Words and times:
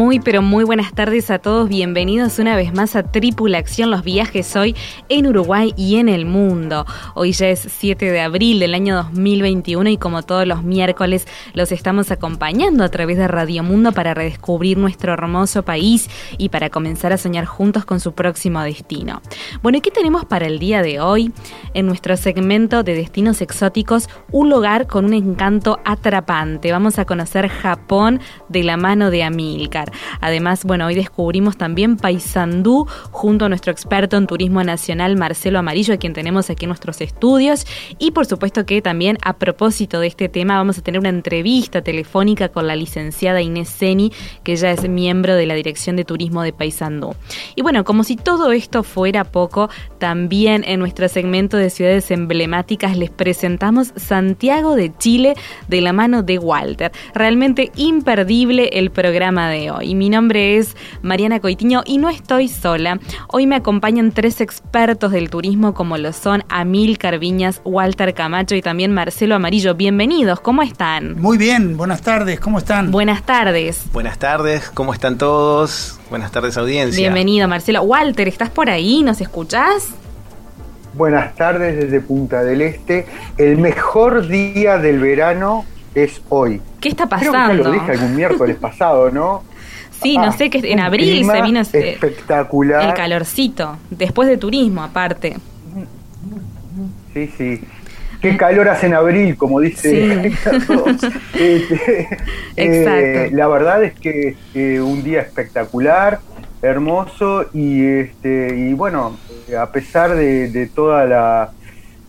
Muy 0.00 0.18
pero 0.18 0.40
muy 0.40 0.64
buenas 0.64 0.94
tardes 0.94 1.30
a 1.30 1.40
todos, 1.40 1.68
bienvenidos 1.68 2.38
una 2.38 2.56
vez 2.56 2.72
más 2.72 2.96
a 2.96 3.02
Tripula 3.02 3.58
Acción, 3.58 3.90
los 3.90 4.02
viajes 4.02 4.56
hoy 4.56 4.74
en 5.10 5.26
Uruguay 5.26 5.74
y 5.76 5.96
en 5.96 6.08
el 6.08 6.24
mundo. 6.24 6.86
Hoy 7.14 7.32
ya 7.32 7.50
es 7.50 7.68
7 7.68 8.10
de 8.10 8.22
abril 8.22 8.60
del 8.60 8.72
año 8.72 8.96
2021 8.96 9.90
y 9.90 9.98
como 9.98 10.22
todos 10.22 10.46
los 10.46 10.62
miércoles 10.62 11.28
los 11.52 11.70
estamos 11.70 12.10
acompañando 12.10 12.82
a 12.82 12.88
través 12.88 13.18
de 13.18 13.28
Radio 13.28 13.62
Mundo 13.62 13.92
para 13.92 14.14
redescubrir 14.14 14.78
nuestro 14.78 15.12
hermoso 15.12 15.64
país 15.64 16.08
y 16.38 16.48
para 16.48 16.70
comenzar 16.70 17.12
a 17.12 17.18
soñar 17.18 17.44
juntos 17.44 17.84
con 17.84 18.00
su 18.00 18.14
próximo 18.14 18.62
destino. 18.62 19.20
Bueno, 19.62 19.76
¿y 19.76 19.80
qué 19.82 19.90
tenemos 19.90 20.24
para 20.24 20.46
el 20.46 20.58
día 20.58 20.80
de 20.80 21.00
hoy? 21.00 21.30
En 21.74 21.84
nuestro 21.84 22.16
segmento 22.16 22.82
de 22.84 22.94
destinos 22.94 23.42
exóticos, 23.42 24.08
un 24.32 24.48
lugar 24.48 24.86
con 24.86 25.04
un 25.04 25.12
encanto 25.12 25.78
atrapante. 25.84 26.72
Vamos 26.72 26.98
a 26.98 27.04
conocer 27.04 27.48
Japón 27.48 28.18
de 28.48 28.64
la 28.64 28.78
mano 28.78 29.10
de 29.10 29.24
Además, 30.20 30.64
bueno, 30.64 30.86
hoy 30.86 30.94
descubrimos 30.94 31.56
también 31.56 31.96
Paysandú 31.96 32.86
junto 33.10 33.44
a 33.44 33.48
nuestro 33.48 33.72
experto 33.72 34.16
en 34.16 34.26
turismo 34.26 34.62
nacional 34.62 35.16
Marcelo 35.16 35.58
Amarillo, 35.58 35.94
a 35.94 35.96
quien 35.96 36.12
tenemos 36.12 36.50
aquí 36.50 36.64
en 36.64 36.70
nuestros 36.70 37.00
estudios. 37.00 37.66
Y 37.98 38.10
por 38.12 38.26
supuesto 38.26 38.66
que 38.66 38.82
también 38.82 39.18
a 39.22 39.34
propósito 39.34 40.00
de 40.00 40.06
este 40.06 40.28
tema 40.28 40.56
vamos 40.56 40.78
a 40.78 40.82
tener 40.82 41.00
una 41.00 41.08
entrevista 41.08 41.82
telefónica 41.82 42.48
con 42.48 42.66
la 42.66 42.76
licenciada 42.76 43.40
Inés 43.40 43.68
Seni, 43.68 44.12
que 44.42 44.52
ella 44.52 44.72
es 44.72 44.88
miembro 44.88 45.34
de 45.34 45.46
la 45.46 45.54
Dirección 45.54 45.96
de 45.96 46.04
Turismo 46.04 46.42
de 46.42 46.52
Paysandú. 46.52 47.14
Y 47.56 47.62
bueno, 47.62 47.84
como 47.84 48.04
si 48.04 48.16
todo 48.16 48.52
esto 48.52 48.82
fuera 48.82 49.24
poco, 49.24 49.70
también 49.98 50.64
en 50.66 50.80
nuestro 50.80 51.08
segmento 51.08 51.56
de 51.56 51.70
ciudades 51.70 52.10
emblemáticas 52.10 52.96
les 52.96 53.10
presentamos 53.10 53.92
Santiago 53.96 54.76
de 54.76 54.92
Chile 54.96 55.34
de 55.68 55.80
la 55.80 55.92
mano 55.92 56.22
de 56.22 56.38
Walter. 56.38 56.92
Realmente 57.14 57.70
imperdible 57.76 58.70
el 58.72 58.90
programa 58.90 59.48
de 59.50 59.70
hoy. 59.70 59.79
Mi 59.80 60.10
nombre 60.10 60.58
es 60.58 60.76
Mariana 61.02 61.40
Coitiño 61.40 61.82
y 61.86 61.98
no 61.98 62.10
estoy 62.10 62.48
sola. 62.48 63.00
Hoy 63.28 63.46
me 63.46 63.56
acompañan 63.56 64.12
tres 64.12 64.40
expertos 64.40 65.10
del 65.12 65.30
turismo 65.30 65.74
como 65.74 65.96
lo 65.96 66.12
son 66.12 66.44
Amil 66.48 66.98
Carviñas, 66.98 67.62
Walter 67.64 68.14
Camacho 68.14 68.54
y 68.54 68.62
también 68.62 68.92
Marcelo 68.92 69.34
Amarillo. 69.34 69.74
Bienvenidos, 69.74 70.40
¿cómo 70.40 70.62
están? 70.62 71.20
Muy 71.20 71.38
bien, 71.38 71.76
buenas 71.76 72.02
tardes, 72.02 72.38
¿cómo 72.40 72.58
están? 72.58 72.90
Buenas 72.90 73.22
tardes. 73.24 73.84
Buenas 73.92 74.18
tardes, 74.18 74.70
¿cómo 74.70 74.92
están 74.92 75.18
todos? 75.18 75.98
Buenas 76.10 76.30
tardes 76.30 76.56
audiencia. 76.56 77.00
Bienvenido 77.00 77.48
Marcelo. 77.48 77.82
Walter, 77.82 78.28
¿estás 78.28 78.50
por 78.50 78.68
ahí? 78.68 79.02
¿Nos 79.02 79.20
escuchás? 79.20 79.88
Buenas 80.92 81.34
tardes 81.36 81.76
desde 81.76 82.00
Punta 82.00 82.42
del 82.42 82.60
Este. 82.62 83.06
El 83.38 83.58
mejor 83.58 84.26
día 84.26 84.78
del 84.78 84.98
verano 84.98 85.64
es 85.94 86.20
hoy. 86.28 86.60
¿Qué 86.80 86.88
está 86.88 87.08
pasando? 87.08 87.52
Creo 87.52 87.56
que 87.56 87.62
lo 87.62 87.72
dije 87.72 87.92
algún 87.92 88.16
miércoles 88.16 88.56
pasado, 88.56 89.10
¿no? 89.10 89.42
Sí, 90.02 90.16
no 90.16 90.32
sé, 90.32 90.50
que 90.50 90.58
en 90.70 90.80
abril 90.80 91.24
se 91.24 91.42
vino 91.42 91.60
espectacular. 91.60 92.88
el 92.88 92.94
calorcito, 92.94 93.76
después 93.90 94.28
de 94.28 94.36
turismo 94.36 94.82
aparte. 94.82 95.36
Sí, 97.12 97.30
sí. 97.36 97.60
Qué 98.20 98.36
calor 98.36 98.68
hace 98.68 98.86
en 98.86 98.94
abril, 98.94 99.36
como 99.36 99.60
dice 99.60 100.32
Carlos. 100.44 100.84
Este, 102.56 103.26
eh, 103.26 103.30
la 103.32 103.48
verdad 103.48 103.82
es 103.82 103.94
que 103.94 104.36
eh, 104.54 104.80
un 104.80 105.02
día 105.02 105.22
espectacular, 105.22 106.20
hermoso 106.60 107.46
y 107.54 107.86
este 107.86 108.54
y 108.54 108.74
bueno, 108.74 109.16
a 109.58 109.72
pesar 109.72 110.14
de, 110.14 110.70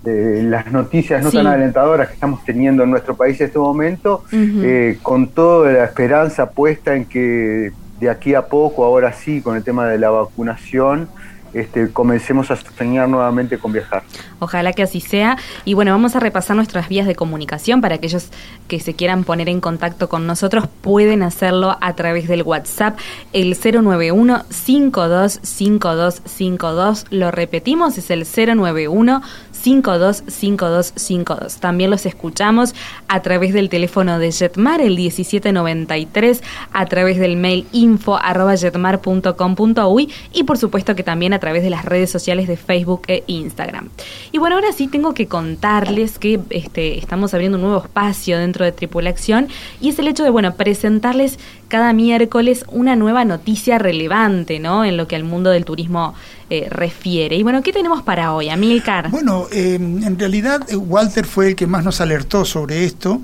todas 0.04 0.44
las 0.44 0.72
noticias 0.72 1.24
no 1.24 1.32
tan 1.32 1.48
alentadoras 1.48 2.08
que 2.08 2.14
estamos 2.16 2.44
teniendo 2.44 2.84
en 2.84 2.90
nuestro 2.90 3.16
país 3.16 3.40
en 3.40 3.48
este 3.48 3.60
momento, 3.60 4.24
eh, 4.32 4.98
con 5.02 5.28
toda 5.28 5.72
la 5.72 5.84
esperanza 5.86 6.52
puesta 6.52 6.96
en 6.96 7.06
que 7.06 7.72
de 8.00 8.10
aquí 8.10 8.34
a 8.34 8.48
poco, 8.48 8.84
ahora 8.84 9.14
sí, 9.14 9.42
con 9.42 9.56
el 9.56 9.64
tema 9.64 9.88
de 9.88 10.00
la 10.00 10.10
vacunación, 10.10 11.08
este, 11.54 11.92
comencemos 11.92 12.52
a 12.52 12.56
soñar 12.56 13.10
nuevamente 13.10 13.58
con 13.58 13.72
viajar. 13.72 14.04
Ojalá 14.40 14.74
que 14.74 14.84
así 14.84 15.02
sea. 15.02 15.38
Y 15.66 15.74
bueno, 15.74 15.92
vamos 15.92 16.16
a 16.16 16.20
repasar 16.20 16.56
nuestras 16.56 16.88
vías 16.90 17.08
de 17.08 17.16
comunicación 17.16 17.82
para 17.82 17.96
aquellos 17.96 18.30
que 18.68 18.80
se 18.80 18.94
quieran 18.94 19.24
poner 19.24 19.50
en 19.50 19.62
contacto 19.62 20.10
con 20.10 20.28
nosotros, 20.28 20.68
pueden 20.82 21.24
hacerlo 21.24 21.78
a 21.82 21.96
través 21.96 22.28
del 22.28 22.44
WhatsApp, 22.44 23.00
el 23.34 23.58
091 23.58 24.44
525252. 24.50 27.06
Lo 27.10 27.32
repetimos, 27.32 27.98
es 27.98 28.12
el 28.12 28.26
091 28.26 29.24
525252. 29.52 31.60
También 31.60 31.90
los 31.90 32.06
escuchamos 32.06 32.76
a 33.08 33.22
través 33.22 33.54
del 33.54 33.70
teléfono 33.70 34.20
de 34.20 34.32
Jetmar, 34.32 34.82
el 34.82 34.96
1793, 34.96 36.44
a 36.74 36.86
través 36.86 37.18
del 37.20 37.38
mail 37.38 37.66
info 37.72 38.18
arroba 38.18 38.56
jetmar.com.uy 38.56 40.12
y 40.34 40.44
por 40.44 40.58
supuesto 40.58 40.96
que 40.96 41.04
también 41.04 41.34
a 41.34 41.40
través 41.42 41.64
de 41.64 41.70
las 41.70 41.84
redes 41.84 42.10
sociales 42.10 42.48
de 42.48 42.56
Facebook 42.56 43.02
e 43.08 43.26
Instagram. 43.28 43.90
Y 44.32 44.38
bueno, 44.38 44.56
ahora 44.56 44.72
sí 44.72 44.88
tengo 44.88 45.14
que 45.14 45.28
contarles 45.28 46.18
que 46.18 46.40
este, 46.50 46.98
estamos 46.98 47.34
abriendo 47.34 47.58
un 47.58 47.64
nuevo 47.64 47.84
espacio 47.84 48.40
dentro 48.40 48.64
de 48.64 48.72
Tripulación 48.72 49.50
y 49.82 49.90
es 49.90 50.00
el 50.00 50.08
hecho 50.08 50.24
de, 50.24 50.30
bueno, 50.30 50.56
presentarles 50.56 51.38
cada 51.68 51.92
miércoles 51.94 52.66
una 52.70 52.96
nueva 52.96 53.26
noticia 53.26 53.78
relevante, 53.78 54.60
¿no? 54.60 54.86
En 54.86 54.98
lo 54.98 55.08
que 55.08 55.16
al 55.16 55.24
mundo 55.24 55.50
del 55.50 55.66
turismo 55.66 56.14
eh, 56.50 56.68
refiere. 56.70 57.38
Y 57.38 57.44
bueno, 57.44 57.64
¿qué 57.64 57.72
tenemos 57.72 58.04
para 58.04 58.34
hoy, 58.34 58.50
Amilcar? 58.50 59.10
Bueno, 59.10 59.48
eh, 59.54 59.76
en 59.76 60.20
realidad 60.20 60.62
eh, 60.70 60.76
Walter 60.76 61.26
fue 61.26 61.50
el 61.50 61.56
que 61.56 61.66
más 61.66 61.86
nos 61.86 62.02
alertó 62.02 62.44
sobre 62.44 62.84
esto 62.84 63.22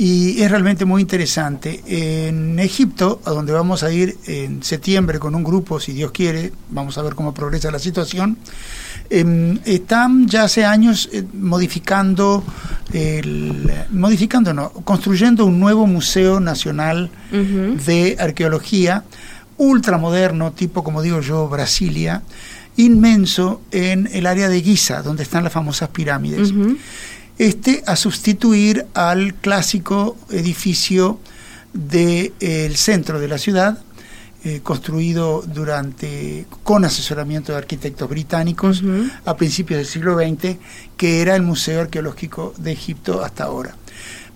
y 0.00 0.40
es 0.40 0.50
realmente 0.50 0.86
muy 0.86 1.02
interesante. 1.02 1.82
En 1.86 2.58
Egipto, 2.58 3.20
a 3.26 3.32
donde 3.32 3.52
vamos 3.52 3.82
a 3.82 3.92
ir 3.92 4.16
en 4.26 4.62
septiembre 4.62 5.18
con 5.18 5.34
un 5.34 5.44
grupo, 5.44 5.78
si 5.78 5.92
Dios 5.92 6.10
quiere, 6.10 6.54
vamos 6.70 6.96
a 6.96 7.02
ver 7.02 7.14
cómo 7.14 7.34
progresa 7.34 7.70
la 7.70 7.78
situación, 7.78 8.38
em, 9.10 9.58
están 9.66 10.26
ya 10.26 10.44
hace 10.44 10.64
años 10.64 11.10
modificando, 11.34 12.42
el, 12.94 13.70
modificando 13.90 14.54
no, 14.54 14.70
construyendo 14.70 15.44
un 15.44 15.60
nuevo 15.60 15.86
Museo 15.86 16.40
Nacional 16.40 17.10
de 17.30 18.16
Arqueología 18.18 19.04
ultramoderno, 19.58 20.52
tipo 20.52 20.82
como 20.82 21.02
digo 21.02 21.20
yo, 21.20 21.46
Brasilia, 21.46 22.22
inmenso 22.78 23.60
en 23.70 24.08
el 24.10 24.24
área 24.24 24.48
de 24.48 24.62
Giza, 24.62 25.02
donde 25.02 25.24
están 25.24 25.44
las 25.44 25.52
famosas 25.52 25.90
pirámides. 25.90 26.54
Este 27.40 27.82
a 27.86 27.96
sustituir 27.96 28.84
al 28.92 29.32
clásico 29.32 30.14
edificio 30.28 31.18
del 31.72 32.76
centro 32.76 33.18
de 33.18 33.28
la 33.28 33.38
ciudad, 33.38 33.78
eh, 34.44 34.60
construido 34.62 35.40
durante 35.46 36.44
con 36.62 36.84
asesoramiento 36.84 37.52
de 37.52 37.58
arquitectos 37.58 38.10
británicos 38.10 38.82
a 39.24 39.38
principios 39.38 39.78
del 39.78 39.86
siglo 39.86 40.18
XX, 40.18 40.58
que 40.98 41.22
era 41.22 41.34
el 41.34 41.40
Museo 41.40 41.80
Arqueológico 41.80 42.52
de 42.58 42.72
Egipto 42.72 43.24
hasta 43.24 43.44
ahora. 43.44 43.74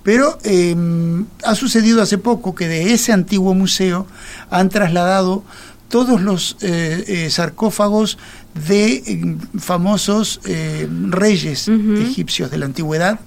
Pero 0.03 0.39
em, 0.43 1.27
ha 1.45 1.55
sucedido 1.55 2.01
hace 2.01 2.17
poco 2.17 2.55
que 2.55 2.69
de 2.69 2.95
ese 2.95 3.13
antiguo 3.13 3.53
museo 3.53 4.07
han 4.49 4.71
trasladado 4.71 5.45
todos 5.89 6.21
los 6.21 6.57
eh, 6.61 7.05
eh, 7.07 7.31
sarcófagos 7.31 8.19
de 8.67 9.03
em, 9.07 9.39
famosos 9.59 10.41
eh, 10.45 10.89
reyes 11.09 11.69
egipcios 11.69 12.51
de 12.51 12.59
la 12.59 12.67
antigüedad 12.67 13.21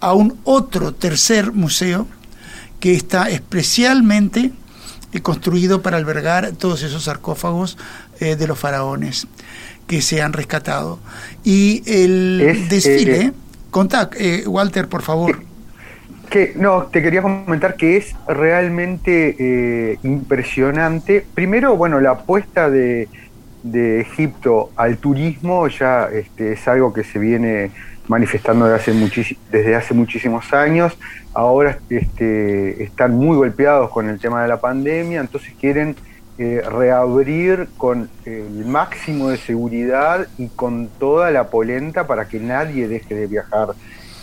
a 0.00 0.12
un 0.12 0.38
otro 0.44 0.92
tercer 0.92 1.52
museo 1.52 2.06
que 2.80 2.94
está 2.94 3.30
especialmente 3.30 4.52
construido 5.22 5.80
para 5.80 5.96
albergar 5.96 6.52
todos 6.52 6.82
esos 6.82 7.04
sarcófagos 7.04 7.78
de 8.20 8.46
los 8.46 8.58
faraones 8.58 9.26
que 9.86 10.02
se 10.02 10.20
han 10.20 10.34
rescatado. 10.34 10.98
Y 11.42 11.82
el 11.86 12.66
desfile 12.68 13.32
Contá, 13.76 14.08
eh, 14.16 14.44
Walter, 14.46 14.88
por 14.88 15.02
favor. 15.02 15.42
Que, 16.30 16.52
no, 16.56 16.84
te 16.84 17.02
quería 17.02 17.22
comentar 17.22 17.76
que 17.76 17.96
es 17.96 18.14
realmente 18.26 19.36
eh, 19.38 19.98
impresionante. 20.02 21.24
Primero, 21.34 21.76
bueno, 21.76 22.00
la 22.00 22.12
apuesta 22.12 22.68
de, 22.68 23.08
de 23.62 24.00
Egipto 24.00 24.70
al 24.76 24.98
turismo 24.98 25.66
ya 25.68 26.08
este, 26.12 26.52
es 26.52 26.68
algo 26.68 26.92
que 26.92 27.04
se 27.04 27.18
viene 27.18 27.70
manifestando 28.08 28.66
desde 28.66 29.74
hace, 29.74 29.94
muchísimos 29.94 30.52
años. 30.52 30.96
Ahora 31.34 31.78
este, 31.90 32.82
están 32.82 33.14
muy 33.16 33.36
golpeados 33.36 33.90
con 33.90 34.08
el 34.08 34.18
tema 34.20 34.42
de 34.42 34.48
la 34.48 34.60
pandemia, 34.60 35.20
entonces 35.20 35.52
quieren 35.60 35.96
eh, 36.38 36.62
reabrir 36.70 37.68
con 37.76 38.08
el 38.24 38.64
máximo 38.66 39.30
de 39.30 39.38
seguridad 39.38 40.26
y 40.38 40.48
con 40.48 40.88
toda 40.98 41.30
la 41.30 41.48
polenta 41.48 42.06
para 42.06 42.28
que 42.28 42.38
nadie 42.38 42.88
deje 42.88 43.14
de 43.14 43.26
viajar 43.26 43.68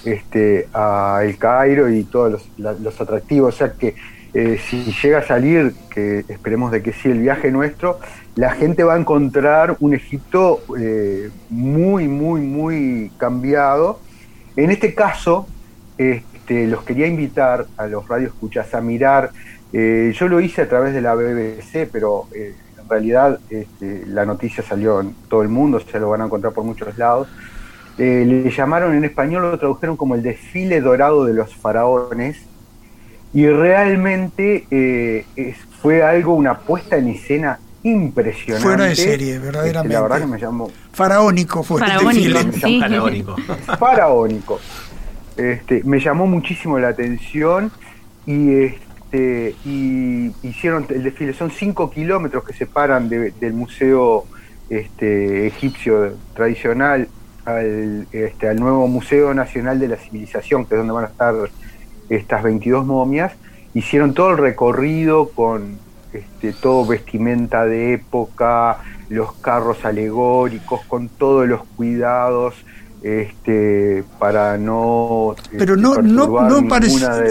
este, 0.06 0.68
a 0.74 1.22
El 1.24 1.38
Cairo 1.38 1.90
y 1.90 2.04
todos 2.04 2.50
los, 2.58 3.02
atractivos. 3.02 3.56
O 3.56 3.58
sea 3.58 3.74
que 3.74 3.96
eh, 4.34 4.60
si 4.68 4.84
llega 5.02 5.20
a 5.20 5.24
salir, 5.24 5.74
que 5.90 6.26
esperemos 6.28 6.72
de 6.72 6.82
que 6.82 6.94
sí, 6.94 7.10
el 7.10 7.20
viaje 7.20 7.52
nuestro, 7.52 8.00
la 8.36 8.52
gente 8.52 8.84
va 8.84 8.96
a 8.96 9.00
encontrar 9.00 9.78
un 9.80 9.94
Egipto 9.94 10.62
eh, 10.80 11.30
muy, 11.50 12.08
muy, 12.08 12.42
muy 12.42 13.12
cambiado. 13.18 14.00
En 14.56 14.72
este 14.72 14.94
caso, 14.94 15.48
este, 15.98 16.68
los 16.68 16.84
quería 16.84 17.08
invitar 17.08 17.68
a 17.78 17.86
los 17.88 18.08
radioescuchas 18.08 18.74
a 18.74 18.82
mirar, 18.82 19.32
eh, 19.72 20.14
yo 20.16 20.28
lo 20.28 20.40
hice 20.40 20.64
a 20.64 20.70
través 20.70 20.94
de 20.94 21.02
la 21.02 21.16
BBC, 21.16 21.90
pero 21.92 22.28
en 22.34 22.90
realidad 22.90 23.40
este, 23.50 24.06
la 24.06 24.26
noticia 24.26 24.64
salió 24.64 25.02
en 25.02 25.16
todo 25.28 25.42
el 25.42 25.50
mundo, 25.50 25.80
se 25.80 26.00
lo 26.00 26.10
van 26.10 26.22
a 26.22 26.26
encontrar 26.26 26.54
por 26.54 26.64
muchos 26.64 26.96
lados. 26.98 27.28
Le 27.98 28.50
llamaron 28.50 28.96
en 28.96 29.04
español, 29.04 29.44
lo 29.44 29.60
tradujeron 29.60 29.98
como 29.98 30.16
el 30.16 30.24
desfile 30.24 30.82
dorado 30.82 31.26
de 31.26 31.34
los 31.34 31.56
faraones, 31.56 32.38
y 33.34 33.48
realmente 33.48 35.26
fue 35.82 36.04
algo, 36.04 36.36
una 36.36 36.60
puesta 36.60 36.98
en 36.98 37.10
escena 37.10 37.60
impresionante. 37.84 38.64
Fuera 38.68 38.86
de 38.86 38.96
serie, 38.96 39.40
verdaderamente. 39.40 39.94
la 39.94 40.02
verdad 40.02 40.20
que 40.20 40.28
me 40.28 40.40
llamó. 40.40 40.72
Faraónico 40.94 41.64
fue 41.64 41.80
Faraónico, 41.80 42.40
este 42.40 42.80
Faraónico. 42.80 43.36
Faraónico. 43.78 44.60
Este, 45.36 45.84
me 45.84 46.00
llamó 46.00 46.28
muchísimo 46.28 46.80
la 46.80 46.90
atención 46.90 47.72
y 48.26 48.54
este 48.64 49.56
y 49.66 50.32
hicieron 50.42 50.86
el 50.90 51.04
desfile. 51.04 51.34
Son 51.34 51.52
cinco 51.52 51.90
kilómetros 51.90 52.44
que 52.44 52.54
separan 52.54 53.10
del 53.10 53.54
museo 53.54 54.26
este, 54.70 55.48
egipcio 55.48 56.16
tradicional 56.34 57.08
al, 57.46 58.08
este, 58.12 58.50
al 58.50 58.60
nuevo 58.60 58.88
Museo 58.88 59.34
Nacional 59.34 59.80
de 59.80 59.88
la 59.88 59.98
Civilización, 59.98 60.66
que 60.66 60.76
es 60.76 60.78
donde 60.80 60.94
van 60.94 61.06
a 61.06 61.08
estar 61.08 61.36
estas 62.10 62.44
22 62.44 62.86
momias. 62.86 63.34
Hicieron 63.74 64.14
todo 64.14 64.32
el 64.32 64.38
recorrido 64.38 65.30
con 65.30 65.78
este, 66.14 66.54
todo 66.54 66.86
vestimenta 66.86 67.66
de 67.66 67.94
época, 67.94 68.80
los 69.10 69.34
carros 69.34 69.84
alegóricos, 69.86 70.82
con 70.86 71.10
todos 71.10 71.48
los 71.48 71.64
cuidados 71.76 72.56
este, 73.04 74.06
para 74.18 74.58
no... 74.58 75.36
Pero 75.52 75.76
no, 75.76 75.96
este, 75.96 76.04
no, 76.04 76.28
no 76.50 76.68
parecía, 76.70 77.22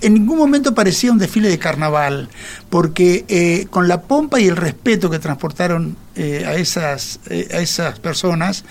en, 0.00 0.14
ningún 0.14 0.36
momento 0.36 0.74
parecía 0.74 1.12
un 1.12 1.18
desfile 1.18 1.48
de 1.48 1.58
carnaval, 1.58 2.28
porque 2.68 3.24
eh, 3.28 3.66
con 3.70 3.86
la 3.86 4.02
pompa 4.02 4.40
y 4.40 4.48
el 4.48 4.56
respeto 4.56 5.08
que 5.08 5.20
transportaron 5.20 5.96
eh, 6.16 6.44
a, 6.44 6.54
esas, 6.56 7.20
eh, 7.30 7.48
a 7.52 7.58
esas 7.58 8.00
personas, 8.00 8.64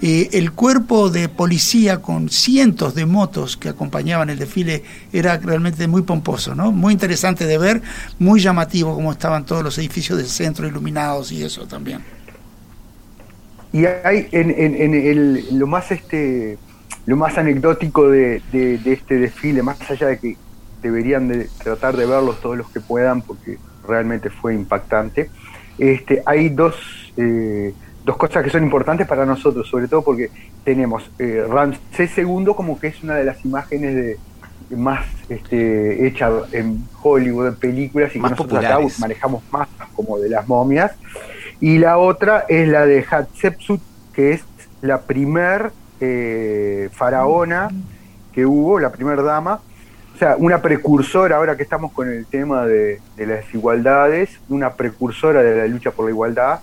el 0.00 0.52
cuerpo 0.52 1.10
de 1.10 1.28
policía 1.28 2.00
con 2.00 2.30
cientos 2.30 2.94
de 2.94 3.04
motos 3.04 3.58
que 3.58 3.68
acompañaban 3.68 4.30
el 4.30 4.38
desfile 4.38 4.84
era 5.12 5.36
realmente 5.36 5.86
muy 5.86 6.00
pomposo, 6.00 6.54
¿no? 6.54 6.72
muy 6.72 6.94
interesante 6.94 7.46
de 7.46 7.58
ver, 7.58 7.82
muy 8.18 8.40
llamativo 8.40 8.94
como 8.94 9.12
estaban 9.12 9.44
todos 9.44 9.62
los 9.62 9.76
edificios 9.76 10.16
del 10.16 10.28
centro 10.28 10.66
iluminados 10.66 11.30
y 11.30 11.44
eso 11.44 11.66
también. 11.66 12.15
Y 13.72 13.84
hay 13.86 14.28
en, 14.32 14.50
en, 14.50 14.94
el, 14.94 15.58
lo 15.58 15.66
más 15.66 15.90
este 15.90 16.58
lo 17.06 17.16
más 17.16 17.38
anecdótico 17.38 18.08
de, 18.08 18.42
este 18.84 19.18
desfile, 19.18 19.62
más 19.62 19.78
allá 19.90 20.08
de 20.08 20.18
que 20.18 20.36
deberían 20.82 21.28
de 21.28 21.48
tratar 21.62 21.96
de 21.96 22.04
verlos 22.04 22.40
todos 22.40 22.56
los 22.56 22.68
que 22.70 22.80
puedan, 22.80 23.22
porque 23.22 23.58
realmente 23.86 24.28
fue 24.28 24.54
impactante, 24.54 25.30
este, 25.78 26.22
hay 26.26 26.48
dos, 26.48 26.74
eh, 27.16 27.72
dos 28.04 28.16
cosas 28.16 28.42
que 28.42 28.50
son 28.50 28.64
importantes 28.64 29.06
para 29.06 29.24
nosotros, 29.24 29.68
sobre 29.68 29.86
todo 29.86 30.02
porque 30.02 30.30
tenemos 30.64 31.08
eh, 31.18 31.44
Ramsés 31.48 32.18
II 32.18 32.46
como 32.56 32.78
que 32.80 32.88
es 32.88 33.02
una 33.04 33.14
de 33.14 33.24
las 33.24 33.44
imágenes 33.44 33.94
de, 33.94 34.18
más 34.76 35.06
este, 35.28 36.08
hecha 36.08 36.28
en 36.50 36.88
Hollywood, 37.00 37.46
en 37.48 37.54
películas, 37.54 38.10
y 38.10 38.20
que 38.20 38.28
nosotros 38.28 38.64
acá 38.64 38.80
manejamos 38.98 39.44
más 39.52 39.68
como 39.94 40.18
de 40.18 40.28
las 40.28 40.48
momias. 40.48 40.90
Y 41.60 41.78
la 41.78 41.98
otra 41.98 42.44
es 42.48 42.68
la 42.68 42.86
de 42.86 43.02
Hatshepsut, 43.02 43.80
que 44.12 44.32
es 44.32 44.44
la 44.82 45.02
primer 45.02 45.72
eh, 46.00 46.90
faraona 46.92 47.70
que 48.32 48.44
hubo, 48.44 48.78
la 48.78 48.92
primer 48.92 49.22
dama. 49.22 49.60
O 50.14 50.18
sea, 50.18 50.36
una 50.38 50.62
precursora, 50.62 51.36
ahora 51.36 51.56
que 51.56 51.62
estamos 51.62 51.92
con 51.92 52.10
el 52.10 52.26
tema 52.26 52.66
de, 52.66 53.00
las 53.18 53.44
desigualdades, 53.44 54.30
una 54.48 54.74
precursora 54.74 55.42
de 55.42 55.56
la 55.56 55.66
lucha 55.66 55.90
por 55.90 56.06
la 56.06 56.10
igualdad, 56.10 56.60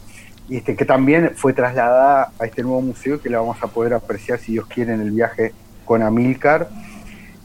y 0.50 0.58
este, 0.58 0.76
que 0.76 0.86
también 0.86 1.32
fue 1.36 1.54
trasladada 1.54 2.32
a 2.40 2.46
este 2.46 2.64
nuevo 2.64 2.82
museo 2.82 3.22
que 3.22 3.30
la 3.30 3.40
vamos 3.40 3.58
a 3.62 3.68
poder 3.68 3.94
apreciar, 3.94 4.40
si 4.40 4.54
Dios 4.54 4.68
quiere, 4.68 4.94
en 4.94 5.02
el 5.02 5.12
viaje 5.12 5.54
con 5.86 6.02
Amílcar. 6.02 6.70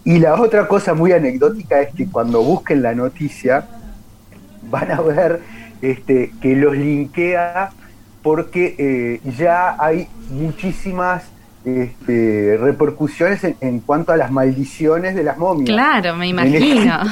Y 0.04 0.18
la 0.18 0.40
otra 0.40 0.66
cosa 0.66 0.94
muy 0.94 1.12
anecdótica 1.12 1.80
es 1.80 1.94
que 1.94 2.06
cuando 2.06 2.42
busquen 2.42 2.82
la 2.82 2.94
noticia, 2.94 3.66
van 4.70 4.90
a 4.90 5.00
ver 5.00 5.40
este, 5.82 6.32
que 6.40 6.56
los 6.56 6.76
linkea 6.76 7.70
porque 8.22 8.74
eh, 8.78 9.20
ya 9.36 9.76
hay 9.78 10.08
muchísimas 10.30 11.24
este, 11.64 12.56
repercusiones 12.60 13.40
en, 13.60 13.80
cuanto 13.80 14.12
a 14.12 14.16
las 14.16 14.30
maldiciones 14.30 15.14
de 15.14 15.22
las 15.22 15.38
momias. 15.38 15.68
Claro, 15.68 16.16
me 16.16 16.28
imagino. 16.28 17.00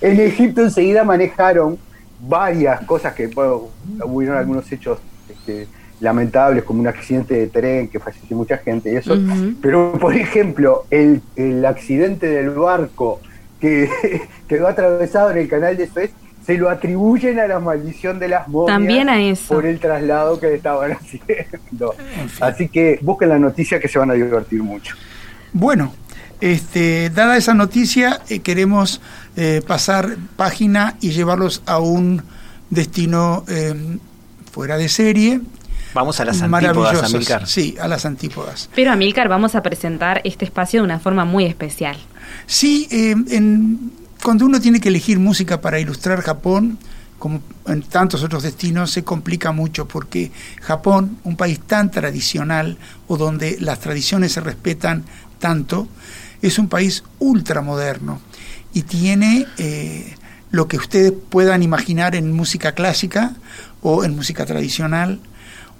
En 0.00 0.20
Egipto, 0.20 0.60
enseguida 0.60 1.04
manejaron 1.04 1.78
varias 2.20 2.82
cosas 2.82 3.14
que 3.14 3.28
bueno, 3.28 3.68
hubieron 4.04 4.36
algunos 4.36 4.70
hechos 4.70 4.98
este, 5.28 5.66
lamentables 6.00 6.64
como 6.64 6.80
un 6.80 6.86
accidente 6.86 7.34
de 7.34 7.46
tren 7.46 7.88
que 7.88 7.98
falleció 7.98 8.36
mucha 8.36 8.58
gente 8.58 8.92
y 8.92 8.96
eso. 8.96 9.16
Pero 9.60 9.94
por 9.98 10.14
ejemplo, 10.14 10.84
el, 10.90 11.22
el 11.34 11.64
accidente 11.64 12.26
del 12.26 12.50
barco 12.50 13.20
que 13.60 13.88
quedó 14.48 14.68
atravesado 14.68 15.30
en 15.30 15.38
el 15.38 15.48
canal 15.48 15.76
de 15.76 15.88
Suez 15.88 16.12
se 16.44 16.58
lo 16.58 16.68
atribuyen 16.68 17.38
a 17.38 17.46
la 17.46 17.60
maldición 17.60 18.18
de 18.18 18.28
las 18.28 18.48
momias 18.48 18.76
También 18.76 19.08
a 19.08 19.20
eso. 19.22 19.54
por 19.54 19.66
el 19.66 19.78
traslado 19.78 20.40
que 20.40 20.54
estaban 20.54 20.92
haciendo. 21.00 21.94
Así 22.40 22.68
que 22.68 22.98
busquen 23.02 23.28
la 23.28 23.38
noticia 23.38 23.78
que 23.78 23.88
se 23.88 23.98
van 23.98 24.10
a 24.10 24.14
divertir 24.14 24.62
mucho. 24.62 24.96
Bueno, 25.52 25.92
este, 26.40 27.10
dada 27.10 27.36
esa 27.36 27.54
noticia, 27.54 28.20
eh, 28.28 28.40
queremos 28.40 29.00
eh, 29.36 29.62
pasar 29.64 30.16
página 30.36 30.96
y 31.00 31.10
llevarlos 31.10 31.62
a 31.66 31.78
un 31.78 32.22
destino 32.68 33.44
eh, 33.48 33.98
fuera 34.50 34.76
de 34.76 34.88
serie. 34.88 35.40
Vamos 35.94 36.18
a 36.18 36.24
las 36.24 36.42
antípodas, 36.42 37.02
Amilcar. 37.04 37.46
Sí, 37.46 37.76
a 37.80 37.86
las 37.86 38.06
antípodas. 38.06 38.68
Pero 38.74 38.90
Amilcar, 38.90 39.28
vamos 39.28 39.54
a 39.54 39.62
presentar 39.62 40.20
este 40.24 40.44
espacio 40.44 40.80
de 40.80 40.84
una 40.84 40.98
forma 40.98 41.24
muy 41.24 41.44
especial. 41.44 41.96
Sí, 42.46 42.88
en, 42.90 43.92
cuando 44.22 44.46
uno 44.46 44.60
tiene 44.60 44.80
que 44.80 44.88
elegir 44.88 45.18
música 45.18 45.60
para 45.60 45.80
ilustrar 45.80 46.20
Japón, 46.22 46.78
como 47.18 47.40
en 47.66 47.82
tantos 47.82 48.22
otros 48.22 48.42
destinos, 48.42 48.90
se 48.90 49.04
complica 49.04 49.52
mucho 49.52 49.86
porque 49.86 50.30
Japón, 50.60 51.18
un 51.24 51.36
país 51.36 51.60
tan 51.60 51.90
tradicional 51.90 52.78
o 53.08 53.16
donde 53.16 53.56
las 53.60 53.80
tradiciones 53.80 54.32
se 54.32 54.40
respetan 54.40 55.04
tanto, 55.38 55.88
es 56.40 56.58
un 56.58 56.68
país 56.68 57.04
ultramoderno 57.18 58.20
y 58.72 58.82
tiene 58.82 59.46
eh, 59.58 60.14
lo 60.50 60.66
que 60.66 60.76
ustedes 60.76 61.12
puedan 61.12 61.62
imaginar 61.62 62.14
en 62.14 62.32
música 62.32 62.72
clásica 62.72 63.34
o 63.82 64.04
en 64.04 64.16
música 64.16 64.46
tradicional 64.46 65.20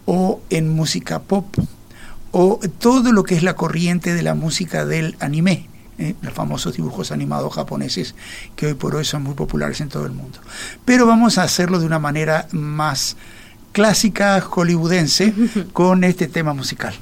o 0.05 0.41
en 0.51 0.69
música 0.69 1.21
pop 1.21 1.47
o 2.33 2.61
todo 2.79 3.13
lo 3.13 3.25
que 3.25 3.35
es 3.35 3.43
la 3.43 3.55
corriente 3.55 4.15
de 4.15 4.23
la 4.23 4.35
música 4.35 4.85
del 4.85 5.17
anime 5.21 5.69
¿eh? 6.03 6.17
los 6.23 6.33
famosos 6.33 6.75
dibujos 6.75 7.13
animados 7.13 7.55
japoneses 7.55 8.15
que 8.57 8.67
hoy 8.67 8.75
por 8.75 8.95
hoy 8.95 9.05
son 9.05 9.23
muy 9.23 9.35
populares 9.35 9.81
en 9.81 9.89
todo 9.89 10.07
el 10.07 10.13
mundo. 10.13 10.39
Pero 10.85 11.07
vamos 11.07 11.39
a 11.39 11.45
hacerlo 11.45 11.79
de 11.79 11.87
una 11.87 11.99
manera 11.99 12.47
más 12.53 13.17
clásica 13.73 14.41
hollywoodense 14.41 15.35
con 15.73 16.05
este 16.05 16.29
tema 16.29 16.55
musical. 16.55 16.95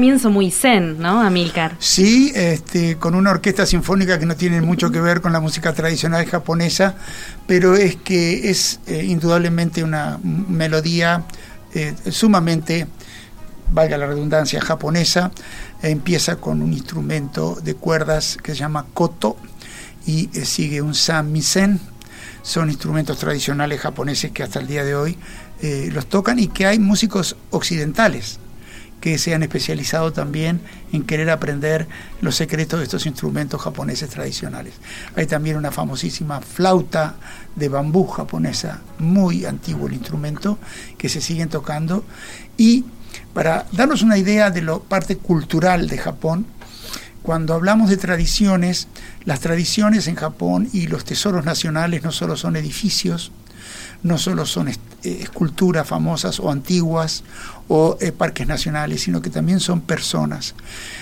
Comienzo 0.00 0.30
muy 0.30 0.50
zen, 0.50 0.98
¿no, 0.98 1.20
Amilcar? 1.20 1.76
Sí, 1.78 2.32
este, 2.34 2.96
con 2.96 3.14
una 3.14 3.32
orquesta 3.32 3.66
sinfónica 3.66 4.18
que 4.18 4.24
no 4.24 4.34
tiene 4.34 4.62
mucho 4.62 4.90
que 4.90 4.98
ver 4.98 5.20
con 5.20 5.30
la 5.30 5.40
música 5.40 5.74
tradicional 5.74 6.24
japonesa, 6.24 6.94
pero 7.46 7.76
es 7.76 7.96
que 7.96 8.48
es 8.48 8.80
eh, 8.86 9.04
indudablemente 9.04 9.84
una 9.84 10.18
melodía 10.24 11.24
eh, 11.74 11.94
sumamente, 12.10 12.86
valga 13.72 13.98
la 13.98 14.06
redundancia, 14.06 14.62
japonesa. 14.62 15.32
empieza 15.82 16.36
con 16.36 16.62
un 16.62 16.72
instrumento 16.72 17.58
de 17.62 17.74
cuerdas 17.74 18.38
que 18.42 18.52
se 18.52 18.58
llama 18.60 18.86
koto 18.94 19.36
y 20.06 20.30
eh, 20.32 20.46
sigue 20.46 20.80
un 20.80 20.94
samisen. 20.94 21.78
Son 22.40 22.70
instrumentos 22.70 23.18
tradicionales 23.18 23.80
japoneses 23.80 24.30
que 24.32 24.42
hasta 24.42 24.60
el 24.60 24.66
día 24.66 24.82
de 24.82 24.94
hoy 24.94 25.18
los 25.92 26.06
tocan 26.06 26.38
y 26.38 26.46
que 26.46 26.64
hay 26.64 26.78
músicos 26.78 27.36
occidentales 27.50 28.38
que 29.00 29.18
se 29.18 29.34
han 29.34 29.42
especializado 29.42 30.12
también 30.12 30.60
en 30.92 31.02
querer 31.04 31.30
aprender 31.30 31.88
los 32.20 32.36
secretos 32.36 32.78
de 32.78 32.84
estos 32.84 33.06
instrumentos 33.06 33.60
japoneses 33.60 34.10
tradicionales. 34.10 34.74
Hay 35.16 35.26
también 35.26 35.56
una 35.56 35.70
famosísima 35.70 36.40
flauta 36.40 37.16
de 37.56 37.68
bambú 37.68 38.06
japonesa, 38.06 38.80
muy 38.98 39.44
antiguo 39.44 39.86
el 39.86 39.94
instrumento, 39.94 40.58
que 40.98 41.08
se 41.08 41.20
siguen 41.20 41.48
tocando. 41.48 42.04
Y 42.56 42.84
para 43.32 43.66
darnos 43.72 44.02
una 44.02 44.18
idea 44.18 44.50
de 44.50 44.62
la 44.62 44.78
parte 44.78 45.16
cultural 45.16 45.88
de 45.88 45.98
Japón, 45.98 46.46
cuando 47.22 47.54
hablamos 47.54 47.90
de 47.90 47.96
tradiciones, 47.96 48.88
las 49.24 49.40
tradiciones 49.40 50.08
en 50.08 50.14
Japón 50.14 50.68
y 50.72 50.86
los 50.86 51.04
tesoros 51.04 51.44
nacionales 51.44 52.02
no 52.02 52.12
solo 52.12 52.36
son 52.36 52.56
edificios, 52.56 53.30
no 54.02 54.18
solo 54.18 54.46
son 54.46 54.68
eh, 54.68 54.76
esculturas 55.02 55.86
famosas 55.86 56.40
o 56.40 56.50
antiguas 56.50 57.22
o 57.68 57.96
eh, 58.00 58.12
parques 58.12 58.46
nacionales, 58.46 59.02
sino 59.02 59.22
que 59.22 59.30
también 59.30 59.60
son 59.60 59.80
personas. 59.80 60.54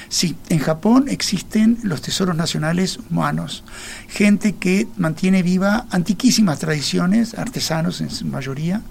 Sí, 0.09 0.37
en 0.49 0.59
Japón 0.59 1.07
existen 1.09 1.79
los 1.83 2.03
tesoros 2.03 2.37
nacionales 2.37 2.99
humanos, 3.11 3.65
gente 4.09 4.55
que 4.55 4.87
mantiene 4.97 5.43
viva 5.43 5.87
antiquísimas 5.91 6.59
tradiciones, 6.59 7.35
artesanos 7.35 8.01
en 8.01 8.11
su 8.11 8.27
mayoría, 8.27 8.83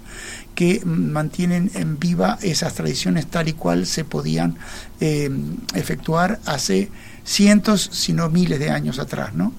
que 0.54 0.80
mantienen 0.84 1.70
en 1.74 1.98
viva 1.98 2.38
esas 2.42 2.74
tradiciones 2.74 3.26
tal 3.26 3.48
y 3.48 3.52
cual 3.52 3.86
se 3.86 4.04
podían 4.04 4.56
eh, 5.00 5.30
efectuar 5.74 6.40
hace 6.46 6.90
cientos, 7.24 7.88
si 7.92 8.12
no 8.12 8.28
miles 8.28 8.58
de 8.58 8.70
años 8.70 8.98
atrás. 8.98 9.34
¿no? 9.34 9.52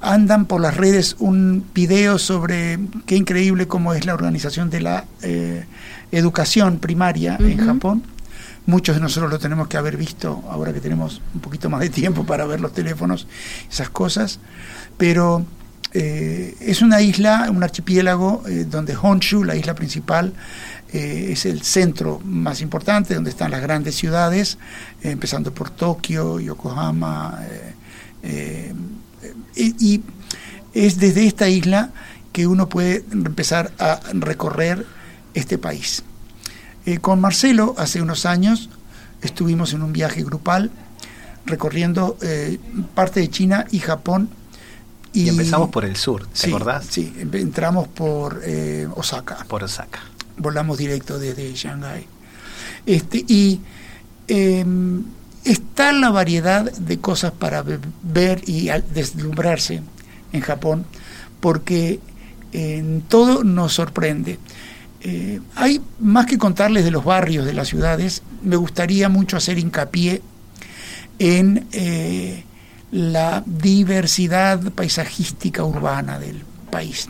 Andan 0.00 0.46
por 0.46 0.60
las 0.60 0.76
redes 0.76 1.16
un 1.18 1.64
video 1.74 2.18
sobre 2.18 2.78
qué 3.06 3.16
increíble 3.16 3.66
cómo 3.66 3.94
es 3.94 4.06
la 4.06 4.14
organización 4.14 4.70
de 4.70 4.80
la 4.80 5.04
eh, 5.22 5.64
educación 6.12 6.78
primaria 6.78 7.36
en 7.40 7.58
Japón. 7.58 8.02
Muchos 8.66 8.96
de 8.96 9.00
nosotros 9.00 9.30
lo 9.30 9.38
tenemos 9.38 9.66
que 9.66 9.76
haber 9.76 9.96
visto 9.96 10.44
ahora 10.50 10.72
que 10.72 10.80
tenemos 10.80 11.22
un 11.34 11.40
poquito 11.40 11.70
más 11.70 11.80
de 11.80 11.88
tiempo 11.88 12.24
para 12.24 12.44
ver 12.46 12.60
los 12.60 12.72
teléfonos, 12.72 13.26
esas 13.70 13.88
cosas. 13.88 14.40
Pero 14.98 15.44
eh, 15.94 16.54
es 16.60 16.82
una 16.82 17.00
isla, 17.00 17.48
un 17.50 17.62
archipiélago 17.62 18.42
eh, 18.46 18.66
donde 18.68 18.94
Honshu, 18.94 19.42
la 19.42 19.56
isla 19.56 19.74
principal, 19.74 20.32
es 20.90 21.44
el 21.44 21.60
centro 21.60 22.18
más 22.24 22.62
importante, 22.62 23.14
donde 23.14 23.28
están 23.28 23.50
las 23.50 23.60
grandes 23.60 23.94
ciudades, 23.94 24.56
empezando 25.02 25.52
por 25.52 25.68
Tokio, 25.68 26.40
Yokohama, 26.40 27.40
y 29.54 30.02
es 30.74 30.98
desde 30.98 31.26
esta 31.26 31.48
isla 31.48 31.90
que 32.32 32.46
uno 32.46 32.68
puede 32.68 33.04
empezar 33.10 33.72
a 33.78 34.00
recorrer 34.12 34.86
este 35.34 35.58
país. 35.58 36.02
Eh, 36.86 36.98
con 36.98 37.20
Marcelo, 37.20 37.74
hace 37.78 38.00
unos 38.00 38.26
años, 38.26 38.70
estuvimos 39.22 39.72
en 39.72 39.82
un 39.82 39.92
viaje 39.92 40.22
grupal 40.22 40.70
recorriendo 41.46 42.16
eh, 42.22 42.58
parte 42.94 43.20
de 43.20 43.28
China 43.28 43.66
y 43.70 43.80
Japón. 43.80 44.30
Y, 45.12 45.28
empezamos 45.28 45.70
por 45.70 45.84
el 45.84 45.96
sur, 45.96 46.26
¿te 46.26 46.36
sí, 46.36 46.50
acordás? 46.50 46.86
Sí, 46.88 47.12
entramos 47.32 47.88
por 47.88 48.42
eh, 48.44 48.86
Osaka. 48.94 49.44
Por 49.48 49.64
Osaka. 49.64 50.00
Volamos 50.36 50.78
directo 50.78 51.18
desde 51.18 51.52
Shanghái. 51.54 52.06
Este, 52.86 53.24
y 53.26 53.60
em, 54.28 55.02
está 55.44 55.92
la 55.92 56.10
variedad 56.10 56.70
de 56.70 56.98
cosas 56.98 57.32
para 57.32 57.64
ver 58.02 58.42
y 58.46 58.68
deslumbrarse 58.92 59.82
en 60.32 60.40
Japón, 60.40 60.84
porque 61.40 62.00
en 62.52 63.02
todo 63.02 63.44
nos 63.44 63.74
sorprende. 63.74 64.38
Eh, 65.00 65.40
hay 65.54 65.80
más 66.00 66.26
que 66.26 66.38
contarles 66.38 66.84
de 66.84 66.90
los 66.90 67.04
barrios 67.04 67.46
de 67.46 67.52
las 67.52 67.68
ciudades, 67.68 68.22
me 68.42 68.56
gustaría 68.56 69.08
mucho 69.08 69.36
hacer 69.36 69.58
hincapié 69.58 70.22
en 71.18 71.66
eh, 71.72 72.44
la 72.90 73.42
diversidad 73.46 74.60
paisajística 74.72 75.62
urbana 75.62 76.18
del 76.18 76.42
país. 76.70 77.08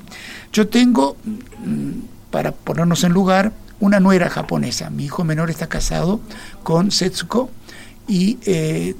Yo 0.53 0.69
tengo, 0.69 1.17
mm, 1.65 1.91
para 2.31 2.53
ponernos 2.53 3.05
en 3.05 3.13
lugar, 3.13 3.53
una 3.81 4.01
nuera 4.01 4.29
japonesa. 4.29 4.91
Mi 4.91 5.05
hijo 5.05 5.25
menor 5.25 5.51
está 5.51 5.69
casado 5.69 6.21
con 6.63 6.91
Setsuko, 6.91 7.51
y 8.09 8.39
eh, 8.47 8.95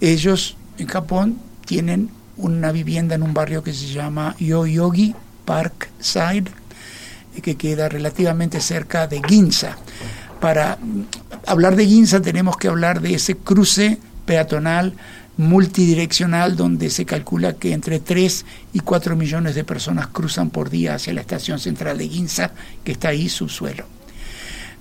ellos 0.00 0.56
en 0.78 0.86
Japón 0.86 1.38
tienen 1.64 2.10
una 2.36 2.70
vivienda 2.70 3.14
en 3.14 3.22
un 3.22 3.34
barrio 3.34 3.62
que 3.62 3.72
se 3.72 3.86
llama 3.86 4.36
Yoyogi 4.38 5.14
Parkside, 5.44 6.50
que 7.42 7.56
queda 7.56 7.88
relativamente 7.88 8.60
cerca 8.60 9.06
de 9.06 9.20
Ginza. 9.26 9.76
Para 10.40 10.78
hablar 11.46 11.76
de 11.76 11.86
Ginza 11.86 12.20
tenemos 12.20 12.56
que 12.56 12.68
hablar 12.68 13.00
de 13.00 13.14
ese 13.14 13.36
cruce 13.36 13.98
peatonal 14.26 14.94
multidireccional 15.36 16.56
donde 16.56 16.90
se 16.90 17.06
calcula 17.06 17.54
que 17.54 17.72
entre 17.72 18.00
3 18.00 18.44
y 18.74 18.80
4 18.80 19.16
millones 19.16 19.54
de 19.54 19.64
personas 19.64 20.08
cruzan 20.08 20.50
por 20.50 20.68
día 20.68 20.94
hacia 20.94 21.14
la 21.14 21.22
estación 21.22 21.58
central 21.58 21.98
de 21.98 22.08
Ginza, 22.08 22.52
que 22.84 22.92
está 22.92 23.08
ahí 23.08 23.28
subsuelo. 23.28 23.86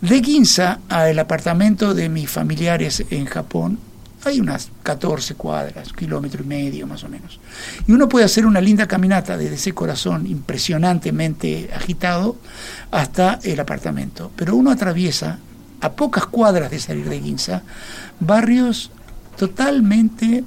De 0.02 0.24
Ginza 0.24 0.80
al 0.90 1.20
apartamento 1.20 1.94
de 1.94 2.10
mis 2.10 2.30
familiares 2.30 3.06
en 3.12 3.26
Japón 3.26 3.78
hay 4.24 4.40
unas 4.40 4.70
14 4.84 5.36
cuadras, 5.36 5.94
kilómetro 5.94 6.44
y 6.44 6.48
medio 6.48 6.88
más 6.88 7.04
o 7.04 7.10
menos. 7.10 7.40
Y 7.88 7.92
uno 7.92 8.10
puede 8.10 8.26
hacer 8.26 8.46
una 8.46 8.62
linda 8.62 8.88
caminata 8.88 9.38
desde 9.38 9.56
ese 9.56 9.74
corazón 9.74 10.28
impresionantemente 10.28 11.70
agitado 11.76 12.38
hasta 12.92 13.40
el 13.44 13.60
apartamento. 13.60 14.32
Pero 14.36 14.56
uno 14.56 14.72
atraviesa, 14.72 15.40
a 15.82 15.92
pocas 15.94 16.26
cuadras 16.28 16.70
de 16.70 16.80
salir 16.80 17.10
de 17.10 17.20
Ginza, 17.20 17.64
barrios 18.20 18.92
totalmente 19.38 20.44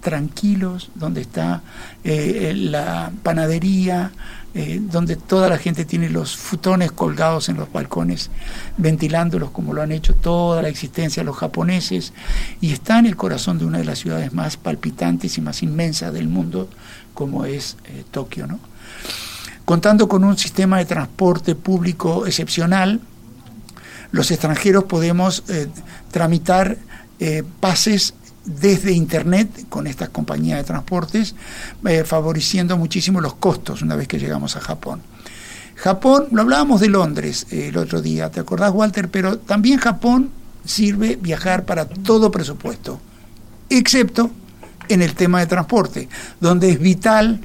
tranquilos, 0.00 0.90
donde 0.94 1.22
está 1.22 1.62
eh, 2.04 2.52
la 2.54 3.10
panadería, 3.22 4.12
eh, 4.54 4.80
donde 4.80 5.16
toda 5.16 5.48
la 5.48 5.58
gente 5.58 5.84
tiene 5.84 6.08
los 6.08 6.36
futones 6.36 6.90
colgados 6.90 7.48
en 7.48 7.56
los 7.56 7.70
balcones, 7.70 8.30
ventilándolos 8.76 9.50
como 9.50 9.74
lo 9.74 9.82
han 9.82 9.92
hecho 9.92 10.14
toda 10.14 10.62
la 10.62 10.68
existencia 10.68 11.22
los 11.22 11.36
japoneses, 11.36 12.14
y 12.60 12.72
está 12.72 12.98
en 12.98 13.06
el 13.06 13.14
corazón 13.14 13.58
de 13.58 13.66
una 13.66 13.78
de 13.78 13.84
las 13.84 13.98
ciudades 13.98 14.32
más 14.32 14.56
palpitantes 14.56 15.36
y 15.36 15.42
más 15.42 15.62
inmensas 15.62 16.14
del 16.14 16.28
mundo, 16.28 16.68
como 17.12 17.44
es 17.44 17.76
eh, 17.84 18.04
Tokio. 18.10 18.46
¿no? 18.46 18.58
Contando 19.64 20.08
con 20.08 20.24
un 20.24 20.38
sistema 20.38 20.78
de 20.78 20.86
transporte 20.86 21.54
público 21.54 22.26
excepcional, 22.26 23.00
los 24.12 24.30
extranjeros 24.30 24.84
podemos 24.84 25.44
tramitar 26.10 26.78
pases 27.60 28.14
desde 28.48 28.92
Internet 28.92 29.66
con 29.68 29.86
estas 29.86 30.08
compañías 30.08 30.58
de 30.58 30.64
transportes, 30.64 31.34
eh, 31.86 32.04
favoreciendo 32.04 32.76
muchísimo 32.76 33.20
los 33.20 33.34
costos 33.34 33.82
una 33.82 33.94
vez 33.94 34.08
que 34.08 34.18
llegamos 34.18 34.56
a 34.56 34.60
Japón. 34.60 35.02
Japón, 35.74 36.28
lo 36.32 36.42
hablábamos 36.42 36.80
de 36.80 36.88
Londres 36.88 37.46
eh, 37.50 37.68
el 37.68 37.76
otro 37.76 38.00
día, 38.00 38.30
¿te 38.30 38.40
acordás 38.40 38.72
Walter? 38.72 39.08
Pero 39.10 39.38
también 39.38 39.78
Japón 39.78 40.30
sirve 40.64 41.16
viajar 41.20 41.64
para 41.64 41.86
todo 41.86 42.30
presupuesto, 42.30 43.00
excepto 43.68 44.30
en 44.88 45.02
el 45.02 45.14
tema 45.14 45.40
de 45.40 45.46
transporte, 45.46 46.08
donde 46.40 46.70
es 46.70 46.80
vital 46.80 47.40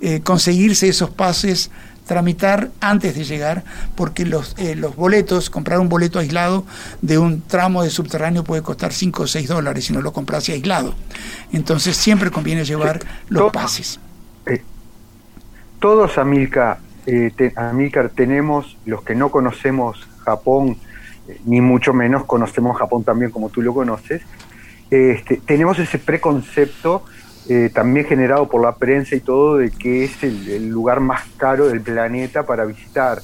eh, 0.00 0.20
conseguirse 0.20 0.88
esos 0.88 1.10
pases 1.10 1.70
tramitar 2.10 2.70
antes 2.80 3.14
de 3.14 3.22
llegar, 3.22 3.62
porque 3.94 4.26
los, 4.26 4.56
eh, 4.58 4.74
los 4.74 4.96
boletos, 4.96 5.48
comprar 5.48 5.78
un 5.78 5.88
boleto 5.88 6.18
aislado 6.18 6.66
de 7.02 7.18
un 7.18 7.40
tramo 7.40 7.84
de 7.84 7.90
subterráneo 7.90 8.42
puede 8.42 8.62
costar 8.62 8.92
5 8.92 9.22
o 9.22 9.26
6 9.28 9.46
dólares 9.46 9.84
si 9.84 9.92
no 9.92 10.02
lo 10.02 10.12
compras 10.12 10.48
aislado. 10.48 10.96
Entonces 11.52 11.96
siempre 11.96 12.32
conviene 12.32 12.64
llevar 12.64 12.98
los 13.28 13.52
pases. 13.52 14.00
Eh, 14.46 14.60
todos, 15.78 16.18
Amilcar, 16.18 16.80
eh, 17.06 17.30
Amilcar, 17.54 18.08
tenemos, 18.08 18.76
los 18.86 19.04
que 19.04 19.14
no 19.14 19.30
conocemos 19.30 20.08
Japón, 20.24 20.78
ni 21.44 21.60
mucho 21.60 21.92
menos 21.92 22.24
conocemos 22.24 22.76
Japón 22.76 23.04
también 23.04 23.30
como 23.30 23.50
tú 23.50 23.62
lo 23.62 23.72
conoces, 23.72 24.22
este, 24.90 25.36
tenemos 25.46 25.78
ese 25.78 26.00
preconcepto 26.00 27.04
eh, 27.52 27.68
también 27.68 28.06
generado 28.06 28.48
por 28.48 28.62
la 28.62 28.76
prensa 28.76 29.16
y 29.16 29.20
todo, 29.20 29.56
de 29.56 29.72
que 29.72 30.04
es 30.04 30.22
el, 30.22 30.68
lugar 30.68 31.00
más 31.00 31.22
caro 31.36 31.66
del 31.66 31.80
planeta 31.80 32.44
para 32.44 32.64
visitar. 32.64 33.20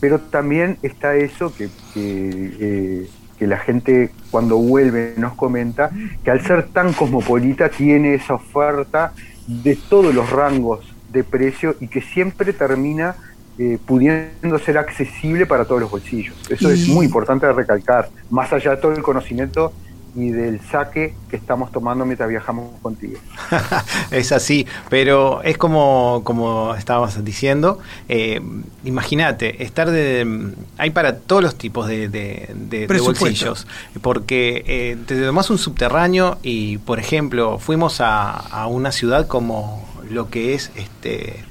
Pero 0.00 0.20
también 0.20 0.78
está 0.82 1.16
eso 1.16 1.52
que, 1.54 1.68
eh, 1.94 3.06
que 3.38 3.46
la 3.46 3.58
gente 3.58 4.10
cuando 4.30 4.56
vuelve 4.56 5.12
nos 5.18 5.34
comenta, 5.34 5.90
que 6.24 6.30
al 6.30 6.40
ser 6.40 6.68
tan 6.68 6.94
cosmopolita 6.94 7.68
tiene 7.68 8.14
esa 8.14 8.36
oferta 8.36 9.12
de 9.46 9.76
todos 9.76 10.14
los 10.14 10.30
rangos 10.30 10.80
de 11.12 11.22
precio 11.22 11.76
y 11.78 11.88
que 11.88 12.00
siempre 12.00 12.54
termina 12.54 13.16
eh, 13.58 13.76
pudiendo 13.84 14.58
ser 14.60 14.78
accesible 14.78 15.44
para 15.44 15.66
todos 15.66 15.82
los 15.82 15.90
bolsillos. 15.90 16.34
Eso 16.48 16.70
es 16.70 16.88
muy 16.88 17.04
importante 17.04 17.52
recalcar, 17.52 18.08
más 18.30 18.50
allá 18.50 18.70
de 18.70 18.76
todo 18.78 18.92
el 18.92 19.02
conocimiento 19.02 19.74
y 20.18 20.30
del 20.30 20.60
saque 20.60 21.14
que 21.30 21.36
estamos 21.36 21.70
tomando 21.70 22.04
mientras 22.04 22.28
viajamos 22.28 22.72
contigo. 22.82 23.18
es 24.10 24.32
así, 24.32 24.66
pero 24.88 25.42
es 25.42 25.56
como, 25.56 26.22
como 26.24 26.74
estábamos 26.74 27.24
diciendo, 27.24 27.78
eh, 28.08 28.40
imagínate, 28.82 29.62
estar 29.62 29.88
de... 29.90 30.54
Hay 30.76 30.90
para 30.90 31.18
todos 31.18 31.40
los 31.40 31.54
tipos 31.54 31.86
de, 31.86 32.86
bolsillos, 32.88 33.68
porque 34.02 34.64
eh, 34.66 34.96
te 35.06 35.24
tomás 35.24 35.50
un 35.50 35.58
subterráneo 35.58 36.38
y, 36.42 36.78
por 36.78 36.98
ejemplo, 36.98 37.60
fuimos 37.60 38.00
a, 38.00 38.66
una 38.66 38.90
ciudad 38.90 39.28
como 39.28 39.88
lo 40.10 40.30
que 40.30 40.54
es 40.54 40.72
este 40.74 41.44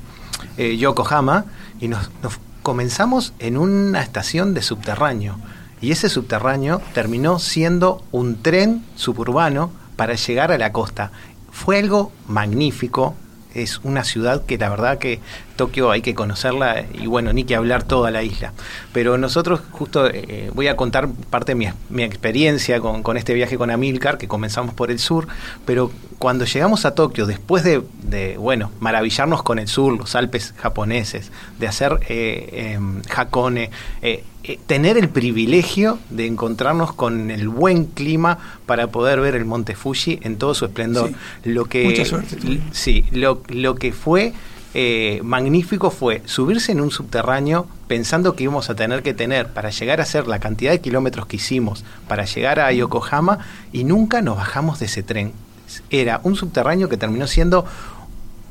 eh, 0.58 0.76
Yokohama 0.76 1.46
y 1.80 1.88
nos 1.88 2.10
comenzamos 2.64 3.34
en 3.40 3.56
una 3.58 4.02
estación 4.02 4.54
de 4.54 4.62
subterráneo 4.62 5.38
y 5.82 5.92
ese 5.92 6.10
subterráneo 6.10 6.82
terminó 6.94 7.40
siendo 7.40 8.04
un 8.12 8.42
tren 8.42 8.84
suburbano 8.96 9.72
para 9.96 10.16
llegar 10.16 10.52
a 10.52 10.58
la 10.58 10.72
costa. 10.72 11.12
Fue 11.52 11.80
algo 11.80 12.12
magnífico, 12.28 13.16
es 13.54 13.80
una 13.84 14.04
ciudad 14.04 14.46
que 14.46 14.58
la 14.58 14.70
verdad 14.70 14.98
que 14.98 15.20
Tokio 15.58 15.92
hay 15.92 16.02
que 16.02 16.16
conocerla 16.16 16.86
y 16.94 17.08
bueno, 17.08 17.34
ni 17.34 17.44
que 17.44 17.56
hablar 17.56 17.84
toda 17.84 18.12
la 18.12 18.24
isla. 18.24 18.54
Pero 18.94 19.18
nosotros 19.18 19.60
justo 19.72 20.08
eh, 20.08 20.52
voy 20.54 20.68
a 20.68 20.78
contar 20.78 21.10
parte 21.30 21.54
de 21.54 21.74
mi, 21.90 22.04
experiencia 22.04 22.80
con, 22.80 23.18
este 23.18 23.34
viaje 23.34 23.58
con 23.58 23.70
Amilcar, 23.72 24.18
que 24.18 24.28
comenzamos 24.28 24.74
por 24.74 24.92
el 24.92 25.00
sur, 25.00 25.28
pero 25.66 25.92
cuando 26.20 26.46
llegamos 26.46 26.86
a 26.86 26.96
Tokio, 26.96 27.26
después 27.26 27.64
de, 27.64 28.38
bueno, 28.38 28.72
maravillarnos 28.80 29.44
con 29.44 29.60
el 29.60 29.68
sur, 29.68 29.98
los 29.98 30.16
Alpes 30.16 30.54
japoneses, 30.58 31.32
de 31.60 31.68
hacer 31.68 32.00
eh, 32.08 32.74
em, 32.76 33.02
Hakone, 33.14 33.70
eh, 34.02 34.24
tener 34.66 34.98
el 34.98 35.10
privilegio 35.10 36.00
de 36.10 36.26
encontrarnos 36.26 36.94
con 36.94 37.32
el 37.32 37.50
buen 37.50 37.86
clima 37.86 38.38
para 38.66 38.88
poder 38.88 39.20
ver 39.20 39.36
el 39.36 39.46
monte 39.46 39.76
Fuji 39.76 40.20
en 40.24 40.38
todo 40.38 40.54
su 40.54 40.66
esplendor. 40.66 41.12
lo 41.44 41.66
que, 41.66 41.84
mucha 41.84 42.06
suerte. 42.06 42.38
Sí, 42.72 43.06
lo, 43.12 43.42
lo 43.50 43.76
que 43.76 43.92
fue 43.92 44.34
eh, 44.80 45.22
magnífico 45.24 45.90
fue 45.90 46.22
subirse 46.26 46.72
en 46.72 46.82
un 46.82 46.92
subterráneo 46.92 47.66
pensando 47.88 48.36
que 48.36 48.44
íbamos 48.44 48.70
a 48.70 48.76
tener 48.76 49.02
que 49.02 49.16
tener 49.16 49.48
para 49.48 49.72
llegar 49.72 50.00
a 50.00 50.04
hacer 50.04 50.28
la 50.28 50.38
cantidad 50.38 50.70
de 50.70 50.82
kilómetros 50.82 51.26
que 51.26 51.38
hicimos 51.38 51.84
para 52.08 52.26
llegar 52.26 52.60
a 52.60 52.72
Yokohama 52.72 53.40
y 53.74 53.86
nunca 53.86 54.22
nos 54.22 54.38
bajamos 54.38 54.78
de 54.78 54.86
ese 54.86 55.02
tren. 55.02 55.34
Era 55.90 56.22
un 56.22 56.36
subterráneo 56.36 56.90
que 56.90 56.98
terminó 56.98 57.26
siendo 57.26 57.66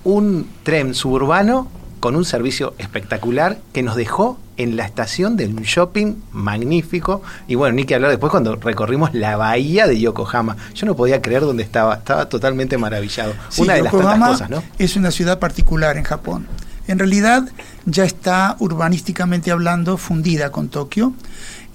un 0.03 0.49
tren 0.65 0.95
suburbano 0.95 1.69
con 2.01 2.17
un 2.17 2.25
servicio 2.25 2.75
espectacular 2.79 3.59
que 3.73 3.83
nos 3.83 3.97
dejó 3.97 4.39
en 4.57 4.77
la 4.77 4.85
estación 4.85 5.37
de 5.37 5.47
un 5.47 5.63
shopping 5.63 6.15
magnífico. 6.33 7.23
Y 7.47 7.55
bueno, 7.55 7.75
ni 7.75 7.85
que 7.85 7.95
hablar 7.95 8.11
después 8.11 8.31
cuando 8.31 8.57
recorrimos 8.57 9.15
la 9.15 9.37
bahía 9.37 9.87
de 9.87 9.99
Yokohama. 10.01 10.57
Yo 10.75 10.87
no 10.87 10.97
podía 10.97 11.21
creer 11.21 11.43
dónde 11.43 11.63
estaba, 11.63 11.97
estaba 11.97 12.29
totalmente 12.29 12.79
maravillado. 12.79 13.35
una 13.59 13.75
de 13.75 13.83
las 13.83 13.93
cosas, 13.93 14.51
¿no? 14.51 14.63
Es 14.79 14.97
una 14.97 15.11
ciudad 15.11 15.39
particular 15.39 15.97
en 15.97 16.05
Japón. 16.05 16.47
En 16.89 16.99
realidad 16.99 17.49
ya 17.85 18.05
está 18.05 18.57
urbanísticamente 18.61 19.51
hablando 19.51 19.97
fundida 19.97 20.51
con 20.51 20.69
Tokio. 20.69 21.13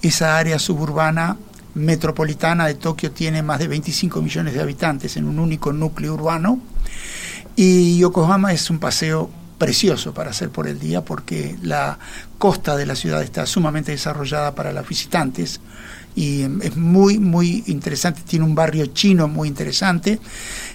Esa 0.00 0.38
área 0.38 0.58
suburbana 0.58 1.36
metropolitana 1.74 2.66
de 2.66 2.74
Tokio 2.74 3.12
tiene 3.12 3.42
más 3.42 3.58
de 3.58 3.68
25 3.68 4.20
millones 4.22 4.54
de 4.54 4.60
habitantes 4.60 5.16
en 5.16 5.26
un 5.26 5.38
único 5.38 5.72
núcleo 5.72 6.14
urbano. 6.14 6.60
Y 7.56 7.98
Yokohama 7.98 8.52
es 8.52 8.70
un 8.70 8.78
paseo 8.78 9.30
precioso 9.62 10.12
para 10.12 10.30
hacer 10.30 10.50
por 10.50 10.66
el 10.66 10.80
día 10.80 11.04
porque 11.04 11.56
la 11.62 11.96
costa 12.36 12.76
de 12.76 12.84
la 12.84 12.96
ciudad 12.96 13.22
está 13.22 13.46
sumamente 13.46 13.92
desarrollada 13.92 14.56
para 14.56 14.72
los 14.72 14.88
visitantes 14.88 15.60
y 16.16 16.42
es 16.62 16.76
muy, 16.76 17.20
muy 17.20 17.62
interesante. 17.68 18.22
Tiene 18.26 18.44
un 18.44 18.56
barrio 18.56 18.86
chino 18.86 19.28
muy 19.28 19.46
interesante. 19.46 20.18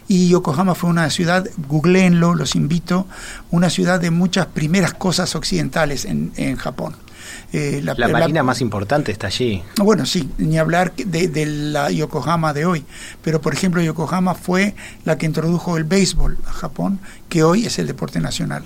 Y 0.08 0.30
Yokohama 0.30 0.74
fue 0.74 0.90
una 0.90 1.10
ciudad, 1.10 1.46
googleenlo, 1.68 2.34
los 2.34 2.56
invito, 2.56 3.08
una 3.52 3.70
ciudad 3.70 4.00
de 4.00 4.10
muchas 4.10 4.46
primeras 4.46 4.94
cosas 4.94 5.36
occidentales 5.36 6.06
en, 6.06 6.32
en 6.38 6.56
Japón. 6.56 6.96
Eh, 7.52 7.82
la, 7.84 7.94
marina 8.08 8.42
más 8.42 8.62
importante 8.62 9.12
está 9.12 9.28
allí. 9.28 9.62
Bueno, 9.78 10.06
sí, 10.06 10.30
ni 10.38 10.58
hablar 10.58 10.94
de, 10.96 11.28
de, 11.28 11.46
la 11.46 11.92
Yokohama 11.92 12.54
de 12.54 12.66
hoy. 12.66 12.86
Pero, 13.22 13.42
por 13.42 13.54
ejemplo, 13.54 13.82
Yokohama 13.82 14.34
fue 14.34 14.76
la 15.04 15.18
que 15.18 15.26
introdujo 15.26 15.76
el 15.76 15.84
béisbol 15.84 16.38
a 16.48 16.52
Japón, 16.52 17.00
que 17.28 17.44
hoy 17.44 17.66
es 17.66 17.80
el 17.80 17.88
deporte 17.88 18.22
nacional 18.22 18.64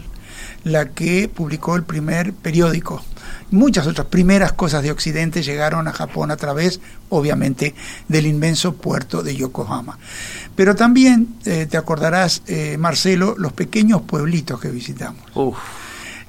la 0.64 0.90
que 0.90 1.30
publicó 1.30 1.76
el 1.76 1.84
primer 1.84 2.34
periódico. 2.34 3.04
Muchas 3.52 3.88
otras 3.88 4.08
primeras 4.08 4.54
cosas 4.54 4.84
de 4.84 4.92
Occidente 4.92 5.44
llegaron 5.44 5.88
a 5.88 5.94
Japón 5.94 6.32
a 6.32 6.38
través, 6.38 6.80
obviamente, 7.10 7.76
del 8.08 8.26
inmenso 8.26 8.74
puerto 8.74 9.24
de 9.24 9.36
Yokohama. 9.36 9.98
Pero 10.56 10.76
también, 10.76 11.36
eh, 11.46 11.68
te 11.70 11.78
acordarás, 11.78 12.44
eh, 12.48 12.78
Marcelo, 12.78 13.36
los 13.38 13.54
pequeños 13.54 14.02
pueblitos 14.04 14.60
que 14.60 14.70
visitamos. 14.70 15.22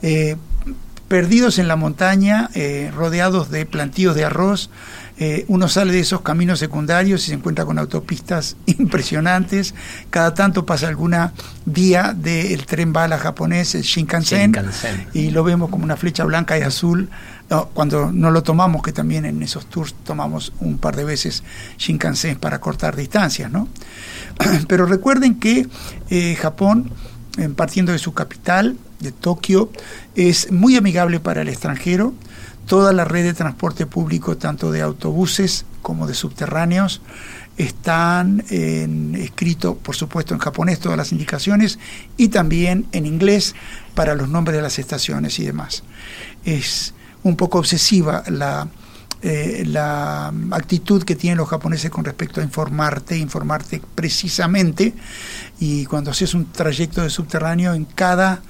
Eh, 0.03 0.37
perdidos 1.07 1.59
en 1.59 1.69
la 1.69 1.77
montaña, 1.77 2.49
rodeados 2.97 3.51
de 3.51 3.67
plantíos 3.67 4.15
de 4.15 4.25
arroz, 4.25 4.71
eh, 5.19 5.45
uno 5.49 5.69
sale 5.69 5.93
de 5.93 6.01
esos 6.01 6.23
caminos 6.23 6.59
secundarios 6.59 7.25
y 7.25 7.27
se 7.29 7.35
encuentra 7.35 7.65
con 7.65 7.79
autopistas 7.79 8.57
impresionantes. 8.67 9.75
Cada 10.11 10.35
tanto 10.35 10.65
pasa 10.67 10.89
alguna 10.89 11.33
vía 11.65 12.15
del 12.17 12.65
tren 12.67 12.93
bala 12.93 13.19
japonés, 13.19 13.75
el 13.75 13.83
Shinkansen, 13.83 14.55
y 15.13 15.31
lo 15.31 15.45
vemos 15.45 15.71
como 15.71 15.85
una 15.85 15.97
flecha 15.97 16.25
blanca 16.25 16.59
y 16.59 16.63
azul. 16.63 17.09
cuando 17.75 18.11
no 18.11 18.31
lo 18.31 18.43
tomamos, 18.43 18.83
que 18.83 18.93
también 18.93 19.25
en 19.27 19.43
esos 19.43 19.67
tours 19.67 19.95
tomamos 20.05 20.53
un 20.61 20.79
par 20.79 20.97
de 20.97 21.05
veces 21.05 21.43
Shinkansen 21.79 22.39
para 22.39 22.61
cortar 22.61 22.97
distancias, 22.97 23.51
¿no? 23.51 23.69
Pero 24.69 24.87
recuerden 24.87 25.39
que 25.39 25.69
eh, 26.09 26.35
Japón, 26.37 26.91
partiendo 27.57 27.93
de 27.93 27.99
su 27.99 28.15
capital, 28.15 28.77
de 29.01 29.13
Tokio, 29.13 29.71
es 30.15 30.51
muy 30.51 30.77
amigable 30.77 31.21
para 31.21 31.43
el 31.43 31.49
extranjero 31.49 32.15
Toda 32.67 32.93
la 32.93 33.05
red 33.05 33.25
de 33.25 33.35
transporte 33.35 33.87
público, 33.87 34.37
tanto 34.37 34.71
de 34.71 34.83
autobuses 34.83 35.67
como 35.83 36.07
de 36.07 36.15
subterráneos, 36.15 37.03
están 37.57 38.45
en, 38.49 39.15
escrito, 39.15 39.77
por 39.77 39.95
supuesto, 39.95 40.35
en 40.35 40.41
japonés 40.41 40.79
todas 40.79 40.97
las 40.97 41.13
indicaciones 41.13 41.79
y 42.17 42.29
también 42.29 42.87
en 42.93 43.07
inglés 43.07 43.55
para 43.95 44.15
los 44.15 44.29
nombres 44.29 44.57
de 44.57 44.63
las 44.63 44.79
estaciones 44.79 45.39
y 45.39 45.45
demás. 45.45 45.83
Es 46.45 46.95
un 47.23 47.37
poco 47.37 47.59
obsesiva 47.59 48.25
la, 48.29 48.69
eh, 49.23 49.65
la 49.67 50.33
actitud 50.53 51.05
que 51.05 51.15
tienen 51.15 51.39
los 51.39 51.49
japoneses 51.49 51.91
con 51.91 52.05
respecto 52.05 52.41
a 52.41 52.45
informarte, 52.45 53.17
informarte 53.17 53.83
precisamente, 53.95 54.95
y 55.61 55.85
cuando 55.87 56.11
haces 56.11 56.35
un 56.35 56.51
trayecto 56.51 57.03
de 57.03 57.11
subterráneo 57.11 57.75
en 57.75 57.85
cada 57.85 58.43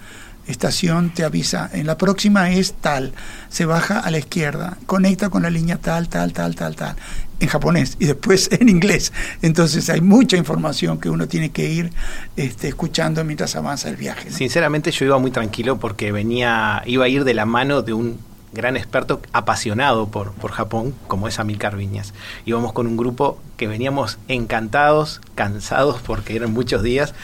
estación 0.47 1.11
te 1.11 1.25
avisa, 1.25 1.71
en 1.73 1.87
la 1.87 1.97
próxima 1.97 2.51
es 2.51 2.75
tal, 2.75 3.13
se 3.49 3.65
baja 3.65 4.01
a 4.01 4.11
la 4.11 4.19
izquierda, 4.19 4.77
conecta 4.87 5.31
con 5.31 5.43
la 5.43 5.51
línea 5.51 5.79
tal, 5.79 6.09
tal, 6.09 6.33
tal, 6.33 6.55
tal, 6.55 6.77
tal, 6.77 6.97
en 7.41 7.49
japonés 7.49 7.97
y 7.99 8.07
después 8.07 8.49
en 8.61 8.69
inglés. 8.69 9.13
Entonces 9.43 9.89
hay 9.91 10.01
mucha 10.01 10.37
información 10.37 10.99
que 10.99 11.09
uno 11.09 11.29
tiene 11.29 11.51
que 11.51 11.71
ir 11.71 11.91
este, 12.37 12.69
escuchando 12.69 13.25
mientras 13.25 13.55
avanza 13.57 13.89
el 13.89 13.97
viaje. 13.97 14.31
Sinceramente 14.31 14.91
yo 14.91 15.05
iba 15.07 15.19
muy 15.19 15.31
tranquilo 15.31 15.79
porque 15.79 16.13
venía, 16.13 16.83
iba 16.87 17.05
a 17.05 17.09
ir 17.09 17.25
de 17.25 17.35
la 17.35 17.47
mano 17.47 17.83
de 17.83 17.93
un 17.93 18.32
gran 18.53 18.77
experto 18.77 19.21
apasionado 19.33 20.09
por, 20.09 20.33
por 20.33 20.53
Japón, 20.53 20.95
como 21.09 21.29
es 21.29 21.39
Amilcar 21.39 21.77
Viñas. 21.77 22.13
Íbamos 22.45 22.73
con 22.73 22.87
un 22.87 22.97
grupo 22.97 23.41
que 23.57 23.67
veníamos 23.67 24.19
encantados, 24.29 25.21
cansados, 25.35 26.01
porque 26.03 26.37
eran 26.37 26.53
muchos 26.53 26.83
días 26.83 27.15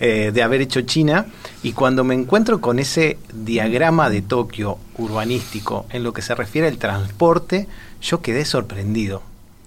eh, 0.00 0.30
de 0.32 0.42
haber 0.42 0.60
hecho 0.60 0.82
China, 0.82 1.26
y 1.62 1.72
cuando 1.72 2.04
me 2.04 2.14
encuentro 2.14 2.60
con 2.60 2.78
ese 2.78 3.18
diagrama 3.32 4.10
de 4.10 4.22
Tokio 4.22 4.78
urbanístico 4.96 5.86
en 5.90 6.02
lo 6.04 6.12
que 6.12 6.22
se 6.22 6.34
refiere 6.34 6.68
al 6.68 6.78
transporte, 6.78 7.68
yo 8.00 8.22
quedé 8.22 8.44
sorprendido. 8.44 9.22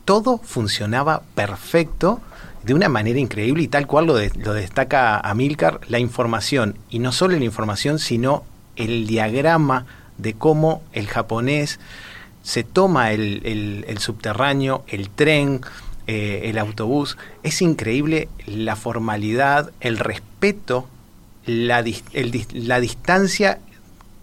Todo 0.06 0.40
funcionaba 0.40 1.22
perfecto 1.36 2.22
de 2.64 2.74
una 2.74 2.90
manera 2.90 3.20
increíble 3.20 3.64
y 3.64 3.68
tal 3.68 3.88
cual 3.88 4.06
lo, 4.06 4.14
lo 4.14 4.54
destaca 4.54 5.20
Amilcar, 5.20 5.82
la 5.88 6.00
información, 6.00 6.76
y 6.90 7.00
no 7.00 7.12
solo 7.12 7.38
la 7.38 7.46
información, 7.46 8.00
sino 8.00 8.44
el 8.76 9.06
diagrama 9.06 9.86
de 10.22 10.34
cómo 10.34 10.82
el 10.94 11.08
japonés 11.08 11.80
se 12.44 12.64
toma 12.64 13.12
el, 13.12 13.96
subterráneo, 14.00 14.84
el 14.88 15.10
tren, 15.10 15.62
eh, 16.08 16.42
el 16.46 16.58
autobús. 16.58 17.18
Es 17.44 17.62
increíble 17.62 18.30
la 18.46 18.76
formalidad, 18.76 19.72
el 19.80 19.98
respeto, 19.98 20.88
la, 21.46 21.84
la 22.54 22.80
distancia 22.80 23.60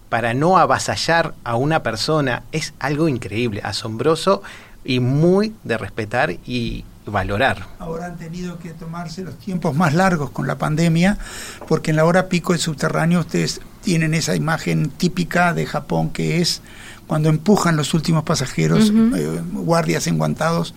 para 0.09 0.35
no 0.35 0.59
avasallar 0.59 1.35
a 1.45 1.57
una 1.57 1.83
persona. 1.83 2.43
Es 2.53 2.75
algo 2.81 3.09
increíble, 3.09 3.61
asombroso 3.63 4.43
y 4.85 5.01
muy 5.01 5.55
de 5.65 5.79
respetar 5.79 6.31
y 6.47 6.85
valorar. 7.07 7.67
Ahora 7.79 8.07
han 8.07 8.17
tenido 8.17 8.59
que 8.59 8.71
tomarse 8.71 9.23
los 9.23 9.37
tiempos 9.39 9.75
más 9.75 9.95
largos 9.95 10.31
con 10.31 10.47
la 10.47 10.57
pandemia, 10.57 11.19
porque 11.67 11.91
en 11.91 11.97
la 11.97 12.05
hora 12.05 12.29
pico 12.29 12.53
del 12.53 12.61
subterráneo 12.61 13.21
ustedes 13.21 13.61
tienen 13.88 14.12
esa 14.12 14.37
imagen 14.37 14.90
típica 14.90 15.55
de 15.55 15.64
Japón 15.64 16.11
que 16.11 16.42
es 16.42 16.61
cuando 17.07 17.31
empujan 17.31 17.74
los 17.74 17.94
últimos 17.94 18.22
pasajeros, 18.22 18.92
eh, 19.16 19.40
guardias 19.51 20.07
enguantados 20.07 20.74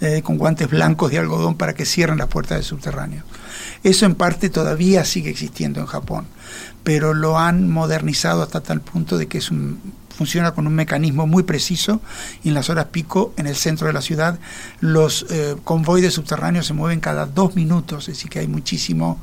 eh, 0.00 0.22
con 0.22 0.38
guantes 0.38 0.70
blancos 0.70 1.10
de 1.10 1.18
algodón 1.18 1.56
para 1.56 1.74
que 1.74 1.84
cierren 1.84 2.16
las 2.16 2.28
puertas 2.28 2.56
del 2.56 2.64
subterráneo. 2.64 3.22
Eso 3.82 4.06
en 4.06 4.14
parte 4.14 4.48
todavía 4.48 5.04
sigue 5.04 5.28
existiendo 5.28 5.78
en 5.80 5.84
Japón, 5.84 6.24
pero 6.82 7.12
lo 7.12 7.38
han 7.38 7.68
modernizado 7.68 8.42
hasta 8.42 8.62
tal 8.62 8.80
punto 8.80 9.18
de 9.18 9.26
que 9.26 9.36
es 9.36 9.50
un, 9.50 9.78
funciona 10.16 10.52
con 10.52 10.66
un 10.66 10.74
mecanismo 10.74 11.26
muy 11.26 11.42
preciso 11.42 12.00
y 12.44 12.48
en 12.48 12.54
las 12.54 12.70
horas 12.70 12.86
pico 12.86 13.34
en 13.36 13.46
el 13.46 13.56
centro 13.56 13.88
de 13.88 13.92
la 13.92 14.00
ciudad 14.00 14.38
los 14.80 15.26
eh, 15.28 15.54
convoyes 15.64 16.14
subterráneos 16.14 16.64
se 16.64 16.72
mueven 16.72 17.00
cada 17.00 17.26
dos 17.26 17.56
minutos, 17.56 18.08
es 18.08 18.16
decir 18.16 18.30
que 18.30 18.38
hay 18.38 18.48
muchísimo 18.48 19.20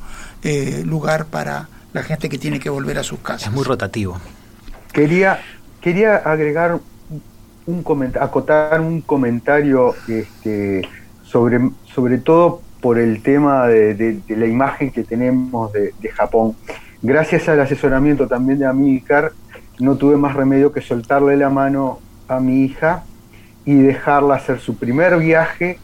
lugar 0.84 1.26
para 1.26 1.68
la 1.92 2.02
gente 2.02 2.28
que 2.28 2.38
tiene 2.38 2.58
que 2.58 2.70
volver 2.70 2.98
a 2.98 3.02
sus 3.02 3.20
casas. 3.20 3.48
Es 3.48 3.52
muy 3.52 3.64
rotativo. 3.64 4.20
Quería 4.92 5.40
Quería 5.82 6.14
agregar 6.18 6.78
un 7.66 7.82
comentario, 7.82 8.24
acotar 8.24 8.80
un 8.80 9.00
comentario 9.00 9.96
este, 10.06 10.88
sobre, 11.24 11.58
sobre 11.92 12.18
todo 12.18 12.62
por 12.80 13.00
el 13.00 13.20
tema 13.20 13.66
de, 13.66 14.20
la 14.28 14.46
imagen 14.46 14.92
que 14.92 15.02
tenemos 15.02 15.72
de, 15.72 15.92
Japón. 16.14 16.54
Gracias 17.02 17.48
al 17.48 17.58
asesoramiento 17.58 18.28
también 18.28 18.60
de 18.60 18.66
Amícar, 18.66 19.32
no 19.80 19.96
tuve 19.96 20.16
más 20.16 20.36
remedio 20.36 20.72
que 20.72 20.80
soltarle 20.80 21.36
la 21.36 21.50
mano 21.50 21.98
a 22.28 22.38
mi 22.38 22.62
hija 22.64 23.02
y 23.64 23.74
dejarla 23.74 24.36
hacer 24.36 24.60
su 24.60 24.76
primer 24.76 25.18
viaje 25.18 25.80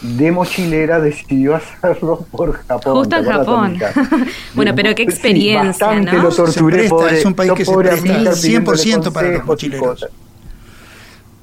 de 0.00 0.32
mochilera 0.32 1.00
decidió 1.00 1.56
hacerlo 1.56 2.26
por 2.30 2.52
Japón. 2.52 2.94
Justo 2.94 3.16
en 3.16 3.24
Japón. 3.24 3.78
bueno, 4.54 4.72
pero 4.74 4.94
qué 4.94 5.02
experiencia, 5.02 5.86
bastante 5.86 6.12
lo 6.12 6.30
torturé. 6.30 6.86
es 6.86 7.24
un 7.24 7.34
país 7.34 7.52
que 7.52 7.64
se 7.64 7.76
presta 7.76 8.04
100% 8.04 9.12
para 9.12 9.28
los 9.28 9.44
mochileros. 9.44 10.08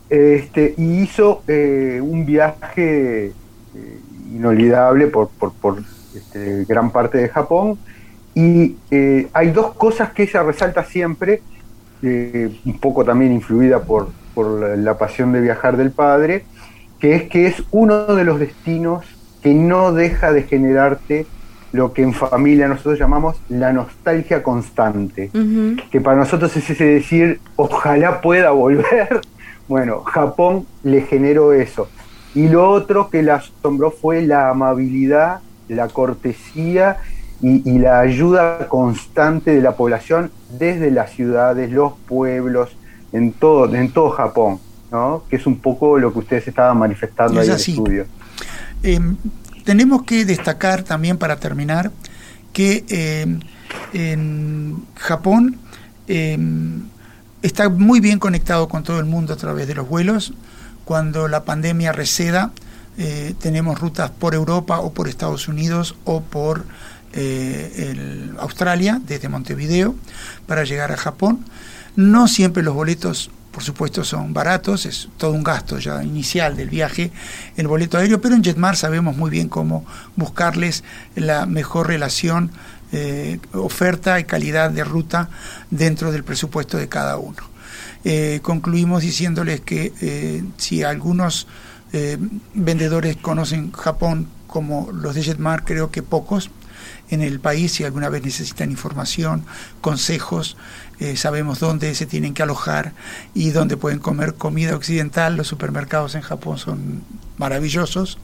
Este, 0.10 0.73
y 0.78 1.02
hizo 1.02 1.43
eh, 1.47 2.00
un 2.02 2.26
viaje 2.26 3.26
eh, 3.28 4.00
inolvidable 4.34 5.08
por, 5.08 5.28
por, 5.30 5.52
por 5.54 5.84
este, 6.15 6.65
gran 6.65 6.91
parte 6.91 7.17
de 7.17 7.30
Japón. 7.30 7.78
Y 8.34 8.76
eh, 8.91 9.28
hay 9.34 9.52
dos 9.52 9.73
cosas 9.73 10.12
que 10.13 10.23
ella 10.23 10.43
resalta 10.43 10.84
siempre, 10.86 11.41
un 12.04 12.78
poco 12.80 13.04
también 13.04 13.34
influida 13.34 13.82
por, 13.82 14.10
por 14.36 14.78
la 14.78 14.97
pasión 15.00 15.34
de 15.34 15.41
viajar 15.41 15.76
del 15.78 15.89
padre, 15.89 16.45
que 17.00 17.16
es 17.16 17.24
que 17.30 17.48
es 17.48 17.64
uno 17.72 18.06
de 18.16 18.24
los 18.24 18.40
destinos 18.40 19.06
que 19.42 19.54
no 19.54 19.94
deja 19.94 20.32
de 20.32 20.44
generarte 20.44 21.28
lo 21.72 21.94
que 21.94 22.02
en 22.02 22.14
familia 22.14 22.68
nosotros 22.68 22.98
llamamos 22.98 23.38
la 23.50 23.74
nostalgia 23.74 24.42
constante, 24.42 25.30
que 25.92 26.02
para 26.02 26.18
nosotros 26.18 26.56
es 26.56 26.70
ese 26.70 26.86
decir, 26.86 27.40
ojalá 27.56 28.22
pueda 28.22 28.52
volver. 28.52 29.22
Bueno, 29.70 30.00
Japón 30.00 30.66
le 30.84 31.02
generó 31.02 31.52
eso. 31.52 31.90
Y 32.34 32.48
lo 32.48 32.70
otro 32.70 33.10
que 33.10 33.22
la 33.22 33.36
asombró 33.36 33.92
fue 33.92 34.22
la 34.22 34.50
amabilidad, 34.50 35.42
la 35.68 35.90
cortesía 35.90 37.00
y, 37.42 37.70
y 37.70 37.78
la 37.78 38.00
ayuda 38.00 38.70
constante 38.70 39.54
de 39.54 39.62
la 39.62 39.74
población 39.74 40.32
desde 40.58 40.90
las 40.90 41.12
ciudades, 41.12 41.70
los 41.70 41.92
pueblos, 42.08 42.78
en 43.12 43.34
todo, 43.34 43.76
en 43.76 43.92
todo 43.92 44.12
Japón 44.12 44.62
que 45.30 45.36
es 45.36 45.45
un 45.45 45.60
poco 45.60 45.97
lo 45.97 46.13
que 46.13 46.19
ustedes 46.19 46.47
estaban 46.47 46.78
manifestando 46.78 47.39
ahí 47.39 47.47
en 47.47 47.54
el 47.54 47.60
estudio. 47.60 48.06
Em, 48.84 49.17
tenemos 49.63 50.04
que 50.04 50.23
destacar 50.26 50.84
también 50.84 51.17
para 51.17 51.38
terminar 51.38 51.91
que 52.54 52.86
em, 52.89 53.39
en 53.93 54.86
Japón 54.95 55.58
em, 56.08 56.84
está 57.41 57.69
muy 57.69 58.00
bien 58.00 58.19
conectado 58.19 58.67
con 58.67 58.84
todo 58.84 59.00
el 59.00 59.06
mundo 59.06 59.34
a 59.34 59.38
través 59.38 59.67
de 59.67 59.76
los 59.76 59.88
vuelos. 59.88 60.34
Cuando 60.86 61.28
la 61.28 61.43
pandemia 61.43 61.91
receda, 61.91 62.52
eh, 62.97 63.36
tenemos 63.39 63.80
rutas 63.80 64.10
por 64.10 64.34
Europa 64.34 64.80
o 64.80 64.93
por 64.93 65.08
Estados 65.08 65.47
Unidos 65.47 65.95
o 66.06 66.21
por 66.21 66.65
eh, 67.13 68.32
Australia, 68.39 69.02
desde 69.06 69.28
Montevideo, 69.28 69.95
para 70.45 70.63
llegar 70.63 70.91
a 70.91 70.97
Japón. 70.97 71.45
No 71.95 72.28
siempre 72.28 72.63
los 72.63 72.73
boletos 72.73 73.32
por 73.58 73.63
supuesto 73.63 74.04
son 74.04 74.36
baratos, 74.36 74.86
es 74.86 75.10
todo 75.17 75.32
un 75.32 75.41
gasto 75.41 75.80
ya 75.80 76.04
inicial 76.04 76.56
del 76.56 76.70
viaje 76.70 77.12
el 77.56 77.67
boleto 77.67 77.98
aéreo, 77.98 78.22
pero 78.22 78.36
en 78.36 78.43
Jetmar 78.43 78.78
sabemos 78.78 79.17
muy 79.17 79.32
bien 79.32 79.50
cómo 79.50 79.84
buscarles 80.15 80.84
la 81.15 81.48
mejor 81.48 81.88
relación 81.88 82.52
eh, 82.91 83.39
oferta 83.54 84.20
y 84.20 84.26
calidad 84.26 84.70
de 84.70 84.84
ruta 84.84 85.32
dentro 85.72 86.12
del 86.12 86.24
presupuesto 86.24 86.78
de 86.78 86.88
cada 86.88 87.17
uno. 87.17 87.41
Eh, 88.04 88.41
concluimos 88.43 89.02
diciéndoles 89.02 89.62
que 89.62 89.91
eh, 90.02 90.43
si 90.58 90.84
algunos 90.84 91.48
vendedores 92.54 93.17
conocen 93.17 93.72
Japón 93.72 94.28
como 94.46 94.91
los 94.91 95.15
de 95.15 95.24
Jetmar, 95.24 95.63
creo 95.63 95.89
que 95.89 96.04
pocos 96.04 96.52
en 97.10 97.22
el 97.22 97.39
país, 97.39 97.74
si 97.74 97.84
alguna 97.84 98.10
vez 98.10 98.24
necesitan 98.24 98.72
información, 98.72 99.46
consejos, 99.82 100.58
eh, 101.00 101.15
sabemos 101.15 101.60
dónde 101.60 101.93
se 101.93 102.08
tienen 102.08 102.34
que 102.34 102.41
alojar 102.41 102.93
y 103.36 103.52
dónde 103.52 103.78
pueden 103.78 104.00
comer 104.00 104.34
comida 104.34 104.76
occidental. 104.76 105.38
Los 105.38 105.48
supermercados 105.48 106.15
en 106.15 106.22
Japón 106.22 106.58
son 106.58 107.04
maravillosos 107.38 108.17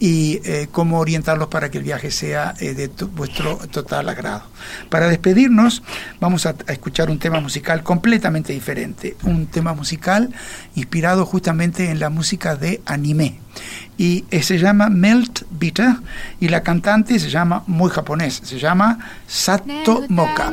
y 0.00 0.40
eh, 0.44 0.66
cómo 0.72 0.98
orientarlos 0.98 1.48
para 1.48 1.70
que 1.70 1.78
el 1.78 1.84
viaje 1.84 2.10
sea 2.10 2.54
eh, 2.58 2.74
de 2.74 2.88
vuestro 2.88 3.56
total 3.70 4.08
agrado. 4.08 4.42
Para 4.88 5.08
despedirnos 5.08 5.84
vamos 6.18 6.46
a, 6.46 6.56
escuchar 6.66 7.10
un 7.10 7.20
tema 7.20 7.40
musical 7.40 7.84
completamente 7.84 8.52
diferente, 8.52 9.16
un 9.22 9.46
tema 9.46 9.72
musical 9.74 10.34
inspirado 10.74 11.24
justamente 11.26 11.90
en 11.90 12.00
la 12.00 12.10
música 12.10 12.56
de 12.56 12.82
anime 12.86 13.38
y 13.98 14.24
se 14.42 14.58
llama 14.58 14.88
Melt 14.88 15.42
Bitter 15.50 15.94
y 16.40 16.48
la 16.48 16.62
cantante 16.62 17.18
se 17.18 17.28
llama 17.28 17.62
muy 17.66 17.90
japonés, 17.90 18.40
se 18.42 18.58
llama 18.58 18.98
Sato 19.26 20.04
Moka. 20.08 20.52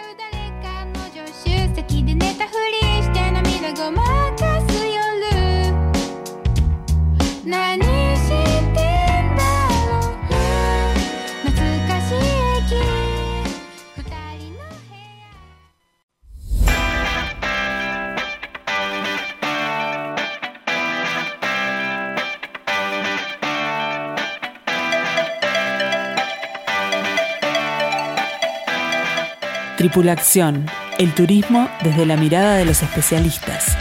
Tripulación, 29.91 30.67
el 30.99 31.13
turismo 31.13 31.67
desde 31.83 32.05
la 32.05 32.15
mirada 32.15 32.55
de 32.55 32.63
los 32.63 32.81
especialistas. 32.81 33.75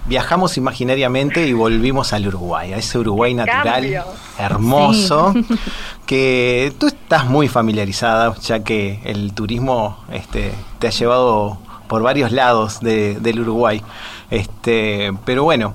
viajamos 0.06 0.56
imaginariamente 0.56 1.46
y 1.46 1.52
volvimos 1.52 2.12
al 2.12 2.26
Uruguay, 2.26 2.72
a 2.72 2.76
ese 2.76 2.98
Uruguay 2.98 3.34
natural, 3.34 4.04
hermoso, 4.38 5.34
que 6.06 6.72
tú 6.78 6.86
estás 6.86 7.26
muy 7.26 7.48
familiarizada, 7.48 8.34
ya 8.40 8.64
que 8.64 9.00
el 9.04 9.32
turismo 9.32 9.98
este, 10.10 10.52
te 10.78 10.88
ha 10.88 10.90
llevado 10.90 11.58
por 11.86 12.02
varios 12.02 12.32
lados 12.32 12.80
del 12.80 13.40
Uruguay. 13.40 13.82
Este, 14.30 15.12
pero 15.24 15.44
bueno, 15.44 15.74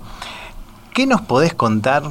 ¿qué 0.94 1.06
nos 1.06 1.22
podés 1.22 1.54
contar 1.54 2.04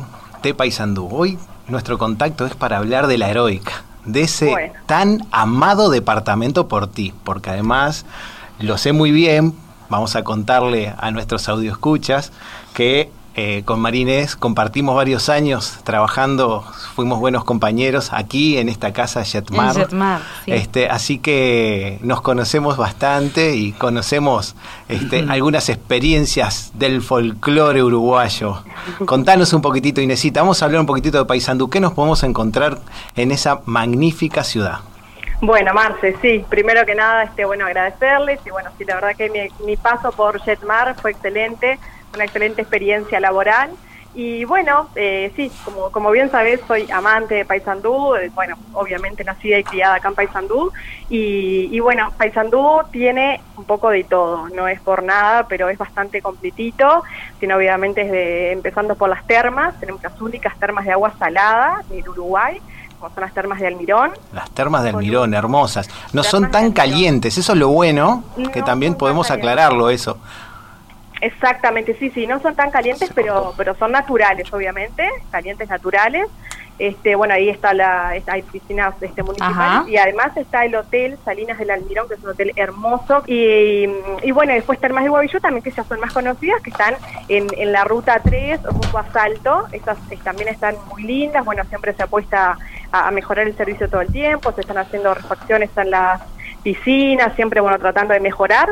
de 0.42 0.54
Paysandú? 0.54 1.08
Hoy 1.10 1.38
nuestro 1.68 1.98
contacto 1.98 2.46
es 2.46 2.54
para 2.54 2.78
hablar 2.78 3.08
de 3.08 3.18
la 3.18 3.28
heroica, 3.28 3.84
de 4.04 4.22
ese 4.22 4.72
tan 4.86 5.26
amado 5.32 5.90
departamento 5.90 6.68
por 6.68 6.86
ti, 6.86 7.12
porque 7.24 7.50
además 7.50 8.06
lo 8.60 8.78
sé 8.78 8.92
muy 8.92 9.10
bien 9.10 9.54
vamos 9.88 10.16
a 10.16 10.24
contarle 10.24 10.94
a 10.98 11.10
nuestros 11.10 11.48
escuchas 11.48 12.32
que 12.74 13.10
eh, 13.38 13.64
con 13.66 13.80
Marines 13.80 14.34
compartimos 14.34 14.96
varios 14.96 15.28
años 15.28 15.74
trabajando, 15.84 16.64
fuimos 16.94 17.20
buenos 17.20 17.44
compañeros 17.44 18.14
aquí 18.14 18.56
en 18.56 18.70
esta 18.70 18.94
casa 18.94 19.24
Jetmar. 19.24 19.76
este, 20.46 20.88
así 20.88 21.18
que 21.18 21.98
nos 22.00 22.22
conocemos 22.22 22.78
bastante 22.78 23.54
y 23.54 23.72
conocemos 23.72 24.56
este, 24.88 25.26
algunas 25.28 25.68
experiencias 25.68 26.70
del 26.72 27.02
folclore 27.02 27.82
uruguayo. 27.82 28.62
Contanos 29.04 29.52
un 29.52 29.60
poquitito, 29.60 30.00
Inesita, 30.00 30.40
vamos 30.40 30.62
a 30.62 30.64
hablar 30.64 30.80
un 30.80 30.86
poquitito 30.86 31.18
de 31.18 31.26
Paysandú. 31.26 31.68
¿Qué 31.68 31.78
nos 31.78 31.92
podemos 31.92 32.22
encontrar 32.22 32.80
en 33.16 33.32
esa 33.32 33.60
magnífica 33.66 34.44
ciudad? 34.44 34.80
Bueno, 35.40 35.74
Marce, 35.74 36.16
sí, 36.22 36.46
primero 36.48 36.86
que 36.86 36.94
nada, 36.94 37.24
este, 37.24 37.44
bueno, 37.44 37.66
agradecerles 37.66 38.40
y 38.44 38.50
bueno, 38.50 38.70
sí, 38.78 38.84
la 38.84 38.94
verdad 38.94 39.16
que 39.16 39.52
mi, 39.58 39.76
paso 39.76 40.10
por 40.12 40.40
Jetmar 40.40 40.96
fue 41.02 41.10
excelente, 41.10 41.78
una 42.14 42.24
excelente 42.24 42.62
experiencia 42.62 43.20
laboral 43.20 43.76
y 44.14 44.46
bueno, 44.46 44.90
eh, 44.94 45.34
sí, 45.36 45.52
como, 45.62 45.90
como 45.90 46.10
bien 46.10 46.30
sabes, 46.30 46.60
soy 46.66 46.88
amante 46.90 47.34
de 47.34 47.44
Paysandú, 47.44 48.14
eh, 48.16 48.30
bueno, 48.34 48.56
obviamente 48.72 49.24
nacida 49.24 49.58
y 49.58 49.64
criada 49.64 49.96
acá 49.96 50.08
en 50.08 50.14
Paysandú 50.14 50.72
y, 51.10 51.78
bueno, 51.80 52.14
Paysandú 52.16 52.80
tiene 52.90 53.42
un 53.56 53.66
poco 53.66 53.90
de 53.90 54.04
todo, 54.04 54.48
no 54.48 54.66
es 54.68 54.80
por 54.80 55.02
nada, 55.02 55.46
pero 55.48 55.68
es 55.68 55.76
bastante 55.76 56.22
completito, 56.22 57.02
tiene 57.38 57.54
obviamente 57.54 58.04
desde, 58.04 58.52
empezando 58.52 58.96
por 58.96 59.10
las 59.10 59.26
termas, 59.26 59.78
tenemos 59.80 60.02
las 60.02 60.18
únicas 60.18 60.58
termas 60.58 60.86
de 60.86 60.92
agua 60.92 61.14
salada 61.18 61.84
en 61.90 62.08
Uruguay, 62.08 62.58
como 62.98 63.14
son 63.14 63.22
las 63.22 63.32
termas 63.34 63.60
de 63.60 63.66
Almirón. 63.66 64.12
Las 64.32 64.50
termas 64.50 64.82
de 64.82 64.90
Almirón, 64.90 65.34
hermosas. 65.34 65.88
No 66.12 66.22
son 66.22 66.50
tan 66.50 66.72
calientes, 66.72 67.38
eso 67.38 67.52
es 67.52 67.58
lo 67.58 67.68
bueno, 67.68 68.24
que 68.52 68.62
también 68.62 68.94
podemos 68.94 69.30
aclararlo 69.30 69.90
eso. 69.90 70.18
Exactamente, 71.20 71.96
sí, 71.98 72.10
sí, 72.10 72.26
no 72.26 72.40
son 72.40 72.54
tan 72.54 72.70
calientes, 72.70 73.10
pero, 73.14 73.54
pero 73.56 73.74
son 73.76 73.92
naturales, 73.92 74.52
obviamente, 74.52 75.08
calientes 75.30 75.68
naturales. 75.68 76.28
Este, 76.78 77.14
bueno, 77.14 77.34
ahí 77.34 77.48
está 77.48 77.72
la, 77.72 78.08
hay 78.08 78.42
piscinas 78.42 78.94
este, 79.00 79.22
municipales 79.22 79.88
y 79.88 79.96
además 79.96 80.36
está 80.36 80.64
el 80.64 80.74
hotel 80.74 81.16
Salinas 81.24 81.58
del 81.58 81.70
Almirón, 81.70 82.06
que 82.08 82.14
es 82.14 82.22
un 82.22 82.30
hotel 82.30 82.52
hermoso. 82.56 83.22
Y, 83.26 83.88
y 84.22 84.30
bueno, 84.32 84.52
después 84.52 84.78
Termas 84.78 85.04
de 85.04 85.10
Guavillú 85.10 85.40
también, 85.40 85.62
que 85.62 85.70
ya 85.70 85.84
son 85.84 86.00
más 86.00 86.12
conocidas, 86.12 86.60
que 86.62 86.70
están 86.70 86.94
en, 87.28 87.46
en 87.56 87.72
la 87.72 87.84
ruta 87.84 88.20
3, 88.22 88.62
rumbo 88.64 88.98
a 88.98 89.10
Salto. 89.12 89.66
Estas 89.72 89.98
también 90.22 90.48
están 90.48 90.76
muy 90.90 91.02
lindas, 91.02 91.44
bueno, 91.44 91.64
siempre 91.64 91.94
se 91.94 92.02
apuesta 92.02 92.58
a, 92.92 93.10
mejorar 93.10 93.46
el 93.46 93.56
servicio 93.56 93.88
todo 93.88 94.00
el 94.00 94.12
tiempo, 94.12 94.52
se 94.52 94.60
están 94.60 94.78
haciendo 94.78 95.14
refacciones 95.14 95.70
en 95.76 95.90
las 95.90 96.20
piscinas, 96.62 97.34
siempre, 97.34 97.60
bueno, 97.60 97.78
tratando 97.78 98.14
de 98.14 98.20
mejorar. 98.20 98.68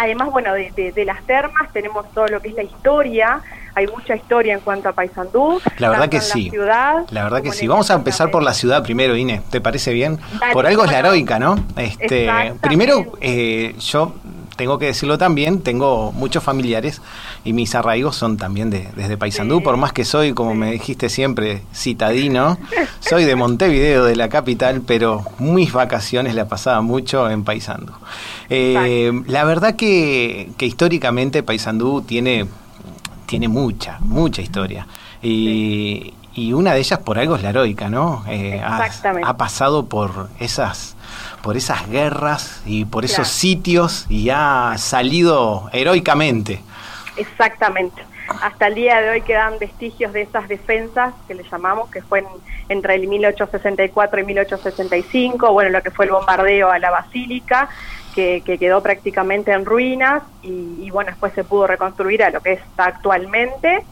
Además, 0.00 0.30
bueno, 0.30 0.54
de, 0.54 0.92
de, 0.92 1.04
las 1.04 1.20
termas 1.24 1.72
tenemos 1.72 2.08
todo 2.14 2.28
lo 2.28 2.40
que 2.40 2.50
es 2.50 2.54
la 2.54 2.62
historia, 2.62 3.42
hay 3.74 3.88
mucha 3.88 4.14
historia 4.14 4.54
en 4.54 4.60
cuanto 4.60 4.88
a 4.88 4.92
Paysandú. 4.92 5.60
La 5.78 5.88
verdad 5.88 6.08
que 6.08 6.20
sí. 6.20 6.52
La, 6.54 7.04
verdad 7.10 7.42
que 7.42 7.50
sí. 7.50 7.66
Vamos 7.66 7.90
a 7.90 7.94
empezar 7.94 8.30
por 8.30 8.44
la 8.44 8.54
ciudad 8.54 8.84
primero, 8.84 9.16
Ine. 9.16 9.42
¿Te 9.50 9.60
parece 9.60 9.92
bien? 9.92 10.20
por 10.52 10.68
algo 10.68 10.84
es 10.84 10.92
la 10.92 11.00
heroica, 11.00 11.40
¿no? 11.40 11.56
Este, 11.76 12.28
primero, 12.60 13.12
eh, 13.20 13.74
yo 13.80 14.14
tengo 14.58 14.76
que 14.78 14.86
decirlo 14.86 15.18
también, 15.18 15.60
tengo 15.62 16.10
muchos 16.10 16.42
familiares 16.42 17.00
y 17.44 17.52
mis 17.52 17.76
arraigos 17.76 18.16
son 18.16 18.36
también 18.36 18.70
de, 18.70 18.88
desde 18.96 19.16
Paysandú, 19.16 19.62
por 19.62 19.76
más 19.76 19.92
que 19.92 20.04
soy, 20.04 20.34
como 20.34 20.52
me 20.54 20.72
dijiste 20.72 21.08
siempre, 21.08 21.62
citadino, 21.72 22.58
soy 22.98 23.24
de 23.24 23.36
Montevideo, 23.36 24.04
de 24.04 24.16
la 24.16 24.28
capital, 24.28 24.82
pero 24.84 25.24
mis 25.38 25.72
vacaciones 25.72 26.34
la 26.34 26.48
pasaba 26.48 26.80
mucho 26.82 27.30
en 27.30 27.44
Paysandú. 27.44 27.92
Eh, 28.50 29.12
la 29.28 29.44
verdad 29.44 29.76
que, 29.76 30.50
históricamente 30.58 31.44
Paysandú 31.44 32.02
tiene, 32.02 32.46
tiene 33.26 33.46
mucha, 33.46 33.98
mucha 34.00 34.42
historia. 34.42 34.88
Y, 35.22 36.14
una 36.52 36.72
de 36.72 36.78
ellas 36.78 37.00
por 37.00 37.18
algo 37.18 37.34
es 37.34 37.42
la 37.42 37.50
heroica, 37.50 37.88
¿no? 37.90 38.24
Eh, 38.28 38.60
ha, 38.64 39.36
pasado 39.36 39.86
por 39.86 40.28
esas 40.38 40.96
por 41.48 41.56
esas 41.56 41.88
guerras 41.88 42.60
y 42.66 42.84
por 42.84 43.06
esos 43.06 43.26
sitios 43.26 44.04
y 44.10 44.28
ha 44.28 44.74
salido 44.76 45.70
heroicamente. 45.72 46.60
Exactamente. 47.16 48.02
Hasta 48.42 48.66
el 48.66 48.74
día 48.74 49.00
de 49.00 49.08
hoy 49.08 49.22
quedan 49.22 49.58
vestigios 49.58 50.12
de 50.12 50.20
esas 50.20 50.46
defensas 50.46 51.14
que 51.26 51.32
le 51.32 51.44
llamamos, 51.50 51.88
que 51.88 52.02
fue 52.02 52.22
entre 52.68 52.96
el 52.96 53.08
1864 53.08 54.20
y 54.20 54.24
1865, 54.24 55.50
bueno, 55.50 55.70
lo 55.70 55.82
que 55.82 55.90
fue 55.90 56.04
el 56.04 56.10
bombardeo 56.10 56.70
a 56.70 56.78
la 56.78 56.90
basílica, 56.90 57.70
que, 58.14 58.42
quedó 58.44 58.82
prácticamente 58.82 59.50
en 59.50 59.64
ruinas 59.64 60.24
y, 60.42 60.80
y, 60.82 60.90
bueno, 60.90 61.12
después 61.12 61.32
se 61.32 61.44
pudo 61.44 61.66
reconstruir 61.66 62.24
a 62.24 62.28
lo 62.28 62.42
que 62.42 62.52
está 62.52 62.84
actualmente. 62.84 63.84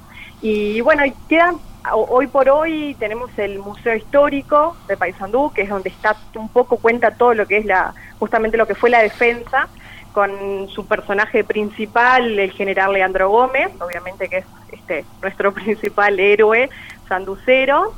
Y 0.42 0.83
bueno, 0.83 1.05
quedan 1.27 1.57
hoy 1.94 2.27
por 2.27 2.49
hoy 2.49 2.96
tenemos 2.99 3.31
el 3.38 3.59
Museo 3.59 3.94
Histórico 3.94 4.77
de 4.88 4.96
Paysandú, 4.96 5.53
que 5.53 5.62
es 5.62 5.68
donde 5.68 5.90
está 5.90 6.16
un 6.35 6.49
poco 6.49 6.79
cuenta 6.79 7.12
todo 7.12 7.35
lo 7.35 7.46
que 7.46 7.59
es 7.59 7.64
la 7.64 7.94
justamente 8.18 8.57
lo 8.57 8.66
que 8.66 8.75
fue 8.75 8.90
la 8.90 9.03
defensa 9.03 9.68
con 10.12 10.68
su 10.68 10.87
personaje 10.87 11.44
principal, 11.44 12.38
el 12.38 12.51
general 12.53 12.94
Leandro 12.94 13.29
Gómez, 13.29 13.70
obviamente 13.81 14.29
que 14.29 14.38
es 14.38 14.46
este 14.72 15.05
nuestro 15.20 15.53
principal 15.55 16.18
héroe 16.18 16.70
sanducero. 17.09 17.92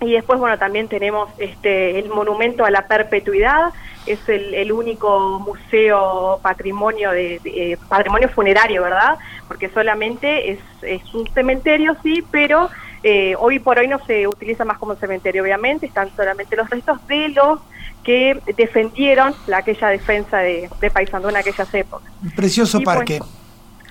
Y 0.00 0.12
después, 0.12 0.38
bueno, 0.38 0.58
también 0.58 0.88
tenemos 0.88 1.30
este 1.38 1.98
el 1.98 2.10
monumento 2.10 2.64
a 2.64 2.70
la 2.70 2.86
perpetuidad, 2.86 3.72
es 4.06 4.28
el, 4.28 4.70
único 4.70 5.38
museo 5.40 6.38
patrimonio 6.42 7.10
de, 7.12 7.78
patrimonio 7.88 8.28
funerario, 8.28 8.82
¿verdad? 8.82 9.16
Porque 9.48 9.70
solamente 9.70 10.52
es, 10.52 10.58
es 10.82 11.14
un 11.14 11.26
cementerio, 11.28 11.96
sí, 12.02 12.22
pero 12.30 12.68
eh, 13.06 13.36
hoy 13.38 13.58
por 13.58 13.78
hoy 13.78 13.86
no 13.86 14.02
se 14.06 14.26
utiliza 14.26 14.64
más 14.64 14.78
como 14.78 14.94
cementerio, 14.94 15.42
obviamente, 15.42 15.84
están 15.84 16.08
solamente 16.16 16.56
los 16.56 16.70
restos 16.70 17.06
de 17.06 17.28
los 17.28 17.60
que 18.02 18.40
defendieron 18.56 19.34
la, 19.46 19.58
aquella 19.58 19.88
defensa 19.88 20.38
de, 20.38 20.70
de 20.80 20.90
Paysandú 20.90 21.28
en 21.28 21.36
aquellas 21.36 21.72
épocas. 21.74 22.10
Precioso 22.34 22.80
parque. 22.80 23.20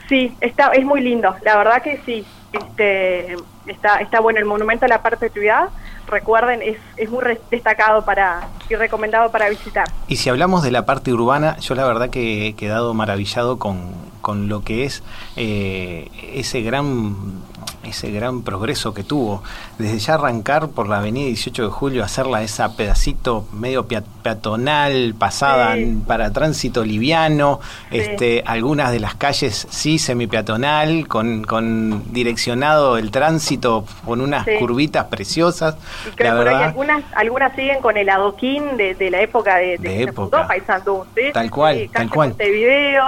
sí, 0.10 0.36
está, 0.42 0.70
es 0.70 0.84
muy 0.84 1.02
lindo, 1.02 1.36
la 1.44 1.58
verdad 1.58 1.84
que 1.84 2.02
sí. 2.06 2.26
Este, 2.54 3.36
está, 3.68 4.02
está 4.02 4.20
bueno 4.20 4.40
el 4.40 4.46
monumento 4.46 4.86
a 4.86 4.88
la 4.88 5.04
perpetuidad, 5.04 5.70
recuerden, 6.08 6.64
es, 6.64 6.78
es 6.98 7.10
muy 7.10 7.24
destacado 7.52 8.04
para 8.06 8.48
y 8.68 8.76
recomendado 8.76 9.32
para 9.32 9.48
visitar. 9.50 9.86
Y 10.08 10.16
si 10.16 10.30
hablamos 10.30 10.64
de 10.64 10.72
la 10.72 10.88
parte 10.88 11.14
urbana, 11.14 11.58
yo 11.60 11.76
la 11.76 11.86
verdad 11.86 12.10
que 12.10 12.48
he 12.48 12.54
quedado 12.54 12.96
maravillado 12.96 13.60
con, 13.60 13.94
con 14.22 14.50
lo 14.50 14.64
que 14.64 14.86
es 14.86 15.04
eh, 15.36 16.10
ese 16.34 16.62
gran 16.62 17.16
ese 17.84 18.12
gran 18.12 18.44
progreso 18.44 18.94
que 18.94 19.04
tuvo. 19.04 19.44
Desde 19.78 20.00
ya 20.00 20.16
arrancar 20.16 20.70
por 20.70 20.88
la 20.88 21.00
avenida 21.00 21.28
18 21.28 21.64
de 21.64 21.70
julio, 21.70 22.04
hacerla 22.04 22.42
esa 22.44 22.76
pedacito 22.76 23.46
medio 23.54 23.88
peatonal, 23.88 25.16
pasada 25.18 25.76
para 26.08 26.32
tránsito 26.32 26.84
liviano, 26.84 27.60
este, 27.92 28.44
algunas 28.46 28.92
de 28.92 29.00
las 29.00 29.16
calles 29.16 29.68
sí 29.70 30.00
semi-peatonal, 30.00 31.08
con, 31.08 31.44
con 31.44 32.14
direccionado 32.14 32.98
el 32.98 33.12
tránsito 33.12 33.86
con 34.06 34.22
unas 34.22 34.48
curvitas 34.60 35.06
preciosas. 35.06 35.76
Y 36.08 36.16
creo 36.16 36.44
que 36.44 36.50
algunas, 36.50 37.04
algunas 37.16 37.56
siguen 37.56 37.82
con 37.82 37.98
el 37.98 38.10
adoquín 38.10 38.78
de, 38.78 39.10
la 39.12 39.22
época 39.22 39.58
de, 39.58 39.78
de, 39.78 40.04
época. 40.04 40.48
Paisandú, 40.48 41.06
Tal 41.34 41.52
cual, 41.52 41.90
tal 41.92 42.10
cual. 42.10 42.36
video 42.38 43.04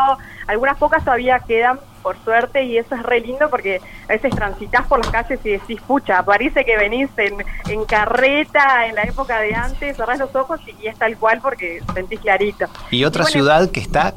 algunas 0.48 0.78
pocas 0.78 1.04
todavía 1.04 1.40
quedan 1.40 1.80
por 2.06 2.24
suerte 2.24 2.64
y 2.64 2.78
eso 2.78 2.94
es 2.94 3.02
re 3.02 3.20
lindo 3.20 3.50
porque 3.50 3.82
a 4.04 4.08
veces 4.10 4.36
transitas 4.36 4.86
por 4.86 5.00
las 5.00 5.10
calles 5.10 5.40
y 5.44 5.50
decís, 5.50 5.82
pucha, 5.82 6.22
parece 6.22 6.64
que 6.64 6.78
venís 6.78 7.10
en, 7.18 7.44
en 7.68 7.84
carreta 7.86 8.86
en 8.86 8.94
la 8.94 9.02
época 9.02 9.40
de 9.40 9.56
antes, 9.56 9.98
cerrás 9.98 10.20
los 10.20 10.36
ojos 10.36 10.60
y, 10.68 10.86
es 10.86 10.96
tal 11.00 11.18
cual 11.18 11.40
porque 11.42 11.82
sentís 11.96 12.20
clarito. 12.20 12.68
Y 12.92 13.06
otra 13.06 13.24
ciudad 13.24 13.72
que 13.72 13.80
está 13.80 14.14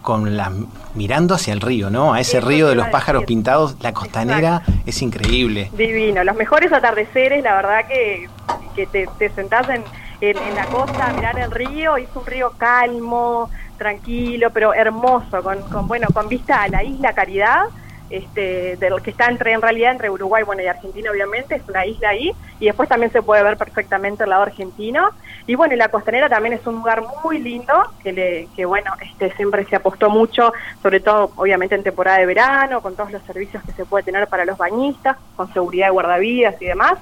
con 0.00 0.36
la 0.36 0.52
mirando 0.94 1.34
hacia 1.34 1.52
el 1.52 1.60
río, 1.60 1.90
¿no? 1.90 2.14
A 2.14 2.20
ese 2.20 2.40
río 2.40 2.68
de 2.68 2.76
los 2.76 2.86
pájaros 2.86 3.24
pintados, 3.24 3.74
la 3.80 3.92
costanera 3.92 4.62
es 4.86 5.02
increíble. 5.02 5.72
Divino, 5.72 6.22
los 6.22 6.36
mejores 6.36 6.72
atardeceres, 6.72 7.42
la 7.42 7.56
verdad 7.56 7.88
que, 7.88 8.28
que 8.76 8.86
te, 8.86 9.08
te 9.18 9.28
sentás 9.30 9.68
en, 9.70 9.82
en, 10.20 10.38
en, 10.38 10.54
la 10.54 10.66
costa 10.66 11.08
a 11.08 11.12
mirar 11.14 11.36
el 11.36 11.50
río, 11.50 11.96
es 11.96 12.08
un 12.14 12.24
río 12.26 12.52
calmo, 12.56 13.50
tranquilo, 13.76 14.50
pero 14.50 14.74
hermoso, 14.74 15.42
con, 15.42 15.62
con, 15.62 15.88
bueno, 15.88 16.08
con 16.12 16.28
vista 16.28 16.62
a 16.62 16.68
la 16.68 16.82
isla 16.82 17.12
Caridad, 17.12 17.64
este, 18.10 18.76
de 18.76 18.90
lo 18.90 18.98
que 18.98 19.10
está 19.10 19.26
entre 19.26 19.52
en 19.52 19.62
realidad 19.62 19.92
entre 19.92 20.10
Uruguay 20.10 20.44
bueno 20.44 20.62
y 20.62 20.66
Argentina 20.66 21.10
obviamente, 21.10 21.56
es 21.56 21.62
una 21.68 21.86
isla 21.86 22.10
ahí, 22.10 22.30
y 22.60 22.66
después 22.66 22.88
también 22.88 23.10
se 23.10 23.22
puede 23.22 23.42
ver 23.42 23.56
perfectamente 23.56 24.24
el 24.24 24.30
lado 24.30 24.42
argentino. 24.42 25.08
Y 25.46 25.56
bueno, 25.56 25.74
y 25.74 25.76
la 25.76 25.88
costanera 25.88 26.28
también 26.28 26.54
es 26.54 26.66
un 26.66 26.76
lugar 26.76 27.02
muy 27.22 27.38
lindo, 27.38 27.74
que 28.02 28.12
le, 28.12 28.48
que 28.54 28.64
bueno, 28.64 28.92
este 29.00 29.34
siempre 29.36 29.64
se 29.66 29.76
apostó 29.76 30.10
mucho, 30.10 30.52
sobre 30.82 31.00
todo 31.00 31.32
obviamente 31.36 31.74
en 31.74 31.82
temporada 31.82 32.18
de 32.18 32.26
verano, 32.26 32.80
con 32.80 32.94
todos 32.94 33.10
los 33.10 33.22
servicios 33.24 33.62
que 33.64 33.72
se 33.72 33.84
puede 33.84 34.04
tener 34.04 34.28
para 34.28 34.44
los 34.44 34.56
bañistas, 34.56 35.16
con 35.34 35.52
seguridad 35.52 35.88
de 35.88 35.92
guardavidas 35.92 36.54
y 36.60 36.66
demás. 36.66 36.94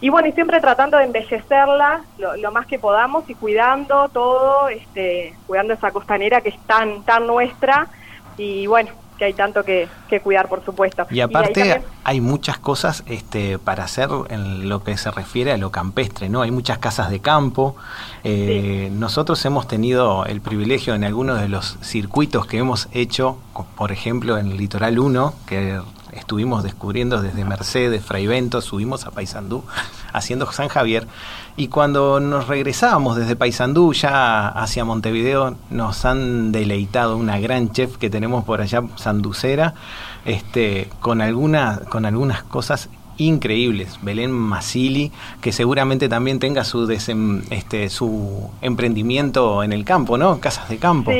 Y 0.00 0.10
bueno, 0.10 0.28
y 0.28 0.32
siempre 0.32 0.60
tratando 0.60 0.96
de 0.96 1.04
embellecerla 1.04 2.02
lo, 2.18 2.52
más 2.52 2.66
que 2.66 2.78
podamos 2.78 3.28
y 3.28 3.34
cuidando 3.34 4.08
todo, 4.08 4.68
este, 4.68 5.34
cuidando 5.46 5.74
esa 5.74 5.90
costanera 5.90 6.40
que 6.40 6.50
es 6.50 6.58
tan, 6.66 7.02
tan 7.02 7.26
nuestra. 7.26 7.88
Y 8.36 8.68
bueno, 8.68 8.90
que 9.18 9.24
hay 9.24 9.34
tanto 9.34 9.64
que, 9.64 9.88
cuidar, 10.22 10.48
por 10.48 10.64
supuesto. 10.64 11.06
Y 11.10 11.20
aparte 11.20 11.82
hay 12.04 12.20
muchas 12.20 12.58
cosas 12.58 13.02
este, 13.06 13.58
para 13.58 13.84
hacer 13.84 14.08
en 14.30 14.68
lo 14.68 14.82
que 14.84 14.96
se 14.96 15.10
refiere 15.10 15.52
a 15.52 15.56
lo 15.56 15.70
campestre, 15.70 16.28
¿no? 16.28 16.42
Hay 16.42 16.52
muchas 16.52 16.78
casas 16.78 17.10
de 17.10 17.18
campo. 17.20 17.76
Eh, 18.24 18.88
nosotros 18.92 19.44
hemos 19.44 19.66
tenido 19.66 20.24
el 20.24 20.40
privilegio 20.40 20.94
en 20.94 21.04
algunos 21.04 21.40
de 21.40 21.48
los 21.48 21.76
circuitos 21.82 22.46
que 22.46 22.58
hemos 22.58 22.88
hecho, 22.92 23.38
por 23.76 23.90
ejemplo 23.92 24.38
en 24.38 24.52
el 24.52 24.56
Litoral 24.56 24.98
1, 24.98 25.34
que 25.46 25.80
estuvimos 26.18 26.62
descubriendo 26.62 27.22
desde 27.22 27.44
Mercedes, 27.44 28.04
Fraivento, 28.04 28.60
subimos 28.60 29.06
a 29.06 29.10
Paysandú 29.10 29.64
haciendo 30.12 30.50
San 30.52 30.68
Javier 30.68 31.06
y 31.56 31.68
cuando 31.68 32.20
nos 32.20 32.46
regresábamos 32.46 33.16
desde 33.16 33.36
Paysandú 33.36 33.92
ya 33.92 34.48
hacia 34.48 34.84
Montevideo 34.84 35.56
nos 35.70 36.04
han 36.04 36.52
deleitado 36.52 37.16
una 37.16 37.38
gran 37.40 37.72
chef 37.72 37.96
que 37.96 38.10
tenemos 38.10 38.44
por 38.44 38.60
allá, 38.60 38.82
Sanducera, 38.96 39.74
este, 40.24 40.88
con, 41.00 41.20
alguna, 41.20 41.80
con 41.88 42.06
algunas 42.06 42.42
cosas 42.42 42.88
increíbles. 43.16 43.98
Belén 44.02 44.30
Masili, 44.30 45.10
que 45.40 45.52
seguramente 45.52 46.08
también 46.08 46.38
tenga 46.38 46.64
su, 46.64 46.88
este, 46.90 47.90
su 47.90 48.50
emprendimiento 48.62 49.62
en 49.62 49.72
el 49.72 49.84
campo, 49.84 50.16
¿no? 50.16 50.38
Casas 50.40 50.68
de 50.68 50.78
campo. 50.78 51.10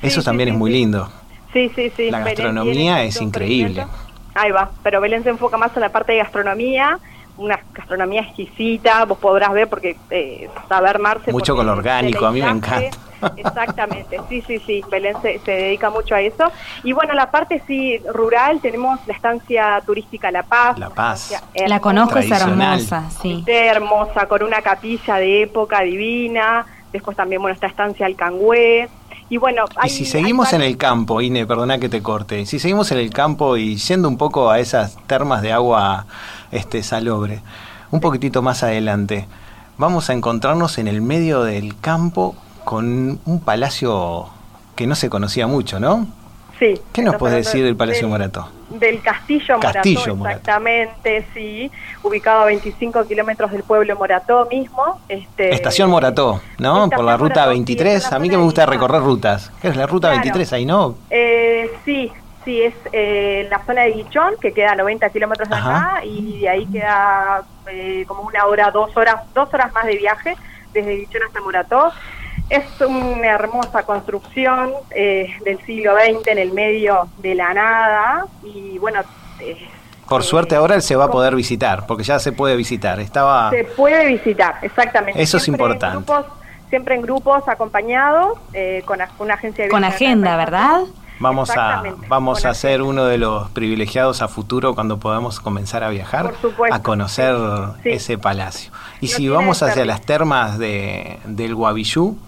Eso 0.00 0.22
también 0.22 0.50
es 0.50 0.54
muy 0.54 0.70
lindo. 0.70 1.10
Sí, 1.52 1.70
sí, 1.74 1.90
sí. 1.96 2.10
La 2.10 2.20
gastronomía 2.20 3.04
es 3.04 3.20
increíble. 3.20 3.86
Ahí 4.34 4.50
va, 4.50 4.70
pero 4.82 5.00
Belén 5.00 5.22
se 5.22 5.30
enfoca 5.30 5.56
más 5.56 5.74
en 5.76 5.82
la 5.82 5.90
parte 5.90 6.12
de 6.12 6.18
gastronomía, 6.18 6.98
una 7.36 7.58
gastronomía 7.72 8.22
exquisita, 8.22 9.04
vos 9.04 9.18
podrás 9.18 9.52
ver 9.52 9.68
porque 9.68 9.96
eh, 10.10 10.48
saber 10.68 10.98
Marce... 10.98 11.32
Mucho 11.32 11.56
con 11.56 11.66
lo 11.66 11.72
orgánico, 11.72 12.26
a 12.26 12.32
mí 12.32 12.42
me 12.42 12.50
encanta. 12.50 12.96
Exactamente, 13.36 14.20
sí, 14.28 14.42
sí, 14.46 14.58
sí, 14.66 14.84
Belén 14.90 15.16
se, 15.22 15.40
dedica 15.44 15.90
mucho 15.90 16.14
a 16.14 16.20
eso. 16.20 16.50
Y 16.82 16.92
bueno, 16.92 17.14
la 17.14 17.30
parte 17.30 17.62
sí 17.66 17.98
rural, 18.12 18.60
tenemos 18.60 19.00
la 19.06 19.14
estancia 19.14 19.82
turística 19.86 20.30
La 20.30 20.42
Paz. 20.42 20.78
La 20.78 20.90
Paz. 20.90 21.42
La 21.66 21.80
conozco, 21.80 22.18
es 22.18 22.30
hermosa, 22.30 23.08
sí. 23.22 23.44
hermosa, 23.46 24.26
con 24.26 24.42
una 24.42 24.62
capilla 24.62 25.16
de 25.16 25.42
época 25.42 25.80
divina. 25.80 26.66
Después 26.92 27.16
también, 27.16 27.40
bueno, 27.40 27.54
esta 27.54 27.66
estancia 27.66 28.06
Alcangüe. 28.06 28.88
Y 29.30 29.38
bueno, 29.38 29.64
y 29.82 29.88
si 29.88 30.04
seguimos 30.04 30.52
en 30.52 30.60
el 30.60 30.76
campo, 30.76 31.20
Ine, 31.20 31.46
perdona 31.46 31.78
que 31.78 31.88
te 31.88 32.02
corte, 32.02 32.44
si 32.46 32.58
seguimos 32.58 32.92
en 32.92 32.98
el 32.98 33.10
campo 33.10 33.56
y 33.56 33.76
yendo 33.76 34.08
un 34.08 34.18
poco 34.18 34.50
a 34.50 34.58
esas 34.58 34.96
termas 35.06 35.40
de 35.42 35.52
agua 35.52 36.06
este 36.52 36.82
salobre, 36.82 37.40
un 37.90 38.00
poquitito 38.00 38.42
más 38.42 38.62
adelante, 38.62 39.26
vamos 39.78 40.10
a 40.10 40.12
encontrarnos 40.12 40.78
en 40.78 40.88
el 40.88 41.00
medio 41.00 41.42
del 41.42 41.78
campo 41.80 42.36
con 42.64 43.18
un 43.24 43.40
palacio 43.40 44.28
que 44.76 44.86
no 44.86 44.94
se 44.94 45.08
conocía 45.08 45.46
mucho, 45.46 45.80
¿no? 45.80 46.06
Sí. 46.58 46.80
¿Qué 46.92 47.02
nos 47.02 47.16
puede 47.16 47.36
decir 47.36 47.64
del 47.64 47.76
Palacio 47.76 48.08
Morato? 48.08 48.48
Del 48.74 49.00
Castillo, 49.02 49.60
Castillo 49.60 50.16
Morató, 50.16 50.38
exactamente, 50.38 51.26
sí, 51.32 51.70
ubicado 52.02 52.42
a 52.42 52.44
25 52.46 53.06
kilómetros 53.06 53.52
del 53.52 53.62
pueblo 53.62 53.96
Morató 53.96 54.46
mismo. 54.50 55.00
Este, 55.08 55.54
Estación 55.54 55.90
Morató, 55.90 56.40
¿no? 56.58 56.90
Por 56.90 57.04
la 57.04 57.16
ruta 57.16 57.46
23, 57.46 58.12
a 58.12 58.18
mí 58.18 58.28
que 58.28 58.36
me 58.36 58.42
gusta 58.42 58.66
recorrer 58.66 59.00
rutas. 59.00 59.52
¿Qué 59.62 59.68
es 59.68 59.76
la 59.76 59.86
ruta 59.86 60.10
23 60.10 60.52
ahí, 60.52 60.66
no? 60.66 60.96
Eh, 61.10 61.70
sí, 61.84 62.10
sí, 62.44 62.62
es 62.62 62.74
eh, 62.92 63.46
la 63.50 63.64
zona 63.64 63.82
de 63.82 63.92
Guichón, 63.92 64.34
que 64.40 64.52
queda 64.52 64.72
a 64.72 64.76
90 64.76 65.08
kilómetros 65.10 65.48
de 65.48 65.54
acá, 65.54 66.00
y 66.04 66.40
de 66.40 66.48
ahí 66.48 66.66
queda 66.66 67.42
eh, 67.70 68.04
como 68.06 68.22
una 68.22 68.46
hora, 68.46 68.70
dos 68.70 68.96
horas, 68.96 69.16
dos 69.34 69.52
horas 69.54 69.72
más 69.72 69.86
de 69.86 69.96
viaje, 69.96 70.36
desde 70.72 70.96
Guichón 70.96 71.22
hasta 71.26 71.40
Morató. 71.40 71.92
Es 72.50 72.64
una 72.80 73.26
hermosa 73.28 73.82
construcción 73.84 74.70
eh, 74.90 75.28
del 75.44 75.58
siglo 75.64 75.94
XX 75.94 76.28
en 76.28 76.38
el 76.38 76.52
medio 76.52 77.08
de 77.18 77.34
la 77.34 77.54
nada 77.54 78.26
y 78.42 78.78
bueno... 78.78 79.00
Por 80.08 80.20
eh, 80.20 80.24
suerte 80.24 80.54
ahora 80.54 80.80
se 80.80 80.94
va 80.94 81.06
a 81.06 81.10
poder 81.10 81.34
visitar, 81.34 81.86
porque 81.86 82.04
ya 82.04 82.18
se 82.18 82.32
puede 82.32 82.56
visitar. 82.56 83.00
Estaba... 83.00 83.50
Se 83.50 83.64
puede 83.64 84.06
visitar, 84.06 84.58
exactamente. 84.62 85.20
Eso 85.20 85.38
es 85.38 85.48
importante. 85.48 86.12
siempre 86.68 86.94
en 86.94 87.02
grupos 87.02 87.48
acompañados, 87.48 88.38
eh, 88.52 88.82
con 88.84 88.98
una 89.18 89.34
agencia 89.34 89.64
de... 89.64 89.70
Con 89.70 89.84
agenda, 89.84 90.36
¿verdad? 90.36 90.82
Vamos 91.20 91.50
a 91.50 91.82
vamos 92.08 92.44
a 92.44 92.52
ser 92.54 92.82
uno 92.82 93.04
de 93.04 93.18
los 93.18 93.48
privilegiados 93.50 94.20
a 94.20 94.28
futuro 94.28 94.74
cuando 94.74 94.98
podamos 94.98 95.38
comenzar 95.38 95.84
a 95.84 95.88
viajar, 95.88 96.34
a 96.70 96.82
conocer 96.82 97.36
ese 97.84 98.18
palacio. 98.18 98.72
Y 99.00 99.08
si 99.08 99.28
vamos 99.28 99.62
hacia 99.62 99.84
las 99.84 100.00
termas 100.00 100.58
de, 100.58 101.20
del 101.24 101.54
Guavillú, 101.54 102.18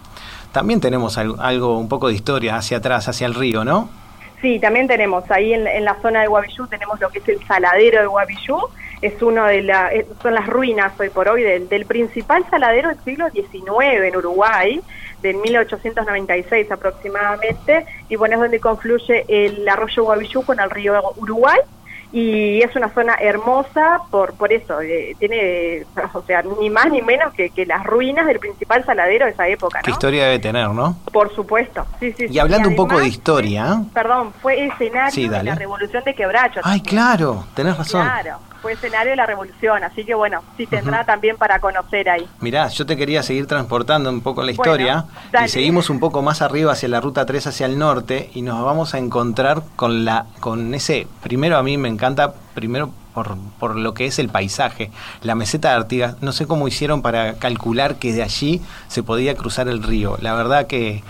también 0.57 0.81
tenemos 0.81 1.19
algo, 1.19 1.77
un 1.77 1.87
poco 1.87 2.07
de 2.07 2.15
historia 2.15 2.55
hacia 2.55 2.77
atrás, 2.77 3.07
hacia 3.07 3.27
el 3.27 3.35
río, 3.35 3.63
¿no? 3.63 3.89
Sí, 4.41 4.57
también 4.57 4.87
tenemos. 4.87 5.29
Ahí 5.29 5.53
en, 5.53 5.85
la 5.85 5.93
zona 6.01 6.21
de 6.21 6.27
Guavillú 6.27 6.65
tenemos 6.65 6.99
lo 6.99 7.09
que 7.09 7.19
es 7.19 7.29
el 7.29 7.45
saladero 7.45 8.01
de 8.01 8.07
Guavillú, 8.07 8.57
es 9.03 9.21
uno 9.21 9.45
de 9.45 9.59
eh, 9.59 10.07
son 10.19 10.33
las 10.33 10.47
ruinas 10.47 10.99
hoy 10.99 11.11
por 11.11 11.29
hoy 11.29 11.43
del, 11.43 11.69
del 11.69 11.85
principal 11.85 12.43
saladero 12.49 12.89
del 12.89 12.97
siglo 13.03 13.29
XIX 13.29 14.03
en 14.03 14.15
Uruguay, 14.15 14.81
del 15.21 15.35
1896 15.35 16.71
aproximadamente, 16.71 17.85
y 18.09 18.15
bueno, 18.15 18.33
es 18.33 18.41
donde 18.41 18.59
confluye 18.59 19.25
el 19.27 19.69
arroyo 19.69 20.05
Guavillú 20.05 20.43
con 20.43 20.59
el 20.59 20.71
río 20.71 20.99
Uruguay, 21.17 21.59
y 22.11 22.61
es 22.61 22.75
una 22.75 22.89
zona 22.89 23.15
hermosa 23.19 23.99
por 24.09 24.33
por 24.33 24.53
eso 24.53 24.79
eh, 24.81 25.15
tiene 25.19 25.85
o 26.13 26.21
sea 26.21 26.41
ni 26.59 26.69
más 26.69 26.89
ni 26.89 27.01
menos 27.01 27.33
que, 27.33 27.49
que, 27.49 27.65
las 27.65 27.83
ruinas 27.85 28.25
del 28.25 28.39
principal 28.39 28.85
saladero 28.85 29.25
de 29.25 29.31
esa 29.31 29.47
época 29.47 29.79
¿no? 29.79 29.83
qué 29.83 29.91
historia 29.91 30.23
debe 30.25 30.39
tener 30.39 30.69
no 30.69 30.97
por 31.11 31.33
supuesto 31.35 31.85
sí 31.99 32.13
sí 32.13 32.27
y 32.29 32.39
hablando 32.39 32.69
un 32.69 32.75
poco 32.75 32.97
de 32.97 33.07
historia 33.07 33.81
perdón 33.93 34.31
fue 34.41 34.67
escenario 34.67 35.29
de 35.29 35.43
la 35.43 35.55
revolución 35.55 36.03
de 36.03 36.15
quebracho 36.15 36.61
ay 36.63 36.81
claro 36.81 37.45
tenés 37.53 37.77
razón. 37.77 38.03
Claro 38.03 38.46
fue 38.57 38.73
escenario 38.73 39.11
de 39.11 39.15
la 39.15 39.25
revolución, 39.25 39.83
así 39.83 40.03
que 40.03 40.13
bueno, 40.13 40.43
sí 40.57 40.67
tendrá 40.67 41.05
también 41.05 41.37
para 41.37 41.59
conocer 41.59 42.09
ahí. 42.09 42.27
Mirá, 42.39 42.67
yo 42.67 42.85
te 42.85 42.97
quería 42.97 43.23
seguir 43.23 43.47
transportando 43.47 44.09
un 44.09 44.21
poco 44.21 44.43
la 44.43 44.51
historia 44.51 45.05
y 45.43 45.47
seguimos 45.47 45.89
un 45.89 45.99
poco 45.99 46.21
más 46.21 46.41
arriba 46.41 46.71
hacia 46.73 46.89
la 46.89 46.99
ruta 46.99 47.25
3 47.25 47.47
hacia 47.47 47.65
el 47.65 47.77
norte 47.77 48.29
y 48.33 48.41
nos 48.41 48.63
vamos 48.63 48.93
a 48.93 48.97
encontrar 48.97 49.63
con 49.75 50.05
la 50.05 50.25
con 50.39 50.73
ese 50.73 51.07
primero 51.21 51.57
a 51.57 51.63
mí 51.63 51.77
me 51.77 51.89
encanta 51.89 52.33
primero 52.53 52.91
por, 53.59 53.75
lo 53.75 53.93
que 53.93 54.05
es 54.05 54.19
el 54.19 54.29
paisaje. 54.29 54.91
La 55.21 55.35
meseta 55.35 55.69
de 55.69 55.75
Artigas, 55.75 56.21
no 56.21 56.31
sé 56.31 56.45
cómo 56.45 56.67
hicieron 56.67 57.01
para 57.01 57.35
calcular 57.35 57.95
que 57.95 58.13
de 58.13 58.23
allí 58.23 58.61
se 58.87 59.03
podía 59.03 59.35
cruzar 59.35 59.67
el 59.67 59.81
río. 59.81 60.17
La 60.21 60.33
verdad 60.35 60.67
que 60.67 61.03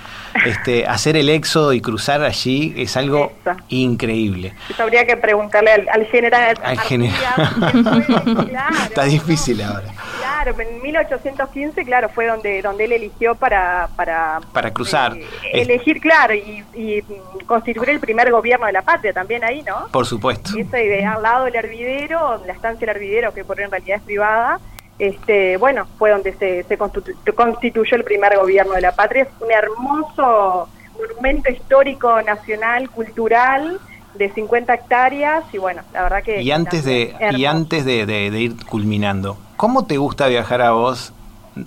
este, 0.46 0.86
hacer 0.86 1.18
el 1.18 1.30
éxodo 1.30 1.74
y 1.74 1.82
cruzar 1.82 2.24
allí 2.24 2.74
es 2.78 2.98
algo 2.98 3.32
increíble. 3.70 4.54
Eso 4.70 4.84
habría 4.84 5.06
que 5.06 5.18
preguntarle 5.18 5.72
al, 5.72 6.06
general. 6.06 6.58
Al 6.64 6.80
general. 6.80 7.24
Está 8.84 9.04
difícil 9.04 9.62
ahora. 9.62 9.88
Claro, 10.20 10.56
en 10.60 10.82
1815, 10.82 11.84
claro, 11.86 12.10
fue 12.10 12.28
donde 12.28 12.62
donde 12.62 12.86
él 12.86 12.92
eligió 12.94 13.36
para 13.36 13.90
para, 13.96 14.40
para 14.54 14.72
cruzar. 14.72 15.18
Eh, 15.18 15.28
elegir, 15.54 16.00
claro, 16.00 16.34
y, 16.34 16.64
y, 16.74 17.04
constituir 17.46 17.90
el 17.90 18.00
primer 18.00 18.32
gobierno 18.32 18.66
de 18.66 18.74
la 18.74 18.82
patria 18.82 19.14
también 19.14 19.44
ahí, 19.44 19.64
¿no? 19.64 19.88
Por 19.92 20.06
supuesto. 20.06 20.52
Esa 20.58 20.82
idea, 20.82 21.14
al 21.14 21.24
lado 21.24 21.46
del 21.46 21.56
hervidero, 21.56 22.44
la 22.46 22.54
estancia 22.54 22.86
del 22.86 22.96
hervidero, 22.96 23.34
que 23.34 23.44
por 23.44 23.60
en 23.60 23.72
realidad 23.72 23.98
es 23.98 24.04
privada, 24.04 24.60
este, 25.00 25.58
bueno, 25.58 25.86
fue 25.98 26.12
donde 26.12 26.34
se, 26.34 26.64
se 26.64 27.34
constituyó 27.34 27.98
el 27.98 28.04
primer 28.04 28.38
gobierno 28.38 28.74
de 28.74 28.82
la 28.82 28.94
patria. 28.94 29.24
Es 29.24 29.30
un 29.40 29.52
hermoso 29.52 30.70
monumento 31.00 31.52
histórico 31.52 32.22
nacional, 32.24 32.90
cultural, 32.90 33.80
de 34.16 34.32
50 34.32 34.74
hectáreas 34.74 35.44
y 35.54 35.58
bueno, 35.58 35.84
la 35.94 36.04
verdad 36.04 36.24
que... 36.24 36.42
Y 36.42 36.52
antes, 36.52 36.84
de, 36.84 37.16
y 37.32 37.46
antes 37.46 37.86
de, 37.86 38.30
ir 38.40 38.56
culminando, 38.66 39.38
¿cómo 39.56 39.86
te 39.86 39.98
gusta 39.98 40.28
viajar 40.28 40.62
a 40.62 40.72
vos 40.72 41.14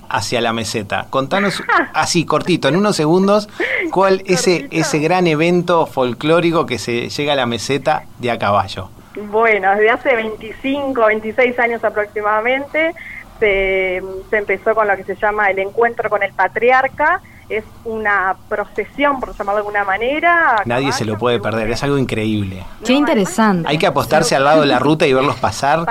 hacia 0.09 0.41
la 0.41 0.53
meseta? 0.53 1.07
Contanos 1.11 1.63
así, 1.95 2.25
cortito, 2.25 2.69
en 2.69 2.77
unos 2.77 2.97
segundos, 2.97 3.49
cuál 3.93 4.23
es 4.27 4.49
ese, 4.49 4.69
ese 4.73 4.99
gran 4.99 5.27
evento 5.27 5.87
folclórico 5.87 6.67
que 6.67 6.79
se 6.79 7.09
llega 7.09 7.35
a 7.35 7.37
la 7.37 7.47
meseta 7.47 8.05
de 8.19 8.31
a 8.31 8.39
caballo. 8.39 8.91
Bueno, 9.31 9.71
desde 9.73 9.91
hace 9.91 10.15
25, 10.17 11.07
26 11.07 11.59
años 11.59 11.85
aproximadamente 11.85 12.95
se, 13.41 14.03
se 14.31 14.37
empezó 14.37 14.75
con 14.75 14.87
lo 14.87 14.97
que 14.97 15.05
se 15.05 15.17
llama 15.17 15.51
el 15.51 15.59
encuentro 15.59 16.09
con 16.09 16.23
el 16.23 16.33
patriarca, 16.33 17.21
es 17.49 17.65
una 17.85 18.37
procesión, 18.49 19.19
por 19.19 19.37
llamarlo 19.37 19.55
de 19.55 19.59
alguna 19.59 19.85
manera. 19.85 20.63
Nadie 20.65 20.93
se 20.93 21.05
lo 21.05 21.19
puede 21.19 21.41
perder, 21.41 21.71
es 21.71 21.83
algo 21.83 21.99
increíble. 21.99 22.65
Qué 22.85 22.93
interesante. 22.93 23.69
Hay 23.69 23.77
que 23.77 23.89
apostarse 23.89 24.37
al 24.37 24.45
lado 24.45 24.61
de 24.61 24.69
la 24.69 24.79
ruta 24.79 25.07
y 25.07 25.13
verlos 25.13 25.37
pasar. 25.37 25.85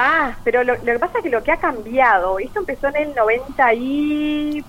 pero 0.43 0.63
lo, 0.63 0.75
lo, 0.75 0.85
que 0.85 0.99
pasa 0.99 1.17
es 1.17 1.23
que 1.23 1.29
lo 1.29 1.43
que 1.43 1.51
ha 1.51 1.57
cambiado, 1.57 2.39
esto 2.39 2.59
empezó 2.61 2.87
en 2.87 2.95
el 2.95 3.15
90 3.15 3.73
y 3.73 4.63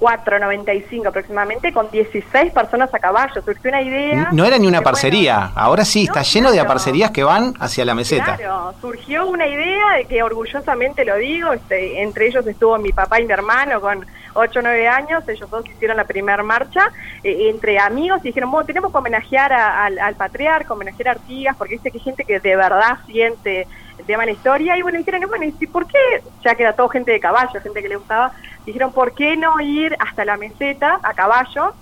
4.95 0.00 1.06
aproximadamente, 1.06 1.72
con 1.72 1.90
16 1.90 2.52
personas 2.52 2.92
a 2.92 2.98
caballo. 2.98 3.42
Surgió 3.42 3.70
una 3.70 3.82
idea. 3.82 4.28
No 4.32 4.44
era 4.44 4.58
ni 4.58 4.66
una 4.66 4.82
parcería, 4.82 5.52
ahora 5.54 5.84
sí, 5.84 6.04
está 6.04 6.22
lleno 6.22 6.50
de 6.50 6.64
parcerías 6.64 7.10
que 7.10 7.22
van 7.22 7.54
hacia 7.60 7.84
la 7.84 7.94
meseta. 7.94 8.36
Claro, 8.36 8.74
surgió 8.80 9.26
una 9.26 9.46
idea 9.46 9.92
de 9.98 10.04
que 10.06 10.22
orgullosamente 10.22 11.04
lo 11.04 11.16
digo, 11.16 11.52
este, 11.52 12.02
entre 12.02 12.26
ellos 12.26 12.46
estuvo 12.46 12.76
mi 12.78 12.92
papá 12.92 13.20
y 13.20 13.26
mi 13.26 13.32
hermano 13.32 13.80
con 13.80 14.04
8 14.34 14.58
o 14.58 14.62
9 14.62 14.88
años, 14.88 15.28
ellos 15.28 15.48
dos 15.48 15.64
hicieron 15.66 15.96
la 15.96 16.04
primera 16.04 16.42
marcha, 16.42 16.90
eh, 17.22 17.48
entre 17.50 17.78
amigos, 17.78 18.20
y 18.22 18.28
dijeron, 18.28 18.50
bueno, 18.50 18.66
tenemos 18.66 18.90
que 18.90 18.98
homenajear 18.98 19.52
al, 19.52 20.14
patriarca, 20.16 20.72
homenajear 20.72 21.08
a 21.08 21.10
Artigas, 21.12 21.56
porque 21.56 21.74
dice 21.74 21.90
que 21.90 21.98
hay 21.98 22.04
gente 22.04 22.24
que 22.24 22.40
de 22.40 22.56
verdad 22.56 22.98
siente 23.06 23.66
el 23.98 24.04
tema 24.04 24.22
de 24.22 24.26
la 24.26 24.32
historia, 24.32 24.76
y 24.76 24.82
bueno, 24.82 24.98
dijeron, 24.98 25.22
bueno, 25.28 25.44
¿y 25.44 25.66
por 25.66 25.86
qué? 25.86 26.22
Ya 26.44 26.54
que 26.54 26.64
era 26.64 26.74
todo 26.74 26.88
gente 26.88 27.12
de 27.12 27.20
caballo, 27.20 27.60
gente 27.60 27.80
que 27.80 27.88
le 27.88 27.96
gustaba, 27.96 28.32
dijeron, 28.66 28.92
¿por 28.92 29.14
qué 29.14 29.36
no 29.36 29.60
ir 29.60 29.96
hasta 29.98 30.24
la 30.24 30.36
meseta 30.36 30.98
a 31.02 31.14
caballo? 31.14 31.74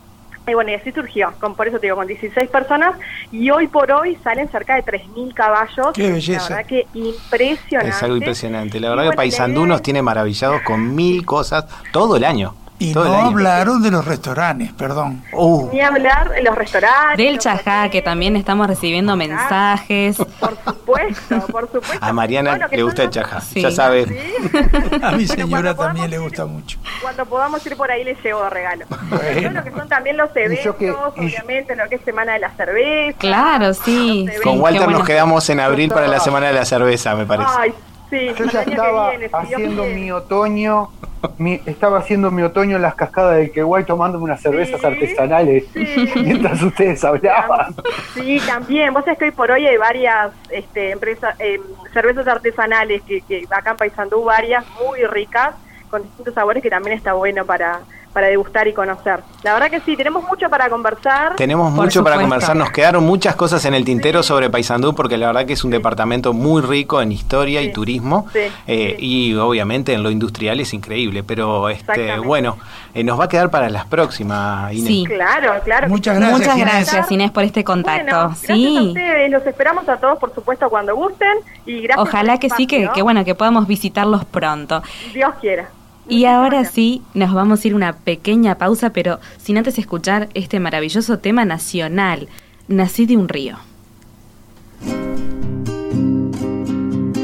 Y 0.47 0.55
bueno, 0.55 0.73
y 0.73 0.75
así 0.75 0.91
surgió, 0.91 1.33
con, 1.39 1.55
por 1.55 1.69
eso 1.69 1.79
te 1.79 1.87
digo, 1.87 1.97
con 1.97 2.07
16 2.09 2.51
personas, 2.51 2.97
y 3.31 3.51
hoy 3.51 3.69
por 3.69 3.93
hoy 3.93 4.19
salen 4.25 4.49
cerca 4.49 4.75
de 4.75 4.85
3.000 4.85 5.35
caballos. 5.35 5.93
¡Qué 5.95 6.11
belleza! 6.11 6.51
La 6.51 6.57
verdad 6.57 6.69
que 6.69 6.87
impresionante. 6.95 7.91
Es 7.91 8.03
algo 8.03 8.17
impresionante. 8.17 8.81
La 8.81 8.91
verdad 8.91 9.11
que 9.11 9.17
Paisandú 9.17 9.67
nos 9.67 9.83
tiene 9.83 10.03
maravillados 10.03 10.63
con 10.63 10.97
mil 10.97 11.25
cosas 11.25 11.67
todo 11.93 12.17
el 12.17 12.25
año. 12.25 12.57
Y 12.83 12.95
no 12.95 13.27
hablaron 13.27 13.81
de 13.81 13.93
los 13.93 14.05
restaurantes, 14.05 14.73
perdón. 14.73 15.23
Uh. 15.33 15.69
Ni 15.73 15.81
hablar 15.81 16.31
de 16.31 16.43
los 16.43 16.57
restaurantes. 16.57 17.17
Del 17.17 17.39
chajá, 17.39 17.89
que 17.91 18.03
también 18.03 18.35
estamos 18.35 18.67
recibiendo 18.67 19.15
mensajes. 19.15 20.17
Por 20.17 20.57
supuesto, 20.65 21.47
por 21.47 21.71
supuesto. 21.71 21.99
A 22.01 22.13
Mariana 22.13 22.69
le 22.71 22.83
gusta 22.83 23.05
el 23.05 23.11
chajá, 23.11 23.41
ya 23.55 23.71
sabes. 23.71 24.09
A 25.03 25.13
mi 25.13 25.27
señora 25.27 25.77
también 25.77 26.11
le 26.11 26.19
gusta 26.19 26.45
mucho. 26.45 26.79
Cuando 27.01 27.25
podamos 27.27 27.65
ir 27.67 27.77
por 27.77 27.89
ahí 27.91 28.03
le 28.03 28.17
llevo 28.17 28.49
regalo. 28.51 28.85
Bueno. 29.09 29.51
Lo 29.53 29.65
que 29.65 29.71
son 29.71 29.89
también 29.89 30.17
los 30.17 30.35
eventos, 30.35 30.75
obviamente, 31.17 31.77
lo 31.77 31.89
que 31.89 31.97
es 31.97 32.03
Semana 32.03 32.33
de 32.33 32.41
la 32.41 32.51
Cerveza. 32.51 33.19
Claro, 33.19 33.75
sí. 33.75 34.27
Con 34.43 34.61
Walter 34.61 34.89
nos 34.89 35.07
quedamos 35.07 35.49
en 35.51 35.61
abril 35.61 35.91
para 35.91 36.09
la 36.09 36.19
Semana 36.19 36.49
de 36.49 36.55
la 36.55 36.65
Cerveza, 36.65 37.15
me 37.15 37.27
parece. 37.27 37.51
Ay, 37.57 37.75
sí, 38.11 38.29
Yo 38.37 38.45
ya 38.47 38.63
estaba 38.63 39.13
haciendo 39.33 39.85
mi 39.85 40.11
otoño 40.11 40.91
estaba 41.67 41.99
haciendo 41.99 42.31
mi 42.31 42.43
otoño 42.43 42.77
en 42.77 42.83
las 42.83 42.95
cascadas 42.95 43.37
del 43.37 43.53
Queguay 43.53 43.85
tomándome 43.85 44.25
unas 44.25 44.41
cervezas 44.41 44.85
artesanales 44.85 45.65
mientras 45.75 46.63
ustedes 46.63 47.05
hablaban. 47.05 47.75
Sí, 48.15 48.41
también. 48.47 48.93
Vos 48.93 49.05
sabés 49.05 49.19
que 49.19 49.25
hoy 49.27 49.31
por 49.31 49.51
hoy 49.51 49.67
hay 49.67 49.77
varias 49.77 50.33
este, 50.51 50.91
empresas, 50.91 51.39
eh, 51.41 51.61
cervezas 51.93 52.27
artesanales 52.27 53.03
que, 53.03 53.21
que 53.23 53.45
acá 53.51 53.73
en 53.73 53.77
Paysandú, 53.77 54.25
varias 54.25 54.65
muy 54.83 55.05
ricas, 55.05 55.55
con 55.91 56.03
distintos 56.03 56.35
sabores 56.35 56.63
que 56.63 56.71
también 56.71 56.97
está 56.97 57.13
bueno 57.13 57.45
para, 57.45 57.81
para 58.13 58.29
degustar 58.29 58.69
y 58.69 58.73
conocer. 58.73 59.21
La 59.43 59.55
verdad 59.55 59.71
que 59.71 59.81
sí, 59.81 59.97
tenemos 59.97 60.23
mucho 60.25 60.49
para 60.49 60.69
conversar. 60.69 61.37
Tenemos 61.37 61.73
mucho 61.73 62.05
para 62.05 62.17
conversar, 62.17 62.57
nos 62.57 62.71
quedaron 62.71 63.05
muchas 63.05 63.35
cosas 63.37 63.65
en 63.65 63.75
el 63.75 63.85
tintero 63.85 64.23
sobre 64.23 64.51
Paysandú 64.51 64.95
porque 64.95 65.17
la 65.17 65.27
verdad 65.29 65.47
que 65.47 65.55
es 65.55 65.65
un 65.65 65.71
departamento 65.71 66.33
muy 66.33 66.63
rico 66.63 67.01
en 67.01 67.13
historia 67.13 67.63
y 67.63 67.73
turismo 67.73 68.27
eh, 68.67 68.97
y 68.99 69.35
obviamente 69.35 69.93
en 69.95 70.03
lo 70.03 70.11
industrial 70.11 70.61
es 70.61 70.75
increíble, 70.75 71.23
pero 71.23 71.69
este 71.69 72.19
bueno, 72.19 72.59
eh, 72.95 73.03
nos 73.03 73.19
va 73.19 73.25
a 73.25 73.29
quedar 73.29 73.51
para 73.51 73.71
las 73.71 73.87
próximas, 73.87 74.73
Inés. 74.73 74.87
Sí, 74.87 75.05
claro, 75.07 75.55
claro. 75.65 75.89
Muchas 75.89 76.19
gracias. 76.19 76.39
Muchas 76.39 76.59
gracias 76.59 77.13
Inés 77.13 77.31
por 77.31 77.45
este 77.45 77.65
contacto. 77.65 78.35
sí. 78.35 78.77
a 78.77 78.83
ustedes, 78.83 79.31
los 79.31 79.47
esperamos 79.47 79.89
a 79.89 79.97
todos 79.97 80.19
por 80.19 80.35
supuesto 80.35 80.69
cuando 80.69 80.95
gusten 80.95 81.39
y 81.67 81.83
gracias. 81.83 82.09
Ojalá 82.09 82.39
que 82.39 82.51
sí, 82.51 82.67
que, 82.67 82.91
que 82.95 83.03
bueno, 83.03 83.25
que 83.25 83.35
podamos 83.35 83.67
visitarlos 83.67 84.25
pronto. 84.25 84.83
Dios 85.13 85.33
quiera. 85.41 85.69
Y 86.09 86.25
ahora 86.25 86.65
sí, 86.65 87.03
nos 87.15 87.33
vamos 87.33 87.65
a 87.65 87.69
ir 87.69 87.75
una 87.75 87.93
pequeña 87.95 88.59
pausa, 88.59 88.91
pero 88.93 89.21
sin 89.39 89.57
antes 89.59 89.79
escuchar 89.79 90.29
este 90.35 90.59
maravilloso 90.61 91.19
tema 91.19 91.45
nacional, 91.45 92.29
Nací 92.69 93.07
de 93.07 93.17
un 93.17 93.29
río. 93.29 93.59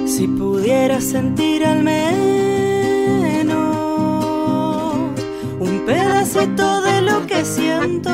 Si 0.06 0.26
pudiera 0.26 1.00
sentir 1.00 1.64
al 1.64 1.84
menos 1.84 3.56
un 5.60 5.84
pedacito 5.86 6.80
de 6.82 7.02
lo 7.02 7.26
que 7.26 7.44
siento, 7.44 8.12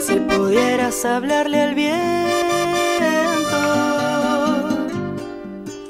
si 0.00 0.14
pudieras 0.20 1.04
hablarle 1.04 1.60
al 1.60 1.74
bien 1.74 2.57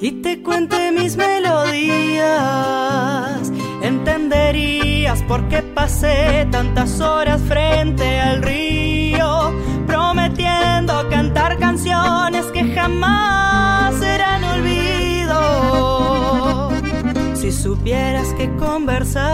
y 0.01 0.13
te 0.23 0.43
cuente 0.43 0.93
mis 0.93 1.17
melodías, 1.17 2.31
entenderías 3.83 5.21
por 5.25 5.49
qué 5.49 5.63
pasé 5.63 6.47
tantas 6.51 7.01
horas 7.01 7.41
frente 7.43 8.21
al 8.21 8.43
río, 8.43 9.53
prometiendo 9.87 11.09
cantar 11.11 11.59
canciones 11.59 12.47
que 12.47 12.73
jamás 12.75 13.95
serán 13.97 14.45
olvido. 14.45 15.39
Si 17.35 17.51
supieras 17.51 18.29
que 18.35 18.55
conversaba 18.57 19.29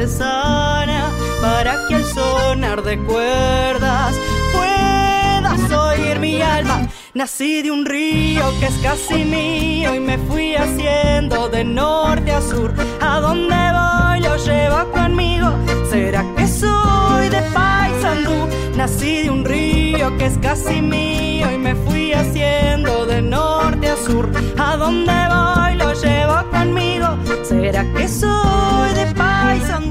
artesana 0.00 1.10
para 1.42 1.86
que 1.86 1.96
el 1.96 2.04
sonar 2.04 2.82
de 2.82 2.98
cuerdas 3.04 4.14
puedas 4.54 5.70
oír 5.70 6.18
mi 6.18 6.40
alma. 6.40 6.88
Nací 7.12 7.60
de 7.62 7.70
un 7.70 7.84
río 7.84 8.42
que 8.60 8.66
es 8.66 8.74
casi 8.82 9.24
mío 9.24 9.94
y 9.94 10.00
me 10.00 10.16
fui 10.16 10.54
haciendo 10.54 11.48
de 11.48 11.64
norte 11.64 12.32
a 12.32 12.40
sur. 12.40 12.72
A 13.00 13.20
donde 13.20 13.54
voy 13.54 14.20
lo 14.20 14.36
llevo 14.36 14.90
conmigo. 14.90 15.52
¿Será 15.90 16.24
que 16.36 16.46
soy 16.46 17.28
de 17.28 17.42
Paysandú? 17.52 18.48
Nací 18.76 19.24
de 19.24 19.30
un 19.30 19.44
río 19.44 20.16
que 20.16 20.26
es 20.26 20.38
casi 20.38 20.80
mío 20.80 21.50
y 21.52 21.58
me 21.58 21.74
fui 21.74 22.14
haciendo 22.14 23.04
de 23.04 23.20
norte 23.20 23.88
a 23.88 23.96
sur. 23.96 24.30
A 24.56 24.76
donde 24.76 25.12
voy 25.34 25.74
lo 25.76 25.92
llevo 25.92 26.50
conmigo. 26.50 27.08
¿Será 27.42 27.84
que 27.92 28.08
soy 28.08 28.94
de 28.94 29.06
Paysandú? 29.14 29.89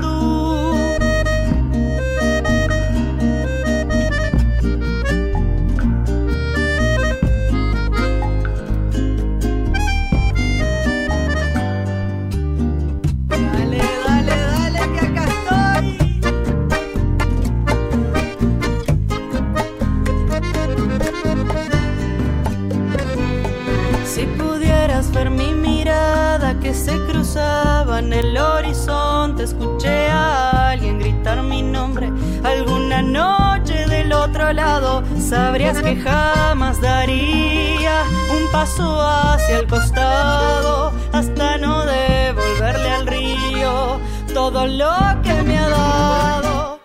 En 27.36 28.12
el 28.12 28.36
horizonte 28.38 29.44
escuché 29.44 30.08
a 30.08 30.70
alguien 30.70 30.98
gritar 30.98 31.44
mi 31.44 31.62
nombre. 31.62 32.12
Alguna 32.44 33.04
noche 33.04 33.86
del 33.86 34.12
otro 34.14 34.52
lado 34.52 35.04
sabrías 35.20 35.80
que 35.80 35.96
jamás 35.96 36.82
daría 36.82 38.04
un 38.36 38.52
paso 38.52 39.00
hacia 39.00 39.60
el 39.60 39.68
costado 39.68 40.92
hasta 41.12 41.58
no 41.60 41.86
devolverle 41.86 42.90
al 42.90 43.06
río 43.06 44.00
todo 44.34 44.66
lo 44.66 44.92
que 45.22 45.34
me 45.44 45.58
ha 45.60 45.70
dado. 45.70 46.80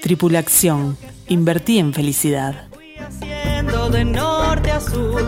Tripulación. 0.00 0.96
Invertí 1.28 1.78
en 1.78 1.92
felicidad. 1.92 2.68
Fui 2.72 2.96
haciendo 2.96 3.90
de 3.90 4.04
norte 4.06 4.70
a 4.70 4.80
sur. 4.80 5.22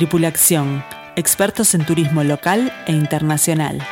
Tripulación. 0.00 0.82
Expertos 1.14 1.74
en 1.74 1.84
turismo 1.84 2.24
local 2.24 2.72
e 2.86 2.92
internacional. 2.92 3.86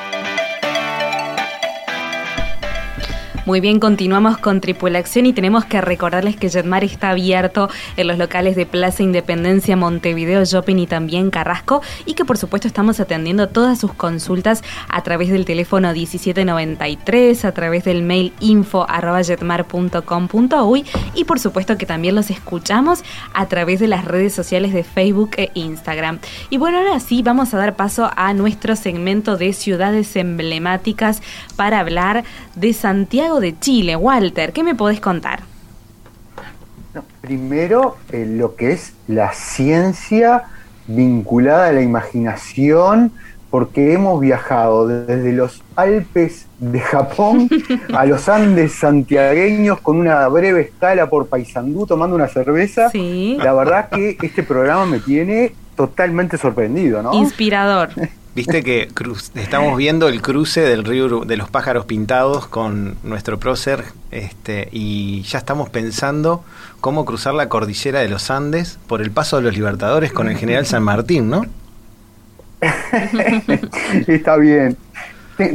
Muy 3.48 3.60
bien, 3.60 3.80
continuamos 3.80 4.36
con 4.36 4.60
Tripulación 4.60 5.24
y 5.24 5.32
tenemos 5.32 5.64
que 5.64 5.80
recordarles 5.80 6.36
que 6.36 6.50
Jetmar 6.50 6.84
está 6.84 7.08
abierto 7.08 7.70
en 7.96 8.06
los 8.06 8.18
locales 8.18 8.56
de 8.56 8.66
Plaza 8.66 9.02
Independencia, 9.02 9.74
Montevideo, 9.74 10.44
Shopping 10.44 10.76
y 10.76 10.86
también 10.86 11.30
Carrasco 11.30 11.80
y 12.04 12.12
que 12.12 12.26
por 12.26 12.36
supuesto 12.36 12.68
estamos 12.68 13.00
atendiendo 13.00 13.48
todas 13.48 13.80
sus 13.80 13.94
consultas 13.94 14.62
a 14.90 15.02
través 15.02 15.30
del 15.30 15.46
teléfono 15.46 15.90
1793, 15.94 17.46
a 17.46 17.52
través 17.52 17.84
del 17.84 18.02
mail 18.02 18.34
info 18.40 18.86
y 21.14 21.24
por 21.24 21.40
supuesto 21.40 21.78
que 21.78 21.86
también 21.86 22.16
los 22.16 22.28
escuchamos 22.28 23.02
a 23.32 23.46
través 23.46 23.80
de 23.80 23.88
las 23.88 24.04
redes 24.04 24.34
sociales 24.34 24.74
de 24.74 24.84
Facebook 24.84 25.30
e 25.38 25.50
Instagram. 25.54 26.18
Y 26.50 26.58
bueno, 26.58 26.76
ahora 26.76 27.00
sí 27.00 27.22
vamos 27.22 27.54
a 27.54 27.56
dar 27.56 27.76
paso 27.76 28.10
a 28.14 28.34
nuestro 28.34 28.76
segmento 28.76 29.38
de 29.38 29.54
ciudades 29.54 30.16
emblemáticas 30.16 31.22
para 31.56 31.80
hablar 31.80 32.24
de 32.54 32.74
Santiago 32.74 33.37
de 33.40 33.58
Chile. 33.58 33.96
Walter, 33.96 34.52
¿qué 34.52 34.62
me 34.62 34.74
podés 34.74 35.00
contar? 35.00 35.40
primero, 37.20 37.96
eh, 38.10 38.26
lo 38.26 38.56
que 38.56 38.72
es 38.72 38.94
la 39.06 39.32
ciencia 39.32 40.44
vinculada 40.86 41.68
a 41.68 41.72
la 41.72 41.82
imaginación, 41.82 43.12
porque 43.50 43.92
hemos 43.92 44.20
viajado 44.20 44.86
desde 44.86 45.32
los 45.32 45.62
Alpes 45.76 46.46
de 46.58 46.80
Japón 46.80 47.48
a 47.94 48.04
los 48.04 48.28
Andes 48.28 48.72
santiagueños 48.72 49.80
con 49.80 49.98
una 49.98 50.26
breve 50.28 50.62
escala 50.62 51.08
por 51.08 51.26
Paysandú 51.28 51.86
tomando 51.86 52.16
una 52.16 52.28
cerveza. 52.28 52.90
La 52.94 53.52
verdad 53.52 53.88
que 53.90 54.16
este 54.22 54.42
programa 54.42 54.86
me 54.86 55.00
tiene 55.00 55.54
totalmente 55.76 56.36
sorprendido, 56.36 57.02
¿no? 57.02 57.14
Inspirador. 57.14 57.90
Viste 58.38 58.62
que 58.62 58.88
estamos 59.34 59.76
viendo 59.76 60.06
el 60.06 60.22
cruce 60.22 60.60
del 60.60 60.84
río 60.84 61.22
de 61.24 61.36
los 61.36 61.50
pájaros 61.50 61.86
pintados 61.86 62.46
con 62.46 62.96
nuestro 63.02 63.40
prócer 63.40 63.82
este, 64.12 64.68
y 64.70 65.22
ya 65.22 65.38
estamos 65.38 65.70
pensando 65.70 66.44
cómo 66.80 67.04
cruzar 67.04 67.34
la 67.34 67.48
cordillera 67.48 67.98
de 67.98 68.08
los 68.08 68.30
Andes 68.30 68.78
por 68.86 69.02
el 69.02 69.10
paso 69.10 69.38
de 69.38 69.42
los 69.42 69.56
Libertadores 69.56 70.12
con 70.12 70.28
el 70.28 70.36
general 70.36 70.66
San 70.66 70.84
Martín, 70.84 71.28
¿no? 71.28 71.46
Está 74.06 74.36
bien. 74.36 74.76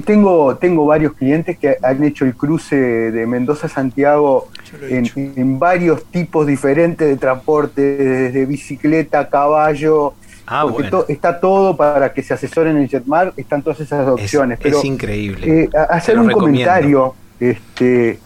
Tengo, 0.03 0.57
tengo 0.57 0.85
varios 0.85 1.13
clientes 1.13 1.57
que 1.57 1.77
han 1.81 2.03
hecho 2.03 2.25
el 2.25 2.35
cruce 2.35 2.75
de 2.75 3.25
Mendoza 3.25 3.67
a 3.67 3.69
Santiago 3.69 4.49
en, 4.89 5.09
en, 5.15 5.57
varios 5.57 6.03
tipos 6.03 6.45
diferentes 6.45 7.07
de 7.07 7.15
transporte, 7.15 7.81
desde 7.81 8.45
bicicleta, 8.45 9.29
caballo, 9.29 10.15
Ah, 10.45 10.65
está 11.07 11.39
todo 11.39 11.77
para 11.77 12.13
que 12.13 12.21
se 12.21 12.33
asesoren 12.33 12.77
en 12.77 12.89
Jetmar, 12.89 13.33
están 13.37 13.61
todas 13.61 13.79
esas 13.79 14.07
opciones. 14.07 14.59
Es, 14.61 14.75
es 14.75 14.85
increíble. 14.85 15.63
Eh, 15.63 15.69
hacer 15.89 16.19
un 16.19 16.29
comentario, 16.31 17.15
este, 17.39 18.19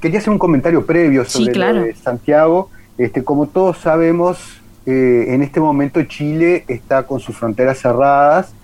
quería 0.00 0.20
hacer 0.20 0.30
un 0.30 0.38
comentario 0.38 0.84
previo 0.86 1.24
sobre 1.24 1.94
Santiago. 1.96 2.70
Este, 2.96 3.24
como 3.24 3.46
todos 3.48 3.78
sabemos, 3.78 4.60
eh, 4.86 5.26
en 5.28 5.42
este 5.42 5.58
momento 5.58 6.02
Chile 6.04 6.64
está 6.68 7.02
con 7.04 7.18
sus 7.18 7.36
fronteras 7.36 7.78
cerradas. 7.78 8.54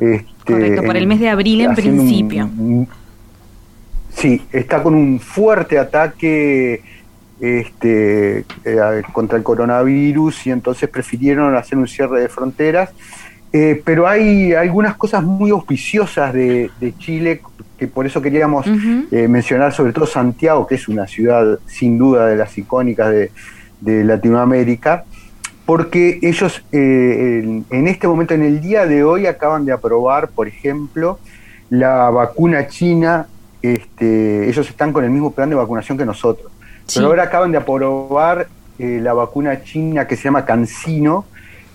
Este, 0.00 0.52
Correcto, 0.52 0.82
por 0.82 0.96
el 0.96 1.06
mes 1.06 1.20
de 1.20 1.28
abril 1.28 1.60
en 1.60 1.74
principio. 1.74 2.50
sí, 4.10 4.42
está 4.52 4.82
con 4.82 4.94
un 4.94 5.20
fuerte 5.20 5.78
ataque 5.78 6.82
este, 7.40 8.44
eh, 8.64 9.02
contra 9.12 9.36
el 9.36 9.44
coronavirus 9.44 10.46
y 10.46 10.50
entonces 10.50 10.88
prefirieron 10.88 11.54
hacer 11.56 11.78
un 11.78 11.88
cierre 11.88 12.20
de 12.20 12.28
fronteras. 12.28 12.90
Eh, 13.52 13.80
pero 13.84 14.08
hay 14.08 14.52
algunas 14.52 14.96
cosas 14.96 15.22
muy 15.22 15.50
auspiciosas 15.50 16.32
de, 16.32 16.70
Chile 16.98 17.40
que 17.78 17.86
por 17.86 18.04
eso 18.04 18.20
queríamos 18.20 18.66
eh, 18.66 19.28
mencionar, 19.28 19.72
sobre 19.72 19.92
todo 19.92 20.06
Santiago, 20.06 20.66
que 20.66 20.74
es 20.74 20.88
una 20.88 21.06
ciudad 21.06 21.60
sin 21.66 21.96
duda 21.96 22.26
de 22.26 22.36
las 22.36 22.56
icónicas 22.58 23.12
de, 23.12 23.30
Latinoamérica, 23.86 25.04
porque 25.66 26.18
ellos 26.22 26.64
en, 26.72 27.64
este 27.70 28.08
momento, 28.08 28.32
en 28.32 28.42
el 28.42 28.62
día 28.62 28.86
de 28.86 29.04
hoy, 29.04 29.26
acaban 29.26 29.66
de 29.66 29.72
aprobar, 29.72 30.28
por 30.28 30.48
ejemplo, 30.48 31.18
la 31.68 32.08
vacuna 32.08 32.66
china. 32.66 33.26
Este, 33.60 34.48
ellos 34.48 34.68
están 34.68 34.92
con 34.92 35.04
el 35.04 35.10
mismo 35.10 35.32
plan 35.32 35.50
de 35.50 35.54
vacunación 35.54 35.98
que 35.98 36.06
nosotros. 36.06 36.50
Pero 36.92 37.06
ahora 37.06 37.24
acaban 37.24 37.52
de 37.52 37.58
aprobar 37.58 38.48
eh, 38.78 38.98
la 39.00 39.12
vacuna 39.12 39.62
china 39.62 40.06
que 40.06 40.16
se 40.16 40.24
llama 40.24 40.44
Cancino, 40.44 41.24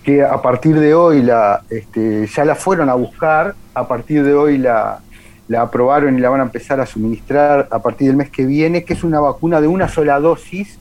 que 0.04 0.24
a 0.24 0.42
partir 0.42 0.80
de 0.80 0.94
hoy 0.94 1.22
la, 1.22 1.62
este, 1.70 2.28
ya 2.28 2.46
la 2.46 2.56
fueron 2.56 2.90
a 2.90 2.94
buscar, 2.94 3.56
a 3.74 3.88
partir 3.88 4.24
de 4.24 4.34
hoy 4.34 4.58
la, 4.58 5.00
la 5.48 5.62
aprobaron 5.62 6.18
y 6.18 6.22
la 6.22 6.30
van 6.30 6.42
a 6.42 6.44
empezar 6.44 6.80
a 6.80 6.86
suministrar 6.86 7.68
a 7.72 7.80
partir 7.80 8.08
del 8.08 8.18
mes 8.18 8.30
que 8.30 8.46
viene, 8.46 8.84
que 8.84 8.94
es 8.94 9.04
una 9.04 9.20
vacuna 9.20 9.62
de 9.62 9.68
una 9.68 9.88
sola 9.88 10.20
dosis, 10.20 10.78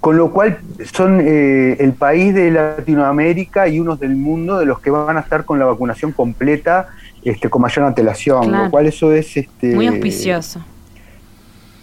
con 0.00 0.16
lo 0.16 0.30
cual 0.30 0.58
son 0.92 1.20
eh, 1.20 1.76
el 1.80 1.92
país 1.92 2.34
de 2.34 2.50
Latinoamérica 2.50 3.68
y 3.68 3.80
unos 3.80 3.98
del 3.98 4.16
mundo 4.16 4.58
de 4.58 4.66
los 4.66 4.80
que 4.80 4.90
van 4.90 5.16
a 5.16 5.20
estar 5.20 5.44
con 5.44 5.58
la 5.58 5.64
vacunación 5.64 6.12
completa 6.12 6.88
este, 7.24 7.50
con 7.50 7.62
mayor 7.62 7.84
antelación, 7.84 8.50
lo 8.50 8.70
cual 8.70 8.86
eso 8.86 9.12
es... 9.12 9.36
Este, 9.36 9.74
Muy 9.74 9.86
auspicioso 9.88 10.62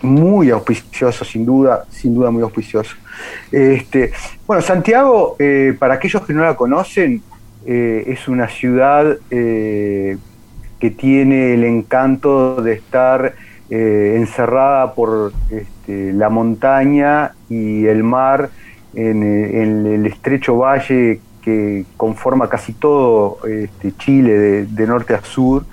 muy 0.05 0.49
auspicioso, 0.49 1.25
sin 1.25 1.45
duda, 1.45 1.85
sin 1.89 2.15
duda 2.15 2.31
muy 2.31 2.41
auspicioso. 2.43 2.95
Este, 3.51 4.11
bueno, 4.47 4.61
Santiago, 4.61 5.35
eh, 5.39 5.75
para 5.77 5.95
aquellos 5.95 6.25
que 6.25 6.33
no 6.33 6.43
la 6.43 6.55
conocen, 6.55 7.21
eh, 7.65 8.03
es 8.07 8.27
una 8.27 8.47
ciudad 8.47 9.17
eh, 9.31 10.17
que 10.79 10.91
tiene 10.91 11.53
el 11.53 11.63
encanto 11.63 12.61
de 12.61 12.73
estar 12.73 13.35
encerrada 13.67 14.93
por 14.93 15.33
este, 15.49 16.13
la 16.13 16.29
montaña 16.29 17.31
y 17.49 17.87
el 17.87 18.03
mar 18.03 18.51
en, 18.93 19.23
el 19.23 20.05
estrecho 20.05 20.55
valle 20.55 21.19
que 21.41 21.83
conforma 21.97 22.47
casi 22.47 22.73
todo 22.73 23.39
este, 23.47 23.91
Chile 23.97 24.67
de 24.67 24.87
norte 24.87 25.15
a 25.15 25.21
sur 25.23 25.65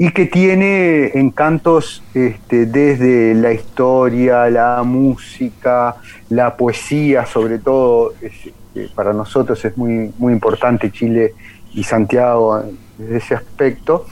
y 0.00 0.12
que 0.12 0.24
tiene 0.24 1.08
encantos 1.08 2.02
este, 2.14 2.64
desde 2.64 3.34
la 3.34 3.52
historia, 3.52 4.48
la 4.48 4.82
música, 4.82 5.96
la 6.30 6.56
poesía, 6.56 7.26
sobre 7.26 7.58
todo, 7.58 8.14
este, 8.22 8.88
para 8.94 9.12
nosotros 9.12 9.62
es 9.62 9.76
muy, 9.76 10.10
muy 10.16 10.32
importante 10.32 10.90
Chile 10.90 11.34
y 11.74 11.82
Santiago 11.82 12.62
desde 12.96 13.16
ese 13.18 13.34
aspecto, 13.34 14.06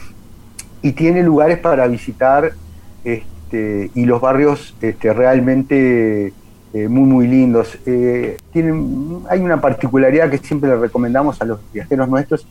y 0.82 0.92
tiene 0.92 1.22
lugares 1.22 1.56
para 1.56 1.86
visitar 1.86 2.52
este, 3.02 3.90
y 3.94 4.04
los 4.04 4.20
barrios 4.20 4.76
realmente 5.00 6.34
eh, 6.74 6.88
muy, 6.88 7.04
muy 7.04 7.26
lindos. 7.26 7.78
Eh, 7.86 8.36
tienen, 8.52 9.20
hay 9.30 9.40
una 9.40 9.58
particularidad 9.58 10.28
que 10.28 10.36
siempre 10.36 10.68
le 10.68 10.76
recomendamos 10.76 11.40
a 11.40 11.46
los 11.46 11.60
viajeros 11.72 12.10
nuestros, 12.10 12.46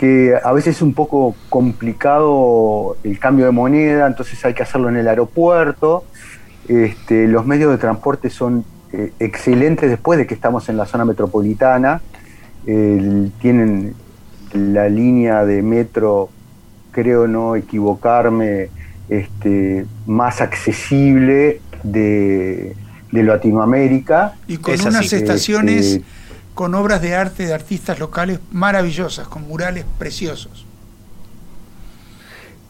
que 0.00 0.34
a 0.42 0.52
veces 0.54 0.76
es 0.76 0.82
un 0.82 0.94
poco 0.94 1.34
complicado 1.50 2.96
el 3.04 3.18
cambio 3.18 3.44
de 3.44 3.50
moneda, 3.50 4.06
entonces 4.06 4.42
hay 4.46 4.54
que 4.54 4.62
hacerlo 4.62 4.88
en 4.88 4.96
el 4.96 5.06
aeropuerto. 5.06 6.04
Este, 6.68 7.28
los 7.28 7.44
medios 7.44 7.70
de 7.70 7.76
transporte 7.76 8.30
son 8.30 8.64
eh, 8.94 9.12
excelentes 9.18 9.90
después 9.90 10.18
de 10.18 10.26
que 10.26 10.32
estamos 10.32 10.70
en 10.70 10.78
la 10.78 10.86
zona 10.86 11.04
metropolitana. 11.04 12.00
tienen 12.64 13.94
la 14.54 14.88
línea 14.88 15.44
de 15.44 15.60
metro, 15.60 16.30
creo 16.92 17.26
no 17.26 17.54
equivocarme, 17.54 18.70
este, 19.10 19.84
más 20.06 20.40
accesible 20.40 21.60
de, 21.82 22.74
Latinoamérica. 23.12 24.32
Y 24.48 24.56
con 24.56 24.80
unas 24.80 25.12
estaciones... 25.12 25.86
Este, 25.86 26.19
con 26.60 26.74
obras 26.74 27.00
de 27.00 27.14
arte 27.14 27.46
de 27.46 27.54
artistas 27.54 27.98
locales 27.98 28.38
maravillosas, 28.52 29.26
con 29.28 29.48
murales 29.48 29.86
preciosos. 29.98 30.66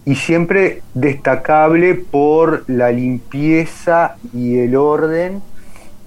y 0.05 0.15
siempre 0.15 0.83
destacable 0.95 1.97
por 1.97 2.63
la 2.69 2.93
limpieza 2.93 4.15
y 4.33 4.59
el 4.59 4.77
orden 4.77 5.43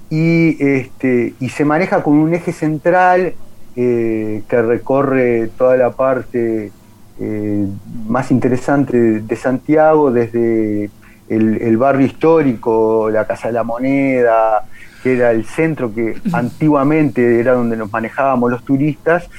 y, 0.09 0.55
este, 0.65 1.33
y 1.41 1.49
se 1.49 1.65
maneja 1.65 2.03
con 2.03 2.13
un 2.13 2.33
eje 2.33 2.53
central 2.53 3.33
eh, 3.75 4.43
que 4.47 4.61
recorre 4.61 5.49
toda 5.57 5.75
la 5.75 5.91
parte 5.91 6.71
eh, 7.19 7.67
más 8.07 8.31
interesante 8.31 8.97
de 9.19 9.35
Santiago, 9.35 10.09
desde 10.09 10.89
el, 11.27 11.75
barrio 11.75 12.05
histórico, 12.05 13.09
la 13.09 13.27
Casa 13.27 13.49
de 13.49 13.53
la 13.55 13.63
Moneda, 13.63 14.63
que 15.03 15.13
era 15.13 15.31
el 15.31 15.43
centro 15.43 15.93
que 15.93 16.15
antiguamente 16.31 17.37
era 17.39 17.53
donde 17.53 17.75
nos 17.75 17.91
manejábamos 17.91 18.49
los 18.49 18.63
turistas, 18.63 19.29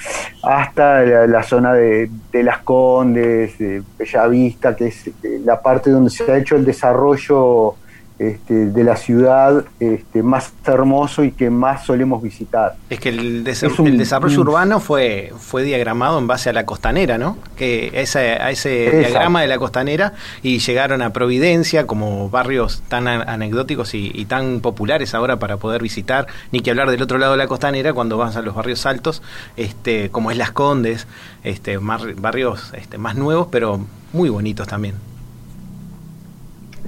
hasta 0.43 1.03
la, 1.27 1.43
zona 1.43 1.73
de, 1.73 2.11
Las 2.33 2.59
Condes, 2.59 3.57
de 3.57 3.83
Bellavista, 3.99 4.77
que 4.77 4.89
es 4.89 5.07
eh, 5.07 5.41
la 5.43 5.63
parte 5.63 5.91
donde 5.91 6.11
se 6.11 6.31
ha 6.31 6.37
hecho 6.37 6.57
el 6.57 6.67
desarrollo 6.67 7.77
este, 8.19 8.67
de 8.67 8.85
la 8.85 8.97
ciudad 8.97 9.65
este, 9.81 10.23
más 10.23 10.53
hermoso 10.65 11.25
y 11.25 11.33
que 11.33 11.51
más 11.51 11.85
solemos 11.85 12.23
visitar. 12.23 12.77
Es 12.89 13.01
que 13.01 13.09
el, 13.09 13.43
desarrollo 13.43 14.41
urbano 14.41 14.79
fue, 14.79 15.33
fue 15.37 15.65
diagramado 15.65 16.19
en 16.19 16.29
base 16.29 16.51
a 16.51 16.53
la 16.53 16.65
costanera, 16.65 17.19
¿no? 17.19 17.37
Que 17.57 17.91
ese, 17.95 18.35
a 18.35 18.51
ese 18.51 18.91
diagrama 19.01 19.41
de 19.41 19.49
la 19.49 19.59
costanera 19.59 20.13
y 20.43 20.61
llegaron 20.61 21.03
a 21.03 21.11
Providencia 21.11 21.87
como 21.87 22.31
barrios 22.31 22.83
tan 22.89 23.09
anecdóticos 23.09 23.95
y, 23.95 24.25
tan 24.27 24.61
populares 24.61 25.15
ahora 25.15 25.39
para 25.39 25.57
poder 25.57 25.83
visitar, 25.83 26.27
ni 26.51 26.61
que 26.61 26.71
hablar 26.71 26.91
del 26.91 27.03
otro 27.03 27.19
lado 27.19 27.33
de 27.33 27.39
la 27.39 27.47
costanera 27.47 27.93
cuando 27.93 28.17
vas 28.17 28.37
a 28.37 28.43
los 28.43 28.55
barrios 28.55 28.87
altos, 28.87 29.23
este, 29.57 30.11
como 30.11 30.31
es 30.31 30.37
Las 30.37 30.53
Condes, 30.53 31.07
este, 31.43 31.79
barrios 31.79 32.73
este, 32.75 32.97
más 32.97 33.17
nuevos, 33.17 33.49
pero 33.51 33.85
muy 34.13 34.29
bonitos 34.29 34.67
también. 34.67 35.14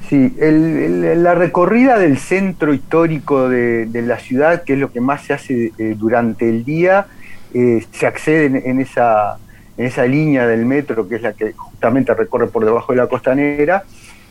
Sí, 0.09 0.33
la 0.39 1.35
recorrida 1.35 1.99
del 1.99 2.19
centro 2.19 2.73
histórico 2.73 3.49
de, 3.49 4.03
la 4.07 4.19
ciudad, 4.19 4.63
que 4.63 4.75
es 4.75 4.79
lo 4.79 4.93
que 4.93 5.01
más 5.01 5.23
se 5.23 5.33
hace 5.33 5.73
eh, 5.79 5.95
durante 5.99 6.49
el 6.49 6.65
día, 6.65 7.07
eh, 7.53 7.85
se 7.91 8.07
accede 8.07 8.69
en, 8.71 8.81
esa, 8.81 9.39
en 9.77 9.87
esa 9.87 10.05
línea 10.07 10.47
del 10.47 10.65
metro, 10.65 11.09
que 11.09 11.17
es 11.17 11.23
la 11.23 11.33
que 11.33 11.53
justamente 11.53 12.15
recorre 12.15 12.47
por 12.47 12.65
debajo 12.65 12.93
de 12.93 12.99
la 12.99 13.09
costanera, 13.09 13.83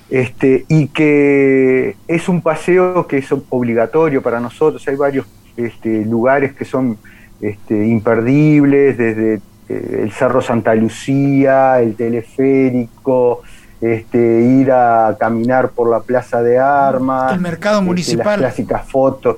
este, 0.09 0.63
y 0.69 0.88
que 0.88 1.97
es 2.07 2.30
un 2.30 2.41
paseo 2.41 3.05
que 3.07 3.17
es 3.17 3.28
obligatorio 3.49 4.21
para 4.21 4.39
nosotros. 4.39 4.88
Hay 4.88 4.95
varios 4.95 5.26
este, 5.57 6.05
lugares 6.05 6.53
que 6.53 6.63
son 6.63 6.97
este, 7.41 7.86
imperdibles, 7.86 8.97
desde 8.97 9.41
eh, 9.67 9.99
el 10.03 10.11
Cerro 10.11 10.41
Santa 10.41 10.73
Lucía, 10.73 11.82
el 11.82 11.95
teleférico, 11.95 13.41
este, 13.82 14.41
ir 14.41 14.71
a 14.71 15.15
caminar 15.19 15.69
por 15.69 15.89
la 15.89 15.99
plaza 16.01 16.41
de 16.41 16.57
armas, 16.57 17.34
el 17.34 17.41
mercado 17.41 17.78
este, 17.80 17.86
municipal, 17.86 18.41
las 18.41 18.53
clásicas 18.53 18.88
fotos, 18.88 19.38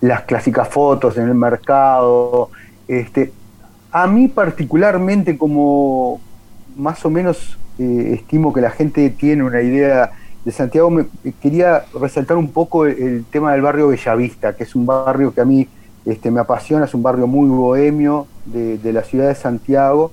las 0.00 0.22
clásicas 0.22 0.68
fotos 0.68 1.16
en 1.16 1.28
el 1.28 1.34
mercado. 1.34 2.50
Este, 2.88 3.32
a 3.92 4.06
mí 4.06 4.28
particularmente 4.28 5.38
como 5.38 6.20
más 6.76 7.04
o 7.04 7.10
menos 7.10 7.58
eh, 7.78 8.12
estimo 8.14 8.52
que 8.52 8.60
la 8.60 8.70
gente 8.70 9.08
tiene 9.10 9.44
una 9.44 9.62
idea 9.62 10.12
de 10.44 10.52
Santiago, 10.52 10.90
me, 10.90 11.06
quería 11.40 11.84
resaltar 11.98 12.36
un 12.36 12.50
poco 12.50 12.86
el, 12.86 13.24
tema 13.30 13.52
del 13.52 13.62
barrio 13.62 13.88
Bellavista, 13.88 14.54
que 14.54 14.64
es 14.64 14.74
un 14.74 14.84
barrio 14.84 15.32
que 15.32 15.40
a 15.40 15.44
mí 15.44 15.68
este, 16.04 16.30
me 16.30 16.40
apasiona, 16.40 16.84
es 16.84 16.94
un 16.94 17.02
barrio 17.02 17.26
muy 17.26 17.48
bohemio 17.48 18.26
de, 18.44 18.76
de 18.78 18.92
la 18.92 19.02
ciudad 19.02 19.28
de 19.28 19.34
Santiago 19.34 20.12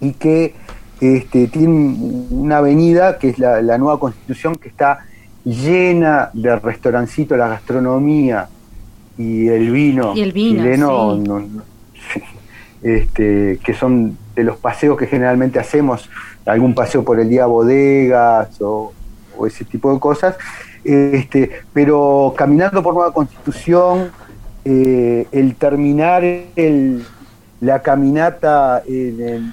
y 0.00 0.12
que 0.12 0.54
este, 1.00 1.46
tiene 1.46 1.96
una 2.30 2.58
avenida 2.58 3.18
que 3.18 3.30
es 3.30 3.38
la, 3.38 3.78
nueva 3.78 4.00
constitución 4.00 4.56
que 4.56 4.68
está 4.68 5.06
llena 5.44 6.30
de 6.32 6.56
restaurancitos, 6.56 7.38
la 7.38 7.48
gastronomía 7.48 8.48
y 9.16 9.48
el 9.48 9.70
vino, 9.70 10.14
y 10.14 10.22
el 10.22 10.32
chileno, 10.32 11.20
este, 12.82 13.58
que 13.64 13.74
son 13.74 14.16
de 14.34 14.44
los 14.44 14.56
paseos 14.56 14.96
que 14.98 15.06
generalmente 15.06 15.58
hacemos, 15.58 16.08
algún 16.44 16.74
paseo 16.74 17.04
por 17.04 17.20
el 17.20 17.28
día 17.28 17.46
bodegas 17.46 18.60
o, 18.60 18.92
ese 19.46 19.64
tipo 19.64 19.92
de 19.94 20.00
cosas, 20.00 20.36
este, 20.82 21.50
pero 21.72 22.34
caminando 22.36 22.82
por 22.82 22.92
Nueva 22.94 23.12
Constitución, 23.12 24.10
eh, 24.64 25.28
el 25.30 25.54
terminar 25.54 26.24
el, 26.24 27.04
la 27.60 27.82
caminata 27.82 28.82
en, 28.84 29.28
en, 29.28 29.52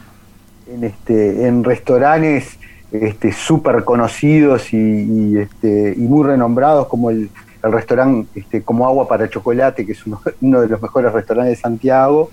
este, 0.67 1.47
en 1.47 1.63
restaurantes 1.63 2.57
este, 2.91 3.31
súper 3.31 3.83
conocidos 3.83 4.73
y, 4.73 5.37
este, 5.37 5.93
y 5.95 6.01
muy 6.01 6.25
renombrados 6.25 6.87
como 6.87 7.09
el, 7.09 7.29
el 7.63 7.71
restaurante 7.71 8.39
este, 8.39 8.61
como 8.61 8.87
Agua 8.87 9.07
para 9.07 9.29
Chocolate, 9.29 9.85
que 9.85 9.93
es 9.93 10.05
uno, 10.41 10.61
de 10.61 10.67
los 10.67 10.81
mejores 10.81 11.11
restaurantes 11.11 11.57
de 11.57 11.61
Santiago, 11.61 12.31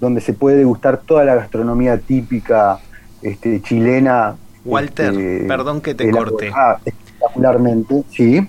donde 0.00 0.20
se 0.20 0.32
puede 0.32 0.58
degustar 0.58 0.98
toda 0.98 1.24
la 1.24 1.34
gastronomía 1.34 1.98
típica 1.98 2.78
este, 3.22 3.62
chilena. 3.62 4.36
Walter, 4.64 5.12
este, 5.12 5.46
perdón 5.46 5.80
que 5.80 5.94
te 5.94 6.10
corte. 6.10 6.52
Espectacularmente, 6.84 8.02
sí. 8.10 8.48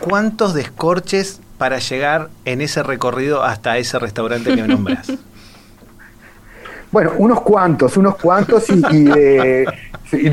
¿Cuántos 0.00 0.54
descorches 0.54 1.40
para 1.58 1.78
llegar 1.78 2.30
en 2.44 2.62
ese 2.62 2.82
recorrido 2.82 3.42
hasta 3.42 3.76
ese 3.76 3.98
restaurante 3.98 4.54
que 4.54 4.62
nombras? 4.62 5.12
Bueno, 6.92 7.12
unos 7.18 7.40
cuantos, 7.42 7.96
unos 7.96 8.16
cuantos 8.16 8.68
y, 8.68 9.04
de, 9.04 9.66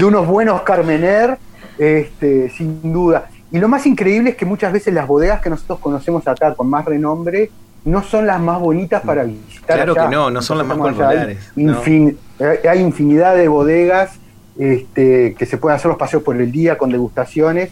unos 0.03 0.25
buenos 0.25 0.61
Carmener, 0.63 1.37
este, 1.77 2.49
sin 2.49 2.91
duda. 2.91 3.29
Y 3.51 3.59
lo 3.59 3.67
más 3.67 3.85
increíble 3.85 4.31
es 4.31 4.35
que 4.35 4.45
muchas 4.45 4.73
veces 4.73 4.93
las 4.93 5.07
bodegas 5.07 5.41
que 5.41 5.49
nosotros 5.49 5.79
conocemos 5.79 6.27
acá 6.27 6.53
con 6.55 6.69
más 6.69 6.85
renombre 6.85 7.51
no 7.85 8.03
son 8.03 8.27
las 8.27 8.41
más 8.41 8.59
bonitas 8.59 9.01
para 9.03 9.23
visitar. 9.23 9.77
Claro 9.77 9.95
que 9.95 10.07
no, 10.09 10.29
no 10.29 10.41
son 10.41 10.57
las 10.57 10.67
más 10.67 10.77
populares. 10.77 11.51
Hay, 12.69 12.81
infinidad 12.81 13.35
de 13.35 13.47
bodegas 13.47 14.19
este, 14.57 15.35
que 15.35 15.45
se 15.45 15.57
pueden 15.57 15.77
hacer 15.77 15.89
los 15.89 15.97
paseos 15.97 16.23
por 16.23 16.35
el 16.35 16.51
día 16.51 16.77
con 16.77 16.89
degustaciones. 16.89 17.71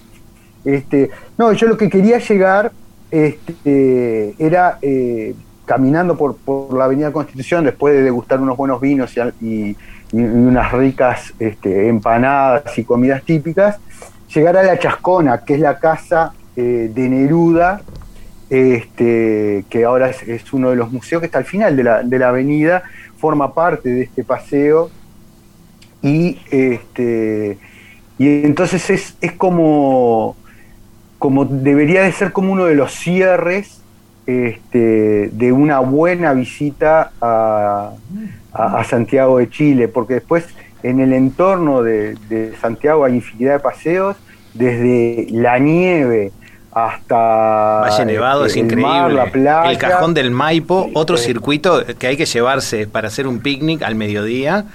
Este, 0.64 1.10
no, 1.38 1.52
yo 1.54 1.68
lo 1.68 1.78
que 1.78 1.90
quería 1.90 2.20
llegar 2.20 2.72
este, 3.12 4.36
era 4.40 4.78
eh, 4.82 5.36
caminando 5.66 6.16
por, 6.16 6.38
por, 6.38 6.74
la 6.78 6.86
Avenida 6.86 7.12
Constitución, 7.12 7.66
después 7.66 7.94
de 7.94 8.04
degustar 8.04 8.40
unos 8.40 8.58
buenos 8.58 8.80
vinos 8.80 9.14
y, 9.42 9.76
unas 10.14 10.72
ricas 10.72 11.34
este, 11.40 11.90
empanadas 11.90 12.78
y 12.78 12.84
comidas 12.84 13.24
típicas, 13.24 13.80
llegar 14.34 14.56
a 14.56 14.64
La 14.64 14.80
Chascona, 14.80 15.44
que 15.44 15.56
es 15.56 15.60
la 15.60 15.78
casa 15.80 16.34
eh, 16.56 16.90
de 16.94 17.10
Neruda, 17.10 17.82
este, 18.50 19.66
que 19.70 19.84
ahora 19.84 20.10
es, 20.10 20.54
uno 20.54 20.70
de 20.70 20.76
los 20.76 20.92
museos 20.92 21.20
que 21.20 21.26
está 21.26 21.40
al 21.40 21.46
final 21.46 21.76
de 21.76 21.84
la, 21.84 22.04
de 22.04 22.20
la 22.20 22.30
avenida, 22.30 22.84
forma 23.18 23.54
parte 23.54 23.90
de 23.90 24.04
este 24.04 24.24
paseo. 24.24 24.90
Y, 26.02 26.40
este, 26.52 27.58
y 28.18 28.46
entonces 28.46 28.90
es, 28.90 29.18
es 29.20 29.32
como, 29.34 30.38
como 31.18 31.46
debería 31.46 32.04
de 32.04 32.12
ser 32.12 32.32
como 32.32 32.54
uno 32.54 32.66
de 32.66 32.76
los 32.76 32.94
cierres 32.94 33.82
este, 34.26 35.30
de 35.32 35.52
una 35.52 35.80
buena 35.80 36.34
visita 36.34 37.12
a, 37.22 37.92
Santiago 38.86 39.40
de 39.40 39.50
Chile, 39.50 39.90
porque 39.90 40.16
después 40.16 40.46
en 40.82 41.02
el 41.02 41.12
entorno 41.12 41.84
de, 41.84 42.54
Santiago 42.62 43.04
hay 43.04 43.16
infinidad 43.16 43.54
de 43.56 43.60
paseos, 43.60 44.16
desde 44.54 45.28
la 45.32 45.60
nieve 45.60 46.32
hasta 46.72 47.16
Valle 47.82 48.06
Nevado 48.06 48.46
es 48.46 48.56
este, 48.56 48.60
increíble. 48.62 49.22
el 49.66 49.78
cajón 49.78 50.14
del 50.14 50.32
Maipo, 50.32 50.90
otro 50.94 51.18
circuito 51.18 51.84
que 52.00 52.08
hay 52.08 52.18
que 52.18 52.26
llevarse 52.26 52.88
para 52.88 53.10
hacer 53.10 53.28
un 53.28 53.40
picnic 53.40 53.82
al 53.82 53.96
mediodía 53.96 54.66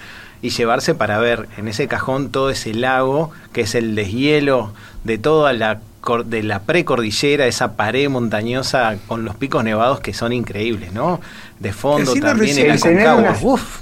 y 0.43 0.51
llevarse 0.51 0.95
para 0.95 1.19
ver 1.19 1.49
en 1.57 1.69
ese 1.69 1.89
cajón 1.89 2.31
todo 2.31 2.51
ese 2.51 2.75
lago 2.75 3.31
que 3.53 3.63
es 3.63 3.75
el 3.75 3.95
deshielo 3.95 4.73
de 5.05 5.19
toda 5.19 5.53
la 5.53 5.81
de 6.25 6.43
la 6.43 6.63
precordillera, 6.63 7.47
esa 7.47 7.77
pared 7.77 8.09
montañosa 8.09 8.97
con 9.07 9.25
los 9.25 9.37
picos 9.37 9.63
nevados 9.63 10.01
que 10.01 10.15
son 10.15 10.33
increíbles, 10.33 10.93
¿no? 10.93 11.21
De 11.59 11.73
fondo 11.73 12.15
también 12.15 12.59
el 12.59 12.79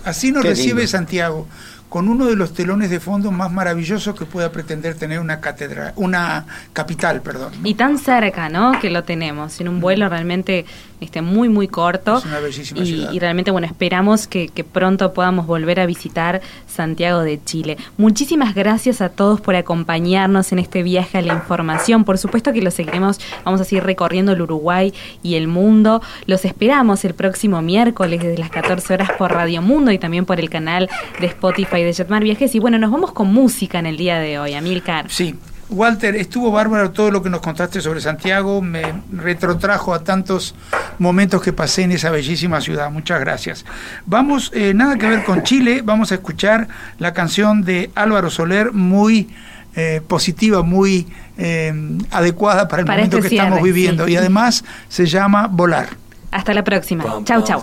Así 0.04 0.32
nos 0.32 0.44
recibe 0.44 0.86
Santiago, 0.86 1.46
con 1.88 2.08
uno 2.08 2.26
de 2.26 2.36
los 2.36 2.52
telones 2.52 2.90
de 2.90 3.00
fondo 3.00 3.30
más 3.30 3.50
maravillosos 3.50 4.14
que 4.14 4.26
pueda 4.26 4.52
pretender 4.52 4.94
tener 4.94 5.20
una 5.20 5.40
catedral, 5.40 5.92
una 5.96 6.44
capital, 6.72 7.22
perdón. 7.22 7.52
Y 7.64 7.74
tan 7.74 7.98
cerca, 7.98 8.48
¿no? 8.48 8.78
Que 8.80 8.90
lo 8.90 9.04
tenemos, 9.04 9.60
en 9.60 9.68
un 9.68 9.80
vuelo 9.80 10.08
realmente 10.08 10.66
este, 11.00 11.22
muy, 11.22 11.48
muy 11.48 11.68
corto. 11.68 12.18
Es 12.18 12.24
una 12.24 12.40
bellísima 12.40 12.80
y, 12.80 12.86
ciudad. 12.86 13.12
y 13.12 13.18
realmente, 13.18 13.50
bueno, 13.50 13.66
esperamos 13.66 14.26
que, 14.26 14.48
que 14.48 14.64
pronto 14.64 15.12
podamos 15.12 15.46
volver 15.46 15.80
a 15.80 15.86
visitar 15.86 16.40
Santiago 16.66 17.20
de 17.20 17.42
Chile. 17.44 17.76
Muchísimas 17.96 18.54
gracias 18.54 19.00
a 19.00 19.08
todos 19.08 19.40
por 19.40 19.56
acompañarnos 19.56 20.52
en 20.52 20.58
este 20.58 20.82
viaje 20.82 21.18
a 21.18 21.22
la 21.22 21.34
información. 21.34 22.04
Por 22.04 22.18
supuesto 22.18 22.52
que 22.52 22.62
lo 22.62 22.70
seguiremos, 22.70 23.20
vamos 23.44 23.60
a 23.60 23.64
seguir 23.64 23.84
recorriendo 23.84 24.32
el 24.32 24.42
Uruguay 24.42 24.92
y 25.22 25.34
el 25.34 25.48
mundo. 25.48 26.02
Los 26.26 26.44
esperamos 26.44 27.04
el 27.04 27.14
próximo 27.14 27.62
miércoles 27.62 28.20
desde 28.22 28.38
las 28.38 28.50
14 28.50 28.94
horas 28.94 29.10
por 29.18 29.32
Radio 29.32 29.62
Mundo 29.62 29.92
y 29.92 29.98
también 29.98 30.26
por 30.26 30.40
el 30.40 30.50
canal 30.50 30.88
de 31.20 31.26
Spotify 31.26 31.82
de 31.82 31.92
Jetmar 31.92 32.22
Viajes. 32.22 32.54
Y 32.54 32.58
bueno, 32.58 32.78
nos 32.78 32.90
vamos 32.90 33.12
con 33.12 33.32
música 33.32 33.78
en 33.78 33.86
el 33.86 33.96
día 33.96 34.18
de 34.18 34.38
hoy, 34.38 34.54
Amilcar. 34.54 35.10
Sí, 35.10 35.34
Walter, 35.70 36.16
estuvo 36.16 36.50
bárbaro 36.50 36.90
todo 36.90 37.10
lo 37.10 37.22
que 37.22 37.28
nos 37.28 37.40
contaste 37.40 37.80
sobre 37.80 38.00
Santiago, 38.00 38.62
me 38.62 38.82
retrotrajo 39.12 39.92
a 39.92 40.02
tantos 40.02 40.54
momentos 40.98 41.42
que 41.42 41.52
pasé 41.52 41.82
en 41.82 41.92
esa 41.92 42.10
bellísima 42.10 42.60
ciudad. 42.60 42.90
Muchas 42.90 43.20
gracias. 43.20 43.64
Vamos, 44.06 44.50
eh, 44.54 44.72
nada 44.74 44.96
que 44.96 45.08
ver 45.08 45.24
con 45.24 45.42
Chile, 45.42 45.82
vamos 45.84 46.10
a 46.12 46.16
escuchar 46.16 46.68
la 46.98 47.12
canción 47.12 47.62
de 47.62 47.90
Álvaro 47.94 48.30
Soler, 48.30 48.72
muy 48.72 49.28
eh, 49.76 50.00
positiva, 50.06 50.62
muy 50.62 51.06
eh, 51.36 51.72
adecuada 52.10 52.66
para 52.66 52.80
el 52.80 52.86
Para 52.86 52.98
momento 52.98 53.18
este 53.18 53.28
que 53.28 53.36
estamos 53.36 53.62
viviendo 53.62 54.06
sí. 54.06 54.12
y 54.12 54.16
además 54.16 54.64
se 54.88 55.06
llama 55.06 55.48
Volar. 55.48 55.88
Hasta 56.30 56.52
la 56.52 56.64
próxima. 56.64 57.04
Chau, 57.24 57.42
chau. 57.42 57.62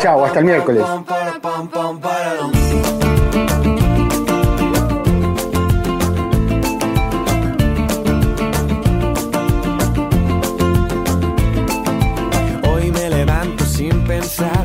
Chao, 0.00 0.24
hasta 0.24 0.38
el 0.40 0.44
miércoles. 0.44 0.84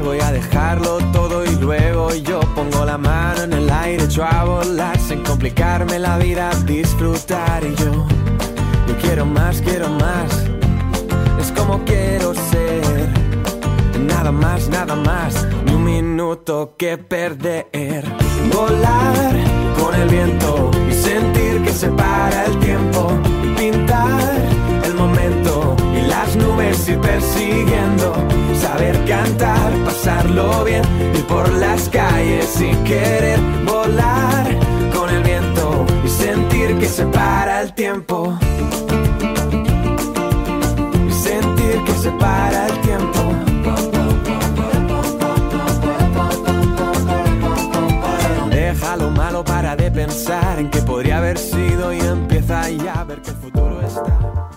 Voy 0.02 0.20
a 0.20 0.32
dejarlo 0.32 0.98
todo 1.12 1.44
y 1.44 1.56
luego 1.56 2.14
yo 2.16 2.40
pongo 2.56 2.86
la 2.86 2.98
mano 2.98 3.44
en 3.44 3.54
el 3.54 3.70
aire, 3.70 4.06
echo 4.06 4.24
a 4.24 4.44
volar 4.46 4.98
sin 5.00 5.24
complicarme 5.24 6.00
la 6.00 6.18
vida, 6.18 6.52
disfrutar 6.66 7.64
y 7.64 7.76
yo, 7.76 8.06
yo 8.88 8.98
quiero 9.02 9.26
más, 9.26 9.62
quiero 9.62 9.90
más, 9.90 10.46
es 11.42 11.52
como 11.52 11.84
quiero 11.84 12.34
ser, 12.34 13.10
nada 14.00 14.32
más, 14.32 14.70
nada 14.70 14.96
más, 14.96 15.46
ni 15.66 15.74
un 15.74 15.84
minuto 15.84 16.76
que 16.78 16.98
perder, 16.98 18.06
volar 18.54 19.36
con 19.78 19.94
el 19.96 20.08
viento 20.08 20.72
y 20.90 20.94
sentir 20.94 21.62
que 21.64 21.72
se 21.72 21.90
para 21.90 22.46
el 22.46 22.60
tiempo 22.60 23.37
nubes 26.38 26.88
ir 26.90 27.00
persiguiendo, 27.00 28.14
saber 28.60 29.04
cantar, 29.06 29.72
pasarlo 29.86 30.64
bien, 30.64 30.84
ir 31.16 31.26
por 31.26 31.52
las 31.54 31.90
calles 31.90 32.62
y 32.62 32.76
querer 32.84 33.40
volar 33.66 34.46
con 34.94 35.10
el 35.10 35.24
viento 35.24 35.86
y 36.04 36.10
sentir 36.10 36.78
que 36.78 36.88
se 36.88 37.06
para 37.06 37.62
el 37.62 37.74
tiempo. 37.74 38.38
Y 41.08 41.12
sentir 41.12 41.84
que 41.86 41.94
se 41.94 42.12
para 42.12 42.68
el 42.68 42.82
tiempo. 42.82 43.20
Deja 48.50 48.96
lo 48.98 49.10
malo 49.12 49.44
para 49.44 49.76
de 49.76 49.92
pensar 49.92 50.60
en 50.60 50.70
que 50.70 50.82
podría 50.82 51.18
haber 51.18 51.38
sido 51.38 51.94
y 51.94 52.00
empieza 52.00 52.70
ya 52.70 52.94
a 53.02 53.04
ver 53.04 53.22
que 53.22 53.30
el 53.30 53.38
futuro 53.38 53.82
está. 53.82 54.57